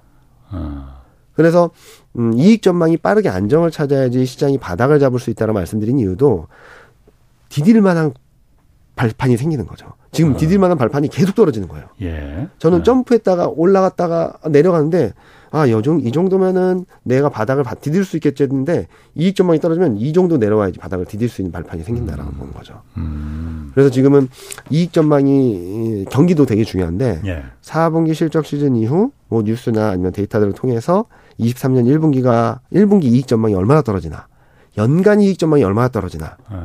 어. 0.52 1.02
그래서 1.34 1.72
음, 2.18 2.34
이익 2.34 2.62
전망이 2.62 2.98
빠르게 2.98 3.30
안정을 3.30 3.72
찾아야지 3.72 4.26
시장이 4.26 4.58
바닥을 4.58 5.00
잡을 5.00 5.20
수 5.20 5.30
있다는 5.30 5.54
말씀드린 5.54 6.00
이유도 6.00 6.48
디딜 7.50 7.82
만한 7.82 8.14
발판이 8.96 9.38
생기는 9.38 9.66
거죠. 9.66 9.94
지금 10.12 10.34
어. 10.34 10.38
디딜 10.38 10.60
만한 10.60 10.78
발판이 10.78 11.08
계속 11.08 11.36
떨어지는 11.36 11.68
거예요. 11.68 11.88
예. 12.02 12.48
저는 12.60 12.80
어. 12.80 12.84
점프했다가 12.84 13.48
올라갔다가 13.48 14.38
내려가는데 14.50 15.14
아, 15.52 15.70
여정 15.70 16.00
이 16.02 16.12
정도면은 16.14 16.86
내가 17.04 17.30
바닥을 17.30 17.66
디딜 17.82 18.06
수 18.06 18.16
있겠지 18.16 18.44
했는데 18.44 18.88
이익 19.16 19.36
전망이 19.36 19.60
떨어지면 19.60 19.98
이 19.98 20.14
정도 20.14 20.38
내려와야지 20.38 20.80
바닥을 20.80 21.06
디딜 21.06 21.28
수 21.28 21.42
있는 21.42 21.52
발판이 21.52 21.84
생긴다라는 21.84 22.32
음. 22.32 22.52
거죠. 22.54 22.82
음. 22.96 23.72
그래서 23.74 23.90
지금은 23.90 24.30
이익 24.70 24.94
전망이 24.94 26.06
경기도 26.10 26.46
되게 26.46 26.64
중요한데 26.64 27.22
예. 27.26 27.44
4분기 27.62 28.14
실적 28.14 28.46
시즌 28.46 28.78
이후 28.78 29.12
뭐 29.28 29.42
뉴스나 29.44 29.90
아니면 29.90 30.14
데이터들을 30.14 30.54
통해서 30.54 31.06
23년 31.40 31.86
1분기가 31.86 32.60
1분기 32.74 33.04
이익 33.06 33.28
전망이 33.28 33.54
얼마나 33.54 33.82
떨어지나 33.82 34.28
연간 34.78 35.20
이익 35.20 35.38
전망이 35.38 35.66
얼마나 35.66 35.90
떨어지나 35.90 36.38
예. 36.50 36.56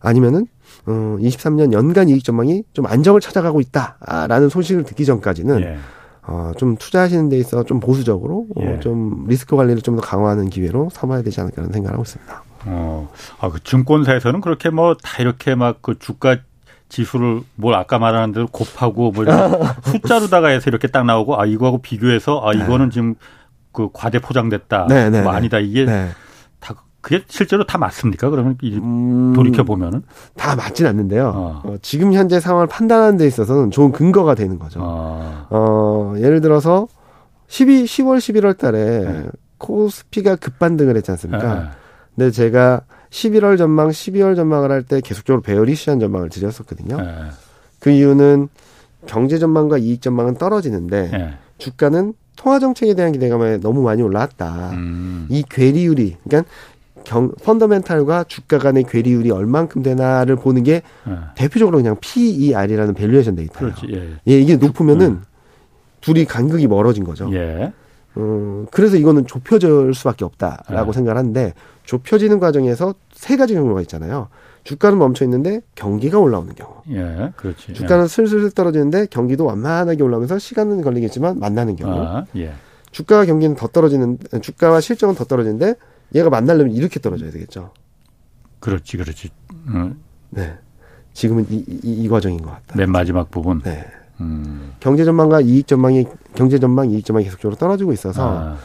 아니면은 0.00 0.46
어 0.86 1.18
23년 1.20 1.72
연간 1.74 2.08
이익 2.08 2.24
전망이 2.24 2.64
좀 2.72 2.86
안정을 2.86 3.20
찾아가고 3.20 3.60
있다라는 3.60 4.48
소식을 4.48 4.84
듣기 4.84 5.04
전까지는 5.04 5.60
예. 5.60 5.76
어, 6.26 6.52
좀 6.56 6.76
투자하시는 6.76 7.28
데 7.28 7.36
있어 7.38 7.64
좀 7.64 7.80
보수적으로 7.80 8.46
어, 8.56 8.60
예. 8.62 8.68
어, 8.74 8.80
좀 8.80 9.26
리스크 9.28 9.56
관리를 9.56 9.82
좀 9.82 9.96
더 9.96 10.02
강화하는 10.02 10.48
기회로 10.50 10.88
삼아야 10.92 11.22
되지 11.22 11.40
않을까라는 11.40 11.72
생각을 11.72 11.94
하고 11.94 12.02
있습니다. 12.02 12.42
어, 12.66 13.10
아, 13.40 13.50
그 13.50 13.62
증권사에서는 13.62 14.40
그렇게 14.40 14.70
뭐 14.70 14.94
다 14.94 15.20
이렇게 15.22 15.54
막 15.54 15.78
그 15.82 15.98
주가 15.98 16.36
지수를 16.88 17.40
뭘 17.56 17.74
아까 17.74 17.98
말하는 17.98 18.32
대로 18.32 18.46
곱하고 18.46 19.10
뭐 19.10 19.24
숫자로다가 19.84 20.48
해서 20.48 20.70
이렇게 20.70 20.86
딱 20.88 21.04
나오고 21.04 21.40
아 21.40 21.44
이거하고 21.46 21.78
비교해서 21.82 22.40
아 22.44 22.52
이거는 22.52 22.86
네. 22.86 22.92
지금 22.92 23.14
그 23.72 23.88
과대 23.92 24.18
포장됐다. 24.18 24.86
네, 24.88 25.10
네, 25.10 25.22
뭐 25.22 25.32
네. 25.32 25.36
아니다 25.38 25.58
이게 25.58 25.84
네. 25.84 26.08
그게 27.04 27.22
실제로 27.28 27.64
다 27.64 27.76
맞습니까? 27.76 28.30
그러면 28.30 28.56
음, 28.64 29.34
돌이켜 29.36 29.62
보면은 29.62 30.02
다 30.36 30.56
맞진 30.56 30.86
않는데요. 30.86 31.32
어. 31.36 31.62
어, 31.62 31.76
지금 31.82 32.14
현재 32.14 32.40
상황을 32.40 32.66
판단하는 32.66 33.18
데 33.18 33.26
있어서는 33.26 33.70
좋은 33.70 33.92
근거가 33.92 34.34
되는 34.34 34.58
거죠. 34.58 34.80
어, 34.82 35.46
어 35.50 36.14
예를 36.16 36.40
들어서 36.40 36.88
12, 37.48 37.84
10월, 37.84 38.16
11월 38.16 38.56
달에 38.56 39.00
네. 39.00 39.26
코스피가 39.58 40.36
급반등을 40.36 40.96
했지 40.96 41.10
않습니까? 41.10 41.54
네. 41.54 41.68
근데 42.16 42.30
제가 42.30 42.80
11월 43.10 43.58
전망, 43.58 43.90
12월 43.90 44.34
전망을 44.34 44.70
할 44.70 44.82
때 44.84 45.02
계속적으로 45.02 45.42
베어리시한 45.42 46.00
전망을 46.00 46.30
드렸었거든요. 46.30 46.96
네. 46.96 47.06
그 47.80 47.90
이유는 47.90 48.48
경제 49.04 49.36
전망과 49.38 49.76
이익 49.76 50.00
전망은 50.00 50.36
떨어지는데 50.36 51.08
네. 51.12 51.34
주가는 51.58 52.14
통화 52.36 52.58
정책에 52.58 52.94
대한 52.94 53.12
기대감에 53.12 53.58
너무 53.58 53.82
많이 53.82 54.02
올라왔다. 54.02 54.70
음. 54.72 55.26
이 55.30 55.44
괴리율이 55.48 56.16
그러니까 56.24 56.50
경, 57.04 57.32
fundamental과 57.42 58.24
주가 58.24 58.58
간의 58.58 58.84
괴리율이 58.84 59.30
얼만큼 59.30 59.82
되나를 59.82 60.36
보는 60.36 60.62
게 60.62 60.82
네. 61.06 61.14
대표적으로 61.36 61.76
그냥 61.76 61.96
PER이라는 62.00 62.94
valuation 62.94 63.36
데이터예요. 63.36 63.74
그렇지, 63.74 63.94
예. 63.94 64.32
예, 64.32 64.40
이게 64.40 64.56
높으면은 64.56 65.06
음. 65.06 65.22
둘이 66.00 66.24
간극이 66.24 66.66
멀어진 66.66 67.04
거죠. 67.04 67.30
예. 67.32 67.72
어, 68.16 68.66
그래서 68.70 68.96
이거는 68.96 69.26
좁혀질 69.26 69.92
수밖에 69.94 70.24
없다라고 70.24 70.88
예. 70.88 70.92
생각을 70.92 71.16
하는데 71.16 71.52
좁혀지는 71.84 72.40
과정에서 72.40 72.94
세 73.12 73.36
가지 73.36 73.54
경우가 73.54 73.80
있잖아요. 73.82 74.28
주가는 74.64 74.98
멈춰 74.98 75.24
있는데 75.24 75.60
경기가 75.74 76.18
올라오는 76.18 76.54
경우. 76.54 76.72
예, 76.90 77.32
그렇지. 77.36 77.74
주가는 77.74 78.04
예. 78.04 78.08
슬슬 78.08 78.50
떨어지는데 78.50 79.06
경기도 79.10 79.44
완만하게 79.44 80.02
올라오면서 80.02 80.38
시간은 80.38 80.80
걸리겠지만 80.80 81.38
만나는 81.38 81.76
경우. 81.76 82.00
아, 82.00 82.24
예. 82.36 82.52
주가와 82.90 83.26
경기는 83.26 83.56
더 83.56 83.66
떨어지는 83.66 84.18
주가와 84.40 84.80
실적은 84.80 85.14
더 85.14 85.24
떨어지는데 85.24 85.74
얘가 86.14 86.30
만나려면 86.30 86.72
이렇게 86.74 87.00
떨어져야 87.00 87.30
되겠죠. 87.30 87.72
그렇지, 88.60 88.96
그렇지. 88.96 89.30
음. 89.68 90.00
네. 90.30 90.56
지금은 91.12 91.46
이, 91.50 91.56
이, 91.66 91.80
이, 91.82 92.08
과정인 92.08 92.42
것 92.42 92.50
같다. 92.50 92.76
맨 92.76 92.90
마지막 92.90 93.30
부분. 93.30 93.60
네. 93.62 93.84
음. 94.20 94.72
경제 94.80 95.04
전망과 95.04 95.40
이익 95.42 95.66
전망이 95.66 96.04
경제 96.34 96.58
전망, 96.58 96.90
이익 96.90 97.04
전망이 97.04 97.24
계속적으로 97.24 97.56
떨어지고 97.56 97.92
있어서 97.92 98.38
아. 98.38 98.56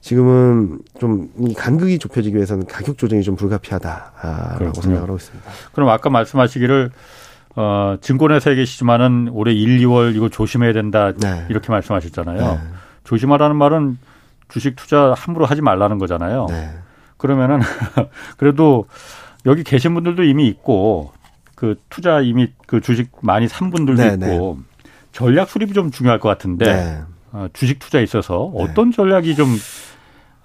지금은 0.00 0.80
좀 1.00 1.30
이 1.38 1.54
간극이 1.54 1.98
좁혀지기 1.98 2.36
위해서는 2.36 2.66
가격 2.66 2.98
조정이 2.98 3.22
좀 3.22 3.36
불가피하다라고 3.36 4.58
그렇군요. 4.58 4.82
생각을 4.82 5.02
하고 5.08 5.16
있습니다. 5.16 5.50
그럼 5.72 5.88
아까 5.88 6.10
말씀하시기를 6.10 6.90
어, 7.56 7.96
증권회사에 8.00 8.54
계시지만은 8.56 9.28
올해 9.32 9.52
1, 9.54 9.78
2월 9.80 10.14
이거 10.14 10.28
조심해야 10.28 10.72
된다 10.74 11.12
네. 11.12 11.46
이렇게 11.48 11.70
말씀하셨잖아요. 11.72 12.38
네. 12.40 12.58
조심하라는 13.04 13.56
말은 13.56 13.98
주식 14.48 14.76
투자 14.76 15.14
함부로 15.16 15.46
하지 15.46 15.62
말라는 15.62 15.98
거잖아요. 15.98 16.46
네. 16.48 16.70
그러면은 17.16 17.60
그래도 18.36 18.86
여기 19.46 19.62
계신 19.62 19.94
분들도 19.94 20.24
이미 20.24 20.46
있고 20.48 21.12
그 21.54 21.76
투자 21.88 22.20
이미 22.20 22.52
그 22.66 22.80
주식 22.80 23.10
많이 23.20 23.48
산 23.48 23.70
분들도 23.70 24.02
네, 24.02 24.14
있고 24.14 24.58
네. 24.58 24.90
전략 25.12 25.48
수립이 25.48 25.72
좀 25.72 25.90
중요할 25.90 26.18
것 26.18 26.28
같은데 26.28 26.64
네. 26.66 27.02
어, 27.32 27.46
주식 27.52 27.78
투자에 27.78 28.02
있어서 28.02 28.52
네. 28.54 28.64
어떤 28.64 28.92
전략이 28.92 29.34
좀 29.36 29.48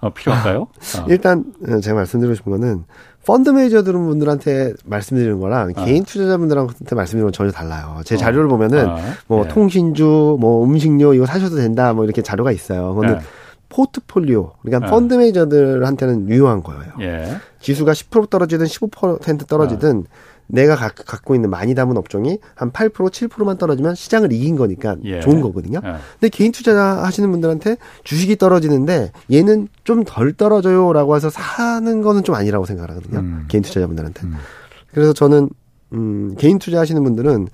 어, 0.00 0.10
필요할까요? 0.10 0.68
아, 0.96 1.04
일단 1.08 1.44
어, 1.68 1.80
제가 1.80 1.96
말씀드리고 1.96 2.34
싶은 2.34 2.52
거는 2.52 2.84
펀드 3.26 3.50
매니저들 3.50 3.92
분들한테 3.92 4.72
말씀드리는 4.84 5.38
거랑 5.40 5.72
아. 5.76 5.84
개인 5.84 6.04
투자자분들한테 6.04 6.94
말씀드리는 6.94 7.26
건 7.26 7.32
전혀 7.32 7.50
달라요. 7.50 8.00
제 8.04 8.14
어. 8.14 8.18
자료를 8.18 8.48
보면은 8.48 8.88
아. 8.88 8.98
뭐 9.26 9.44
네. 9.44 9.48
통신주, 9.50 10.38
뭐 10.40 10.64
음식료 10.64 11.12
이거 11.12 11.26
사셔도 11.26 11.56
된다, 11.56 11.92
뭐 11.92 12.04
이렇게 12.04 12.22
자료가 12.22 12.50
있어요. 12.50 12.94
그거는 12.94 13.18
네. 13.18 13.24
포트폴리오 13.70 14.52
그러니까 14.62 14.88
어. 14.88 14.90
펀드 14.90 15.14
매니저들한테는 15.14 16.28
유효한 16.28 16.62
거예요. 16.62 16.92
예. 17.00 17.36
지수가 17.60 17.92
10% 17.92 18.28
떨어지든 18.28 18.66
15% 18.66 19.46
떨어지든 19.46 19.98
어. 19.98 20.30
내가 20.52 20.74
가, 20.74 20.88
갖고 20.88 21.34
있는 21.34 21.48
많이 21.48 21.74
담은 21.74 21.96
업종이 21.96 22.38
한 22.54 22.72
8% 22.72 22.92
7%만 22.92 23.56
떨어지면 23.56 23.94
시장을 23.94 24.32
이긴 24.32 24.56
거니까 24.56 24.96
예. 25.04 25.20
좋은 25.20 25.40
거거든요. 25.40 25.80
예. 25.84 25.94
근데 26.18 26.28
개인 26.28 26.52
투자 26.52 26.74
하시는 26.76 27.30
분들한테 27.30 27.76
주식이 28.04 28.36
떨어지는데 28.36 29.12
얘는 29.32 29.68
좀 29.84 30.04
덜 30.04 30.32
떨어져요라고 30.32 31.14
해서 31.16 31.30
사는 31.30 32.02
거는 32.02 32.24
좀 32.24 32.34
아니라고 32.34 32.66
생각하거든요. 32.66 33.20
음. 33.20 33.44
개인 33.48 33.62
투자자분들한테. 33.62 34.26
음. 34.26 34.34
그래서 34.92 35.12
저는 35.12 35.48
음, 35.92 36.34
개인 36.36 36.58
투자 36.58 36.80
하시는 36.80 37.02
분들은 37.02 37.42
어, 37.42 37.46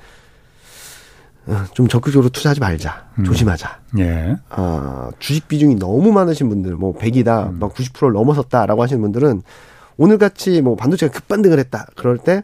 좀 1.74 1.88
적극적으로 1.88 2.28
투자하지 2.30 2.60
말자. 2.60 3.06
음. 3.18 3.24
조심하자. 3.24 3.78
예. 3.98 4.36
아, 4.50 5.10
주식 5.18 5.48
비중이 5.48 5.76
너무 5.76 6.12
많으신 6.12 6.48
분들, 6.48 6.74
뭐 6.76 6.96
100이다, 6.96 7.50
음. 7.50 7.58
막 7.60 7.74
90%를 7.74 8.12
넘어섰다라고 8.12 8.82
하시는 8.82 9.00
분들은 9.00 9.42
오늘 9.96 10.18
같이 10.18 10.60
뭐 10.60 10.76
반도체가 10.76 11.12
급반등을 11.12 11.58
했다. 11.58 11.86
그럴 11.94 12.18
때 12.18 12.42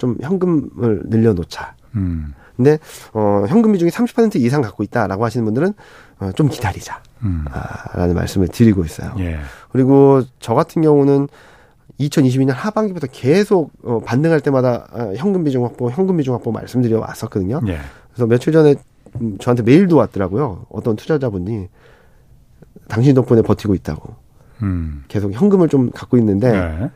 좀 0.00 0.16
현금을 0.22 1.02
늘려놓자. 1.04 1.74
음. 1.94 2.32
근데 2.56 2.78
어 3.12 3.44
현금 3.48 3.72
비중이 3.72 3.90
30% 3.90 4.36
이상 4.36 4.62
갖고 4.62 4.82
있다라고 4.82 5.24
하시는 5.24 5.44
분들은 5.44 5.74
어, 6.18 6.32
좀 6.32 6.48
기다리자. 6.48 7.02
음. 7.22 7.44
아, 7.52 7.96
라는 7.96 8.14
말씀을 8.14 8.48
드리고 8.48 8.84
있어요. 8.84 9.14
예. 9.18 9.38
그리고 9.72 10.22
저 10.40 10.54
같은 10.54 10.82
경우는 10.82 11.28
2022년 12.00 12.52
하반기부터 12.52 13.08
계속 13.12 13.72
어, 13.84 14.00
반등할 14.00 14.40
때마다 14.40 14.86
어, 14.92 15.12
현금 15.16 15.44
비중 15.44 15.64
확보, 15.64 15.90
현금 15.90 16.16
비중 16.16 16.34
확보 16.34 16.50
말씀드려 16.50 16.98
왔었거든요. 16.98 17.60
예. 17.68 17.78
그래서 18.20 18.26
며칠 18.26 18.52
전에 18.52 18.74
음, 19.20 19.38
저한테 19.38 19.62
메일도 19.62 19.96
왔더라고요. 19.96 20.66
어떤 20.68 20.94
투자자분이 20.94 21.68
당신 22.86 23.14
덕분에 23.14 23.40
버티고 23.40 23.74
있다고. 23.74 24.14
음. 24.62 25.04
계속 25.08 25.32
현금을 25.32 25.68
좀 25.68 25.90
갖고 25.90 26.18
있는데 26.18 26.52
네. 26.52 26.90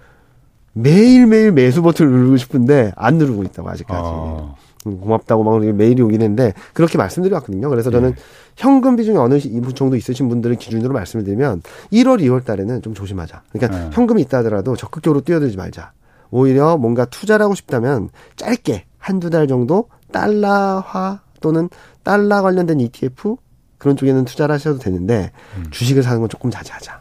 매일매일 0.74 1.52
매수 1.52 1.80
버튼을 1.80 2.10
누르고 2.10 2.36
싶은데 2.36 2.92
안 2.96 3.16
누르고 3.16 3.42
있다고 3.44 3.70
아직까지. 3.70 4.02
어. 4.04 4.56
고맙다고 4.84 5.44
막 5.44 5.64
메일이 5.64 6.02
오긴 6.02 6.20
했는데 6.20 6.52
그렇게 6.74 6.98
말씀드려왔거든요. 6.98 7.70
그래서 7.70 7.90
저는 7.90 8.10
네. 8.10 8.22
현금 8.54 8.96
비중이 8.96 9.16
어느 9.16 9.40
정도 9.72 9.96
있으신 9.96 10.28
분들을 10.28 10.56
기준으로 10.56 10.92
말씀을 10.92 11.24
드리면 11.24 11.62
1월, 11.90 12.20
2월 12.20 12.44
달에는 12.44 12.82
좀 12.82 12.92
조심하자. 12.92 13.44
그러니까 13.50 13.78
네. 13.78 13.90
현금이 13.94 14.20
있다 14.22 14.38
하더라도 14.38 14.76
적극적으로 14.76 15.22
뛰어들지 15.22 15.56
말자. 15.56 15.92
오히려 16.30 16.76
뭔가 16.76 17.06
투자를 17.06 17.44
하고 17.44 17.54
싶다면 17.54 18.10
짧게 18.36 18.84
한두 18.98 19.30
달 19.30 19.46
정도 19.46 19.88
달러화 20.14 21.20
또는 21.40 21.68
달러 22.04 22.40
관련된 22.40 22.80
ETF 22.80 23.36
그런 23.78 23.96
쪽에는 23.96 24.24
투자를 24.24 24.54
하셔도 24.54 24.78
되는데 24.78 25.32
음. 25.56 25.66
주식을 25.70 26.02
사는 26.02 26.20
건 26.20 26.28
조금 26.28 26.50
자제하자. 26.50 27.00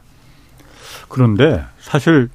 그런데 1.07 1.64
사실 1.80 2.30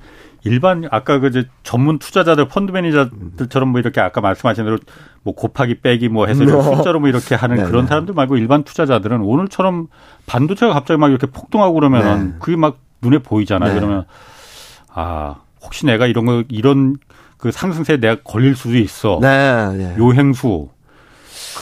일반 0.45 0.89
아까 0.91 1.19
그 1.19 1.31
전문 1.65 1.99
투자자들 1.99 2.47
펀드 2.49 2.71
매니저들처럼 2.71 3.71
뭐 3.71 3.81
이렇게 3.81 4.01
아까 4.01 4.21
말씀하신 4.21 4.65
대로 4.65 4.79
뭐 5.23 5.35
곱하기 5.35 5.81
빼기 5.81 6.09
뭐 6.09 6.27
해서 6.27 6.45
뭐. 6.45 6.63
숫자로 6.77 7.01
뭐 7.01 7.09
이렇게 7.09 7.35
하는 7.35 7.57
네, 7.57 7.65
그런 7.65 7.85
네. 7.85 7.89
사람들 7.89 8.15
말고 8.15 8.37
일반 8.37 8.63
투자자들은 8.63 9.21
오늘처럼 9.21 9.89
반도체가 10.27 10.73
갑자기 10.73 10.99
막 10.99 11.11
이렇게 11.11 11.27
폭등하고 11.27 11.75
그러면은 11.75 12.31
네. 12.31 12.37
그게 12.39 12.57
막 12.57 12.79
눈에 13.03 13.19
보이잖아요. 13.19 13.75
네. 13.75 13.81
그러면 13.81 14.05
아 14.89 15.37
혹시 15.61 15.85
내가 15.87 16.07
이런 16.07 16.25
거 16.25 16.45
이런 16.49 16.97
그 17.39 17.53
상승세에 17.53 17.99
내가 17.99 18.21
걸릴 18.23 18.55
수도 18.57 18.77
있어. 18.77 19.19
네, 19.23 19.77
네. 19.77 19.95
요행수 19.97 20.69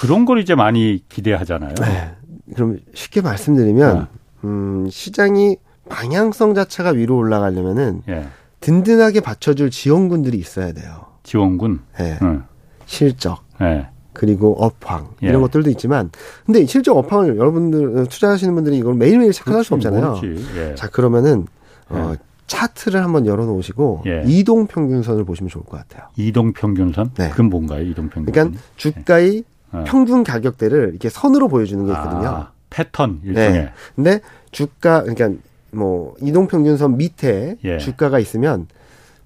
그런 0.01 0.25
걸 0.25 0.41
이제 0.41 0.55
많이 0.55 1.03
기대하잖아요. 1.09 1.75
네. 1.75 2.15
그럼 2.55 2.79
쉽게 2.95 3.21
말씀드리면 3.21 4.09
음, 4.45 4.89
시장이 4.91 5.57
방향성 5.89 6.55
자체가 6.55 6.91
위로 6.91 7.17
올라가려면은 7.17 8.03
예. 8.09 8.27
든든하게 8.61 9.21
받쳐줄 9.21 9.71
지원군들이 9.71 10.37
있어야 10.39 10.73
돼요. 10.73 11.07
지원군. 11.23 11.81
네. 11.99 12.19
응. 12.23 12.45
실적. 12.87 13.45
네. 13.61 13.89
그리고 14.13 14.57
업황 14.59 15.09
이런 15.21 15.37
예. 15.37 15.41
것들도 15.41 15.69
있지만 15.71 16.11
근데 16.47 16.65
실적 16.65 16.97
업황을 16.97 17.37
여러분들 17.37 18.07
투자하시는 18.09 18.55
분들이 18.55 18.79
이걸 18.79 18.95
매일매일 18.95 19.33
체크할 19.33 19.63
수 19.63 19.75
없잖아요. 19.75 20.21
예. 20.57 20.75
자 20.75 20.89
그러면은 20.89 21.47
어 21.91 22.13
예. 22.15 22.17
차트를 22.47 23.03
한번 23.03 23.27
열어놓으시고 23.27 24.03
예. 24.07 24.23
이동 24.27 24.67
평균선을 24.67 25.25
보시면 25.25 25.51
좋을 25.51 25.65
것 25.65 25.77
같아요. 25.79 26.09
이동 26.17 26.53
평균선? 26.53 27.13
네. 27.15 27.31
그건 27.31 27.47
뭔가요? 27.51 27.83
이동 27.83 28.09
평균선? 28.09 28.33
그러니까 28.33 28.61
주가의 28.77 29.45
예. 29.75 29.85
평균 29.85 30.23
가격대를 30.25 30.91
이렇게 30.91 31.09
선으로 31.09 31.49
보여주는 31.49 31.85
게 31.85 31.93
있거든요. 31.93 32.29
아, 32.29 32.51
패턴 32.71 33.21
일종의. 33.25 33.53
네. 33.53 33.73
근데 33.95 34.21
주가 34.53 35.03
그러니까 35.03 35.31
뭐 35.73 36.15
이동 36.23 36.47
평균선 36.47 36.97
밑에 36.97 37.57
예. 37.65 37.79
주가가 37.79 38.19
있으면 38.19 38.69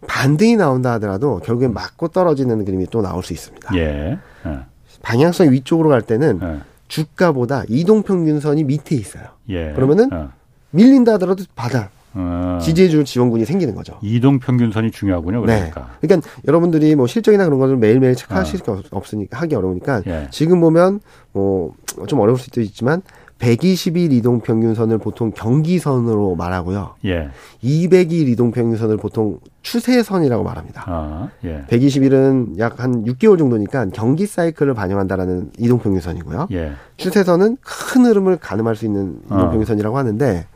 반등이 0.06 0.56
나온다 0.56 0.92
하더라도 0.92 1.40
결국엔 1.40 1.74
맞고 1.74 2.08
떨어지는 2.08 2.64
그림이 2.64 2.86
또 2.90 3.02
나올 3.02 3.22
수 3.22 3.32
있습니다. 3.32 3.76
예. 3.76 4.18
예. 4.46 4.58
방향성이 5.02 5.50
위쪽으로 5.50 5.90
갈 5.90 6.02
때는 6.02 6.40
예. 6.42 6.60
주가보다 6.88 7.64
이동 7.68 8.02
평균선이 8.02 8.64
밑에 8.64 8.96
있어요. 8.96 9.24
예. 9.50 9.72
그러면은 9.72 10.08
예. 10.12 10.26
밀린다 10.70 11.14
하더라도 11.14 11.44
받아. 11.54 11.90
어. 12.14 12.58
지지해줄 12.60 13.04
지원군이 13.04 13.44
생기는 13.44 13.74
거죠. 13.74 13.98
이동 14.02 14.38
평균선이 14.38 14.90
중요하군요. 14.90 15.42
그러니까. 15.42 15.80
네. 16.00 16.08
그러니까 16.08 16.28
여러분들이 16.46 16.94
뭐 16.96 17.06
실적이나 17.06 17.44
그런 17.44 17.58
것을 17.58 17.76
매일매일 17.76 18.14
체크하실 18.16 18.60
어. 18.66 18.76
게 18.76 18.82
없으니까 18.90 19.38
하기 19.40 19.54
어려우니까 19.54 20.02
예. 20.06 20.28
지금 20.30 20.60
보면 20.60 21.00
뭐 21.32 21.72
좀 22.06 22.20
어려울 22.20 22.38
수도 22.38 22.60
있지만 22.60 23.02
120일 23.40 24.12
이동 24.12 24.40
평균선을 24.40 24.98
보통 24.98 25.32
경기선으로 25.32 26.36
말하고요. 26.36 26.94
예. 27.06 27.30
200일 27.64 28.28
이동 28.28 28.50
평균선을 28.52 28.96
보통 28.98 29.38
추세선이라고 29.62 30.44
말합니다. 30.44 30.84
아, 30.86 31.28
예. 31.44 31.64
120일은 31.68 32.58
약 32.58 32.80
한 32.80 33.04
6개월 33.04 33.38
정도니까 33.38 33.86
경기 33.92 34.26
사이클을 34.26 34.74
반영한다라는 34.74 35.50
이동 35.58 35.78
평균선이고요. 35.80 36.48
예. 36.52 36.72
추세선은 36.96 37.56
큰 37.60 38.04
흐름을 38.06 38.36
가늠할 38.36 38.76
수 38.76 38.84
있는 38.84 39.18
이동 39.26 39.38
어. 39.40 39.50
평균선이라고 39.50 39.96
하는데 39.98 40.46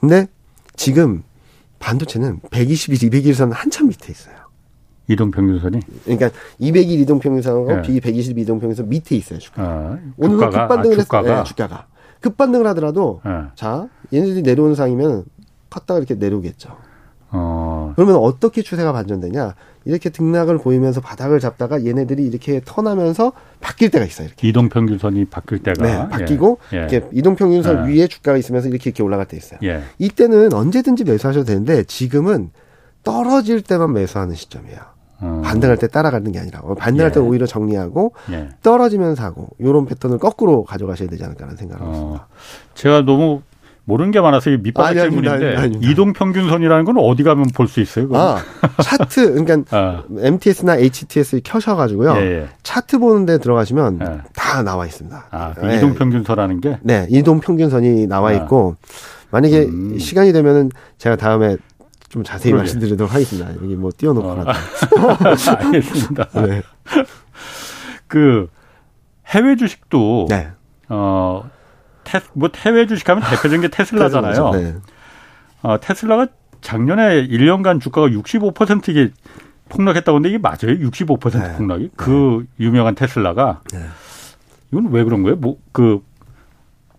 근데 0.00 0.26
지금 0.76 1.22
반도체는 1.78 2.40
120일, 2.50 3.10
200일선 3.10 3.50
한참 3.52 3.88
밑에 3.88 4.12
있어요. 4.12 4.36
이동 5.08 5.30
평균선이? 5.30 5.80
그러니까 6.04 6.30
200일 6.60 7.00
이동 7.00 7.18
평균선하고 7.18 7.72
예. 7.72 7.82
120일 8.00 8.38
이동 8.38 8.60
평균선 8.60 8.88
밑에 8.88 9.16
있어요. 9.16 9.38
주가. 9.40 9.62
아, 9.62 9.98
오늘 10.16 10.36
급반등을 10.38 11.00
아, 11.00 11.02
주가가? 11.02 11.22
했어요. 11.28 11.42
네, 11.42 11.48
주가가. 11.48 11.86
급반등을 12.20 12.66
하더라도 12.68 13.20
네. 13.24 13.30
자 13.56 13.88
얘네들이 14.12 14.42
내려오는 14.42 14.76
상이면 14.76 15.24
컸다가 15.70 15.98
이렇게 15.98 16.14
내려오겠죠. 16.14 16.76
어. 17.30 17.71
그러면 17.94 18.16
어떻게 18.16 18.62
추세가 18.62 18.92
반전되냐? 18.92 19.54
이렇게 19.84 20.10
등락을 20.10 20.58
보이면서 20.58 21.00
바닥을 21.00 21.40
잡다가 21.40 21.84
얘네들이 21.84 22.24
이렇게 22.24 22.60
턴하면서 22.64 23.32
바뀔 23.60 23.90
때가 23.90 24.04
있어요. 24.04 24.28
이렇게. 24.28 24.48
이동 24.48 24.68
평균선이 24.68 25.24
바뀔 25.26 25.62
때가 25.62 25.82
네, 25.82 26.08
바뀌고 26.08 26.58
예. 26.72 26.76
이렇게 26.78 27.06
이동 27.12 27.34
평균선 27.34 27.90
예. 27.90 27.94
위에 27.94 28.06
주가가 28.06 28.38
있으면서 28.38 28.68
이렇게 28.68 28.90
이렇게 28.90 29.02
올라갈 29.02 29.26
때 29.26 29.36
있어요. 29.36 29.58
예. 29.64 29.82
이때는 29.98 30.52
언제든지 30.52 31.04
매수하셔도 31.04 31.46
되는데 31.46 31.84
지금은 31.84 32.50
떨어질 33.02 33.62
때만 33.62 33.92
매수하는 33.92 34.34
시점이에요. 34.34 34.78
어. 35.20 35.42
반등할 35.44 35.76
때 35.78 35.86
따라가는 35.86 36.32
게 36.32 36.38
아니라 36.40 36.60
반등할 36.78 37.10
예. 37.10 37.14
때 37.14 37.20
오히려 37.20 37.46
정리하고 37.46 38.12
예. 38.32 38.48
떨어지면 38.62 39.14
사고 39.14 39.48
이런 39.58 39.86
패턴을 39.86 40.18
거꾸로 40.18 40.64
가져가셔야 40.64 41.08
되지 41.08 41.24
않을까라는 41.24 41.56
생각을 41.56 41.82
어. 41.86 41.90
합니다. 41.90 42.28
제가 42.74 43.02
너무 43.02 43.42
모르는 43.84 44.12
게 44.12 44.20
많아서 44.20 44.50
밑바닥 44.50 44.94
질문인데 44.94 45.72
이동 45.82 46.12
평균선이라는 46.12 46.84
건 46.84 46.98
어디 46.98 47.22
가면 47.24 47.46
볼 47.54 47.66
수 47.66 47.80
있어요? 47.80 48.06
그건? 48.06 48.20
아 48.20 48.38
차트 48.82 49.34
그러니까 49.44 49.64
아. 49.76 50.02
MTS나 50.18 50.76
HTS 50.76 51.40
켜셔가지고요. 51.42 52.14
예, 52.16 52.20
예. 52.42 52.48
차트 52.62 52.98
보는데 52.98 53.38
들어가시면 53.38 53.98
예. 54.02 54.20
다 54.34 54.62
나와 54.62 54.86
있습니다. 54.86 55.26
아, 55.30 55.52
그 55.54 55.74
이동 55.74 55.94
평균선라는 55.94 56.60
게? 56.60 56.78
네, 56.82 57.06
이동 57.10 57.40
평균선이 57.40 58.06
나와 58.06 58.28
아. 58.30 58.32
있고 58.34 58.76
만약에 59.32 59.62
음. 59.64 59.98
시간이 59.98 60.32
되면은 60.32 60.70
제가 60.98 61.16
다음에 61.16 61.56
좀 62.08 62.22
자세히 62.22 62.52
그러게. 62.52 62.64
말씀드리도록 62.64 63.12
하겠습니다. 63.12 63.50
여기 63.62 63.74
뭐 63.74 63.90
띄워놓고 63.96 64.28
어. 64.28 64.44
알겠습니다. 65.58 66.28
네. 66.46 66.62
그 68.06 68.48
해외 69.26 69.56
주식도 69.56 70.26
네. 70.28 70.48
어 70.88 71.50
테, 72.04 72.20
뭐 72.34 72.48
해외 72.56 72.86
주식하면 72.86 73.22
대표적인 73.24 73.60
게 73.62 73.68
테슬라잖아요. 73.68 74.50
네. 74.54 74.74
어, 75.62 75.78
테슬라가 75.80 76.26
작년에 76.60 77.26
1년간 77.28 77.80
주가가 77.80 78.08
65% 78.08 78.88
이게 78.88 79.10
폭락했다고 79.68 80.16
하는데 80.16 80.28
이게 80.28 80.38
맞아요? 80.38 80.78
65% 80.78 81.32
네. 81.40 81.56
폭락이? 81.56 81.90
그 81.96 82.46
유명한 82.60 82.94
테슬라가 82.94 83.60
네. 83.72 83.80
이건 84.70 84.90
왜 84.92 85.04
그런 85.04 85.22
거예요? 85.22 85.36
뭐 85.36 85.56
그 85.72 86.00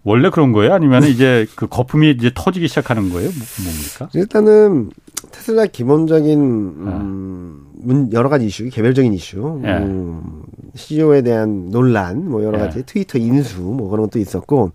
원래 0.03 0.29
그런 0.29 0.51
거예요? 0.51 0.73
아니면 0.73 1.03
이제 1.03 1.47
그 1.55 1.67
거품이 1.67 2.11
이제 2.11 2.31
터지기 2.33 2.67
시작하는 2.67 3.09
거예요? 3.09 3.29
뭐, 3.29 3.47
뭡니까? 3.63 4.09
일단은 4.13 4.89
테슬라 5.31 5.67
기본적인 5.67 6.39
음, 6.41 8.09
여러 8.11 8.27
가지 8.27 8.45
이슈, 8.45 8.69
개별적인 8.69 9.13
이슈, 9.13 9.61
예. 9.63 9.69
음, 9.77 10.43
CEO에 10.75 11.21
대한 11.21 11.69
논란, 11.69 12.29
뭐 12.29 12.43
여러 12.43 12.57
가지 12.57 12.79
예. 12.79 12.81
트위터 12.83 13.17
인수, 13.19 13.61
뭐 13.61 13.89
그런 13.89 14.05
것도 14.07 14.19
있었고 14.19 14.71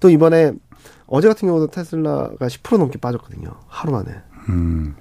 또 0.00 0.10
이번에 0.10 0.52
어제 1.06 1.26
같은 1.28 1.48
경우도 1.48 1.68
테슬라가 1.68 2.46
10% 2.46 2.78
넘게 2.78 2.98
빠졌거든요. 2.98 3.50
하루 3.66 3.92
만에. 3.92 4.12
음. 4.48 4.94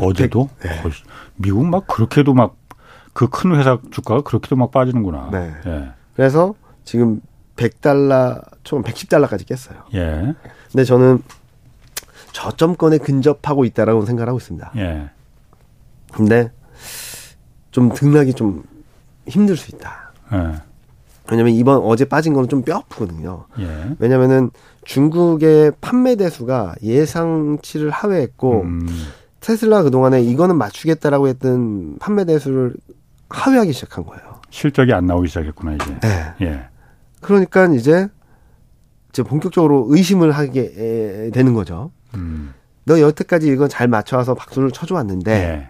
어제도? 0.00 0.48
100, 0.60 0.70
네. 0.70 0.90
미국 1.36 1.66
막 1.66 1.86
그렇게도 1.86 2.34
막 2.34 2.56
그 3.14 3.28
큰 3.28 3.54
회사 3.56 3.78
주가가 3.92 4.22
그렇게도 4.22 4.56
막 4.56 4.72
빠지는구나. 4.72 5.28
네. 5.30 5.52
예. 5.66 5.92
그래서 6.16 6.54
지금 6.82 7.20
100달러, 7.56 8.42
총 8.64 8.82
110달러까지 8.82 9.46
깼어요. 9.46 9.84
예. 9.94 10.34
근데 10.72 10.82
저는 10.84 11.22
저점권에 12.32 12.98
근접하고 12.98 13.64
있다라고 13.64 14.04
생각하고 14.04 14.38
있습니다. 14.38 14.72
예. 14.76 15.10
근데 16.12 16.50
좀 17.70 17.92
등락이 17.92 18.34
좀 18.34 18.64
힘들 19.26 19.56
수 19.56 19.74
있다. 19.74 20.12
예. 20.32 20.54
왜냐면 21.30 21.54
이번 21.54 21.78
어제 21.78 22.04
빠진 22.04 22.34
거는 22.34 22.48
좀 22.48 22.62
뼈 22.62 22.76
아프거든요. 22.76 23.46
예. 23.58 23.96
왜냐면은 23.98 24.50
중국의 24.84 25.72
판매 25.80 26.16
대수가 26.16 26.74
예상치를 26.82 27.90
하회했고 27.90 28.62
음. 28.62 28.86
테슬라 29.40 29.82
그동안에 29.82 30.22
이거는 30.22 30.56
맞추겠다라고 30.56 31.28
했던 31.28 31.96
판매 31.98 32.24
대수를 32.24 32.74
하회하기 33.30 33.72
시작한 33.72 34.04
거예요. 34.04 34.40
실적이 34.50 34.92
안 34.92 35.06
나오기 35.06 35.28
시작했구나 35.28 35.74
이제. 35.74 36.00
네. 36.00 36.34
예. 36.42 36.64
그러니까 37.20 37.66
이제 37.66 38.08
이제 39.10 39.22
본격적으로 39.22 39.86
의심을 39.88 40.32
하게 40.32 41.30
되는 41.32 41.54
거죠. 41.54 41.90
음. 42.14 42.52
너 42.84 43.00
여태까지 43.00 43.48
이건 43.48 43.68
잘 43.70 43.88
맞춰와서 43.88 44.34
박수를 44.34 44.70
쳐줘왔는데 44.70 45.32
예. 45.32 45.68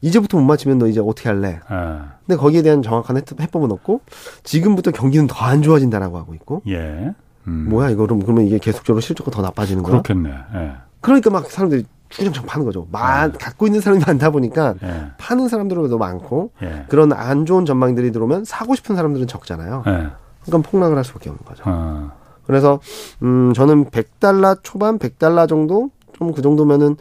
이제부터 0.00 0.38
못 0.38 0.44
맞추면 0.44 0.78
너 0.78 0.86
이제 0.86 1.00
어떻게 1.00 1.28
할래? 1.28 1.60
아. 1.68 2.14
근데 2.26 2.36
거기에 2.38 2.62
대한 2.62 2.82
정확한 2.82 3.20
해법 3.40 3.64
은 3.64 3.72
없고 3.72 4.00
지금부터 4.44 4.90
경기는 4.90 5.26
더 5.26 5.46
안 5.46 5.62
좋아진다라고 5.62 6.18
하고 6.18 6.34
있고. 6.34 6.62
예. 6.68 7.14
음. 7.46 7.66
뭐야 7.68 7.90
이거 7.90 8.02
그럼 8.02 8.20
그러면 8.20 8.44
이게 8.46 8.58
계속적으로 8.58 9.00
실적가 9.00 9.30
더 9.30 9.42
나빠지는 9.42 9.82
거야? 9.82 10.02
그렇겠네. 10.02 10.30
예. 10.54 10.72
그러니까 11.00 11.30
막 11.30 11.48
사람들이 11.48 11.84
주장창 12.08 12.46
파는 12.46 12.66
거죠. 12.66 12.88
만 12.90 13.32
예. 13.34 13.38
갖고 13.38 13.66
있는 13.66 13.80
사람이 13.80 14.02
많다 14.04 14.30
보니까 14.30 14.74
예. 14.82 15.06
파는 15.18 15.48
사람들도 15.48 15.96
많고 15.98 16.50
예. 16.62 16.86
그런 16.88 17.12
안 17.12 17.46
좋은 17.46 17.64
전망들이 17.64 18.10
들어오면 18.10 18.44
사고 18.44 18.74
싶은 18.74 18.96
사람들은 18.96 19.26
적잖아요. 19.28 19.84
예. 19.86 20.08
그러니까 20.44 20.70
폭락을 20.70 20.96
할 20.96 21.04
수밖에 21.04 21.30
없는 21.30 21.44
거죠. 21.44 21.62
아. 21.66 22.12
그래서 22.46 22.80
음 23.22 23.52
저는 23.54 23.86
100달러 23.90 24.58
초반 24.62 24.98
100달러 24.98 25.48
정도 25.48 25.90
좀 26.18 26.32
그 26.32 26.42
정도면은 26.42 26.88
음, 26.88 26.96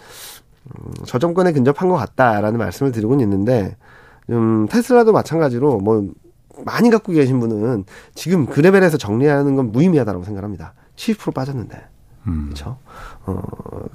저점권에 1.05 1.51
근접한 1.51 1.89
것 1.89 1.95
같다라는 1.95 2.57
말씀을 2.57 2.91
드리고는 2.91 3.23
있는데 3.23 3.75
음 4.29 4.67
테슬라도 4.69 5.11
마찬가지로 5.11 5.77
뭐 5.79 6.09
많이 6.63 6.89
갖고 6.89 7.11
계신 7.11 7.39
분은 7.39 7.85
지금 8.13 8.45
그 8.45 8.59
레벨에서 8.61 8.97
정리하는 8.97 9.55
건 9.55 9.71
무의미하다고 9.71 10.23
생각합니다. 10.23 10.73
70% 10.95 11.33
빠졌는데. 11.33 11.85
음. 12.27 12.45
그렇죠. 12.45 12.77
어, 13.25 13.41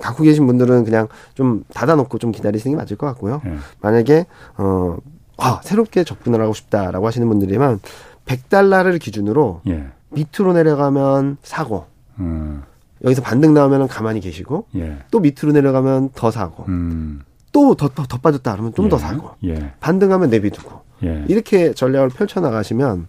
갖고 0.00 0.22
계신 0.22 0.46
분들은 0.46 0.84
그냥 0.84 1.08
좀 1.34 1.64
닫아놓고 1.72 2.18
좀 2.18 2.32
기다리시는 2.32 2.76
게 2.76 2.82
맞을 2.82 2.96
것 2.96 3.06
같고요. 3.08 3.40
예. 3.46 3.56
만약에 3.80 4.26
어, 4.56 4.96
아, 5.36 5.60
새롭게 5.64 6.04
접근을 6.04 6.40
하고 6.40 6.52
싶다라고 6.52 7.06
하시는 7.06 7.26
분들이면 7.26 7.80
100달러를 8.26 9.00
기준으로 9.00 9.62
예. 9.68 9.88
밑으로 10.10 10.52
내려가면 10.52 11.38
사고. 11.42 11.86
음. 12.18 12.62
여기서 13.04 13.22
반등 13.22 13.54
나오면 13.54 13.88
가만히 13.88 14.20
계시고 14.20 14.66
예. 14.76 14.98
또 15.10 15.20
밑으로 15.20 15.52
내려가면 15.52 16.10
더 16.14 16.30
사고. 16.30 16.64
음. 16.68 17.22
또더 17.52 17.88
더, 17.88 18.04
더 18.04 18.18
빠졌다 18.18 18.52
그러면 18.52 18.74
좀더 18.74 18.96
예. 18.96 19.00
사고. 19.00 19.30
예. 19.44 19.72
반등하면 19.80 20.30
내비두고. 20.30 20.80
예. 21.04 21.24
이렇게 21.28 21.72
전략을 21.72 22.10
펼쳐 22.10 22.40
나가시면 22.40 23.08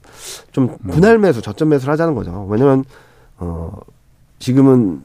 좀 0.51 0.77
음. 0.83 0.91
분할 0.91 1.19
매수, 1.19 1.41
저점 1.41 1.69
매수를 1.69 1.91
하자는 1.91 2.15
거죠. 2.15 2.45
왜냐면 2.49 2.85
어 3.37 3.71
지금은 4.39 5.03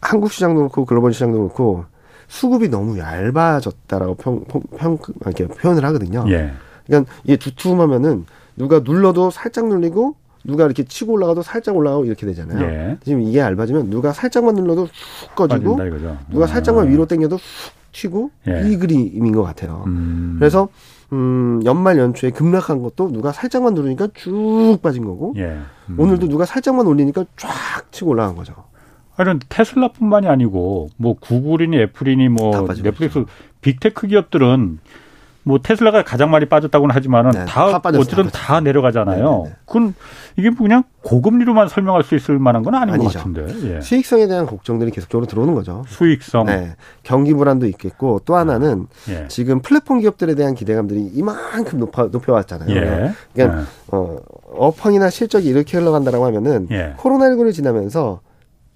한국 0.00 0.32
시장도 0.32 0.60
그렇고 0.60 0.84
글로벌 0.84 1.12
시장도 1.12 1.38
그렇고 1.38 1.84
수급이 2.28 2.68
너무 2.68 2.98
얇아졌다라고 2.98 4.14
평, 4.16 4.44
평, 4.76 4.98
이렇게 5.20 5.46
표현을 5.46 5.84
하거든요. 5.84 6.24
예. 6.28 6.52
그러니까 6.86 7.12
이게 7.24 7.36
두툼하면은 7.36 8.26
누가 8.56 8.80
눌러도 8.80 9.30
살짝 9.30 9.68
눌리고 9.68 10.16
누가 10.46 10.64
이렇게 10.64 10.84
치고 10.84 11.12
올라가도 11.12 11.42
살짝 11.42 11.76
올라가고 11.76 12.04
이렇게 12.04 12.26
되잖아요. 12.26 12.60
예. 12.64 12.98
지금 13.04 13.22
이게 13.22 13.40
얇아지면 13.40 13.90
누가 13.90 14.12
살짝만 14.12 14.54
눌러도 14.54 14.84
훅 14.84 15.34
꺼지고 15.34 15.78
누가 16.30 16.44
아. 16.44 16.46
살짝만 16.46 16.88
위로 16.90 17.06
당겨도 17.06 17.36
훅 17.36 17.42
튀고 17.92 18.30
예. 18.48 18.62
이 18.68 18.76
그림인 18.76 19.32
것 19.32 19.42
같아요. 19.42 19.84
음. 19.86 20.36
그래서 20.38 20.68
음, 21.12 21.60
연말 21.64 21.98
연초에 21.98 22.30
급락한 22.30 22.82
것도 22.82 23.10
누가 23.12 23.32
살짝만 23.32 23.74
누르니까 23.74 24.08
쭉 24.14 24.78
빠진 24.82 25.04
거고 25.04 25.34
예. 25.36 25.58
음. 25.88 25.98
오늘도 25.98 26.28
누가 26.28 26.44
살짝만 26.44 26.86
올리니까 26.86 27.24
쫙 27.36 27.50
치고 27.90 28.10
올라간 28.10 28.36
거죠. 28.36 28.54
아니 29.16 29.38
테슬라뿐만이 29.48 30.26
아니고 30.28 30.90
뭐 30.98 31.14
구글이니 31.18 31.78
애플이니 31.78 32.28
뭐 32.28 32.66
넷플릭스 32.82 33.24
빅테크 33.62 34.08
기업들은 34.08 34.78
뭐 35.46 35.60
테슬라가 35.62 36.02
가장 36.02 36.32
많이 36.32 36.44
빠졌다고는 36.46 36.92
하지만은 36.92 37.30
네, 37.30 37.44
다, 37.44 37.80
다 37.80 37.90
어쨌든 37.94 38.28
다 38.30 38.58
내려가잖아요. 38.60 39.16
네네네. 39.16 39.42
네, 39.44 39.48
네. 39.48 39.56
그건 39.64 39.94
이게 40.36 40.50
그냥 40.50 40.82
고금리로만 41.02 41.68
설명할 41.68 42.02
수 42.02 42.16
있을 42.16 42.40
만한 42.40 42.64
건 42.64 42.74
아닌 42.74 42.94
아니죠. 42.94 43.10
것 43.10 43.18
같은데. 43.18 43.76
예. 43.76 43.80
수익성에 43.80 44.26
대한 44.26 44.46
걱정들이 44.46 44.90
계속적으로 44.90 45.26
들어오는 45.28 45.54
거죠. 45.54 45.84
수익성. 45.86 46.46
네. 46.46 46.74
경기 47.04 47.32
불안도 47.32 47.66
있겠고 47.66 48.22
또 48.24 48.34
하나는 48.34 48.88
예. 49.08 49.28
지금 49.28 49.62
플랫폼 49.62 50.00
기업들에 50.00 50.34
대한 50.34 50.56
기대감들이 50.56 51.12
이만큼 51.14 51.78
높아 51.78 52.06
높여왔잖아요. 52.06 52.68
예. 52.74 53.12
그러니까 53.32 53.60
예. 53.60 53.64
어, 53.92 54.16
어펑이나 54.52 55.10
실적이 55.10 55.48
이렇게 55.48 55.78
흘러간다라고 55.78 56.26
하면은 56.26 56.66
예. 56.72 56.94
코로나19를 56.98 57.54
지나면서 57.54 58.20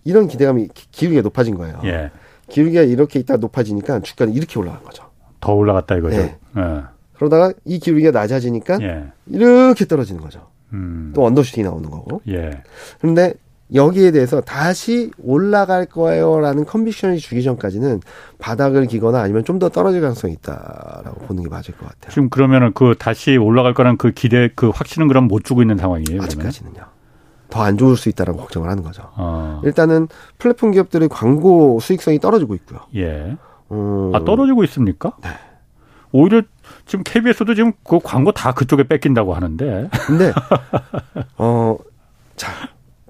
이런 0.05 0.29
기대감이 0.29 0.68
기울기가 0.93 1.23
높아진 1.23 1.57
거예요. 1.57 1.81
예. 1.83 2.12
기울기가 2.49 2.83
이렇게 2.83 3.18
있다 3.18 3.39
높아지니까 3.39 4.01
주가는 4.03 4.33
이렇게 4.35 4.57
올라간 4.61 4.85
거죠. 4.85 5.10
더 5.41 5.53
올라갔다 5.55 5.97
이거죠. 5.97 6.16
네. 6.16 6.38
네. 6.55 6.80
그러다가 7.16 7.53
이 7.64 7.78
기울기가 7.78 8.11
낮아지니까 8.12 8.78
예. 8.82 9.05
이렇게 9.26 9.84
떨어지는 9.84 10.20
거죠. 10.22 10.49
음. 10.72 11.12
또 11.14 11.24
언더슈팅이 11.24 11.64
나오는 11.64 11.88
거고. 11.91 12.22
예. 12.28 12.62
그런데 13.01 13.34
여기에 13.72 14.11
대해서 14.11 14.41
다시 14.41 15.12
올라갈 15.22 15.86
거예요라는 15.86 16.64
컨비션이 16.64 17.18
주기 17.18 17.43
전까지는 17.43 18.01
바닥을 18.38 18.86
기거나 18.86 19.20
아니면 19.20 19.45
좀 19.45 19.59
더 19.61 19.68
떨어질 19.68 20.01
가능성이 20.01 20.32
있다라고 20.34 21.20
보는 21.26 21.43
게 21.45 21.49
맞을 21.49 21.74
것 21.76 21.86
같아요. 21.88 22.11
지금 22.11 22.30
그러면은 22.30 22.72
그 22.74 22.95
다시 22.99 23.36
올라갈 23.36 23.74
거란 23.74 23.97
그 23.97 24.11
기대 24.12 24.49
그 24.57 24.70
확신은 24.70 25.07
그럼 25.07 25.28
못 25.28 25.45
주고 25.45 25.61
있는 25.62 25.76
상황이에요. 25.76 26.22
아직까지는요. 26.22 26.82
더 27.51 27.61
안 27.62 27.76
좋을 27.76 27.97
수 27.97 28.09
있다라고 28.09 28.38
걱정을 28.38 28.68
하는 28.70 28.82
거죠. 28.82 29.03
어. 29.16 29.61
일단은 29.64 30.09
플랫폼 30.38 30.70
기업들의 30.70 31.09
광고 31.09 31.78
수익성이 31.80 32.18
떨어지고 32.20 32.55
있고요. 32.55 32.80
예. 32.97 33.36
음. 33.71 34.14
아 34.14 34.25
떨어지고 34.25 34.64
있습니까? 34.64 35.12
네. 35.23 35.31
오히려 36.12 36.43
지금 36.87 37.05
KBS도 37.05 37.55
지금 37.55 37.73
그 37.85 37.99
광고 38.03 38.33
다 38.33 38.53
그쪽에 38.53 38.85
뺏긴다고 38.85 39.35
하는데. 39.35 39.89
근데 40.07 40.33
어 41.39 41.77
자. 42.37 42.51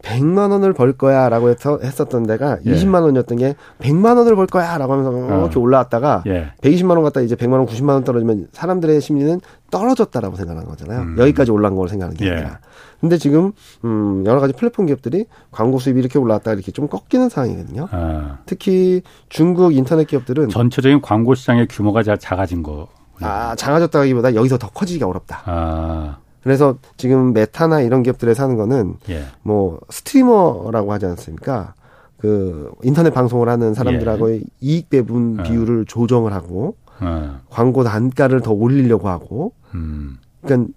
100만 0.03 0.51
원을 0.51 0.73
벌 0.73 0.95
거야 0.95 1.29
라고 1.29 1.51
해서 1.51 1.79
했었던 1.83 2.23
데가 2.25 2.59
예. 2.65 2.73
20만 2.73 3.03
원이었던 3.03 3.37
게 3.37 3.55
100만 3.81 4.17
원을 4.17 4.35
벌 4.35 4.47
거야 4.47 4.79
라고 4.79 4.95
하면서 4.95 5.11
어. 5.11 5.41
이렇게 5.41 5.59
올라왔다가 5.59 6.25
예. 6.27 6.53
120만 6.63 6.91
원 6.93 7.03
갔다 7.03 7.21
이제 7.21 7.37
100만 7.37 7.53
원, 7.53 7.67
90만 7.67 7.91
원 7.91 8.05
떨어지면 8.05 8.49
사람들의 8.53 9.01
심리는 9.03 9.41
떨어졌다라고 9.71 10.37
생각하는 10.37 10.69
거잖아요. 10.69 11.03
음. 11.03 11.17
여기까지 11.19 11.51
올라간 11.51 11.77
걸 11.77 11.89
생각하는 11.89 12.17
게 12.17 12.27
예. 12.27 12.31
아니라. 12.33 12.59
근데 13.01 13.17
지금 13.17 13.53
음 13.85 14.25
여러 14.27 14.41
가지 14.41 14.53
플랫폼 14.53 14.87
기업들이 14.87 15.27
광고 15.51 15.79
수입이 15.79 15.99
이렇게 16.01 16.19
올라왔다 16.19 16.53
이렇게 16.53 16.71
좀 16.71 16.87
꺾이는 16.89 17.29
상황이거든요. 17.29 17.89
아. 17.91 18.39
특히 18.47 19.03
중국 19.29 19.75
인터넷 19.75 20.07
기업들은 20.07 20.51
전체적인 20.51 21.01
광고 21.01 21.35
시장의 21.35 21.67
규모가 21.69 22.03
작아진 22.19 22.63
거. 22.63 22.89
아 23.21 23.55
작아졌다기보다 23.55 24.35
여기서 24.35 24.59
더 24.59 24.69
커지기가 24.69 25.07
어렵다. 25.07 25.43
아. 25.47 26.19
그래서 26.43 26.77
지금 26.97 27.33
메타나 27.33 27.83
이런 27.83 28.03
기업들에 28.03 28.35
사는 28.35 28.57
거는 28.57 28.95
예. 29.11 29.25
뭐 29.43 29.79
스트리머라고 29.91 30.93
하지 30.93 31.07
않습니까? 31.07 31.75
그 32.17 32.71
인터넷 32.83 33.11
방송을 33.11 33.49
하는 33.49 33.75
사람들하고의 33.75 34.37
예. 34.39 34.43
이익 34.61 34.91
배분 34.91 35.41
어. 35.41 35.43
비율을 35.43 35.87
조정을 35.87 36.33
하고 36.33 36.77
어. 37.01 37.41
광고 37.49 37.85
단가를 37.85 38.41
더 38.41 38.53
올리려고 38.53 39.09
하고 39.09 39.53
음. 39.75 40.19
그러니까 40.43 40.73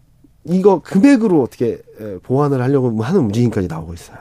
이거 0.45 0.79
금액으로 0.81 1.41
어떻게 1.41 1.81
보완을 2.23 2.61
하려고 2.61 3.01
하는 3.01 3.21
움직임까지 3.21 3.67
나오고 3.67 3.93
있어요. 3.93 4.17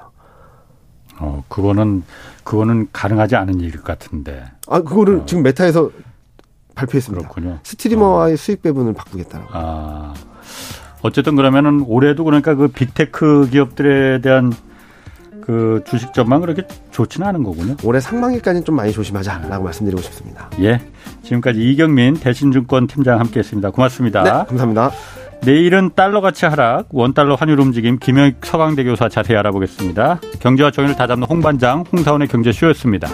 어, 1.19 1.45
그거는 1.49 2.03
그거는 2.45 2.89
가능하지 2.93 3.37
않은 3.37 3.61
일 3.61 3.83
같은데. 3.83 4.45
아, 4.69 4.81
그거를 4.81 5.21
어. 5.21 5.27
지금 5.27 5.43
메타에서 5.43 5.91
발표했습니다. 6.75 7.29
그렇군요. 7.29 7.59
streamer와의 7.63 8.35
어. 8.35 8.37
수익 8.37 8.63
배분을 8.63 8.93
바꾸겠다라고. 8.95 9.51
아. 9.53 10.15
어쨌든 11.03 11.37
그러면은 11.37 11.85
올해도 11.87 12.25
그러니까 12.25 12.55
그 12.55 12.69
big 12.69 13.03
tech 13.03 13.49
기업들에 13.51 14.21
대한 14.21 14.53
그 15.41 15.83
주식 15.85 16.15
전망 16.15 16.41
그렇게 16.41 16.63
좋지는 16.93 17.27
않은 17.27 17.43
거군요. 17.43 17.77
올해 17.85 18.01
상반기까지는 18.01 18.65
좀 18.65 18.77
많이 18.77 18.93
조심하자라고 18.93 19.65
말씀드리고 19.65 20.01
싶습니다. 20.03 20.49
예. 20.61 20.81
지금까지 21.25 21.61
이경민 21.61 22.15
대신증권 22.15 22.87
팀장 22.87 23.19
함께했습니다. 23.19 23.71
고맙습니다. 23.71 24.23
네, 24.23 24.31
감사합니다. 24.31 24.93
내일은 25.45 25.91
달러 25.97 26.21
가치 26.21 26.47
하락, 26.47 26.87
원달러 26.91 27.35
환율 27.35 27.59
움직임 27.61 27.99
김영익 27.99 28.37
서강대 28.45 28.85
교수 28.85 29.09
자세히 29.09 29.37
알아보겠습니다. 29.37 30.21
경제와 30.41 30.71
정의를 30.71 30.97
다잡는 30.97 31.27
홍반장 31.27 31.85
홍사훈의 31.93 32.29
경제쇼였습니다. 32.29 33.09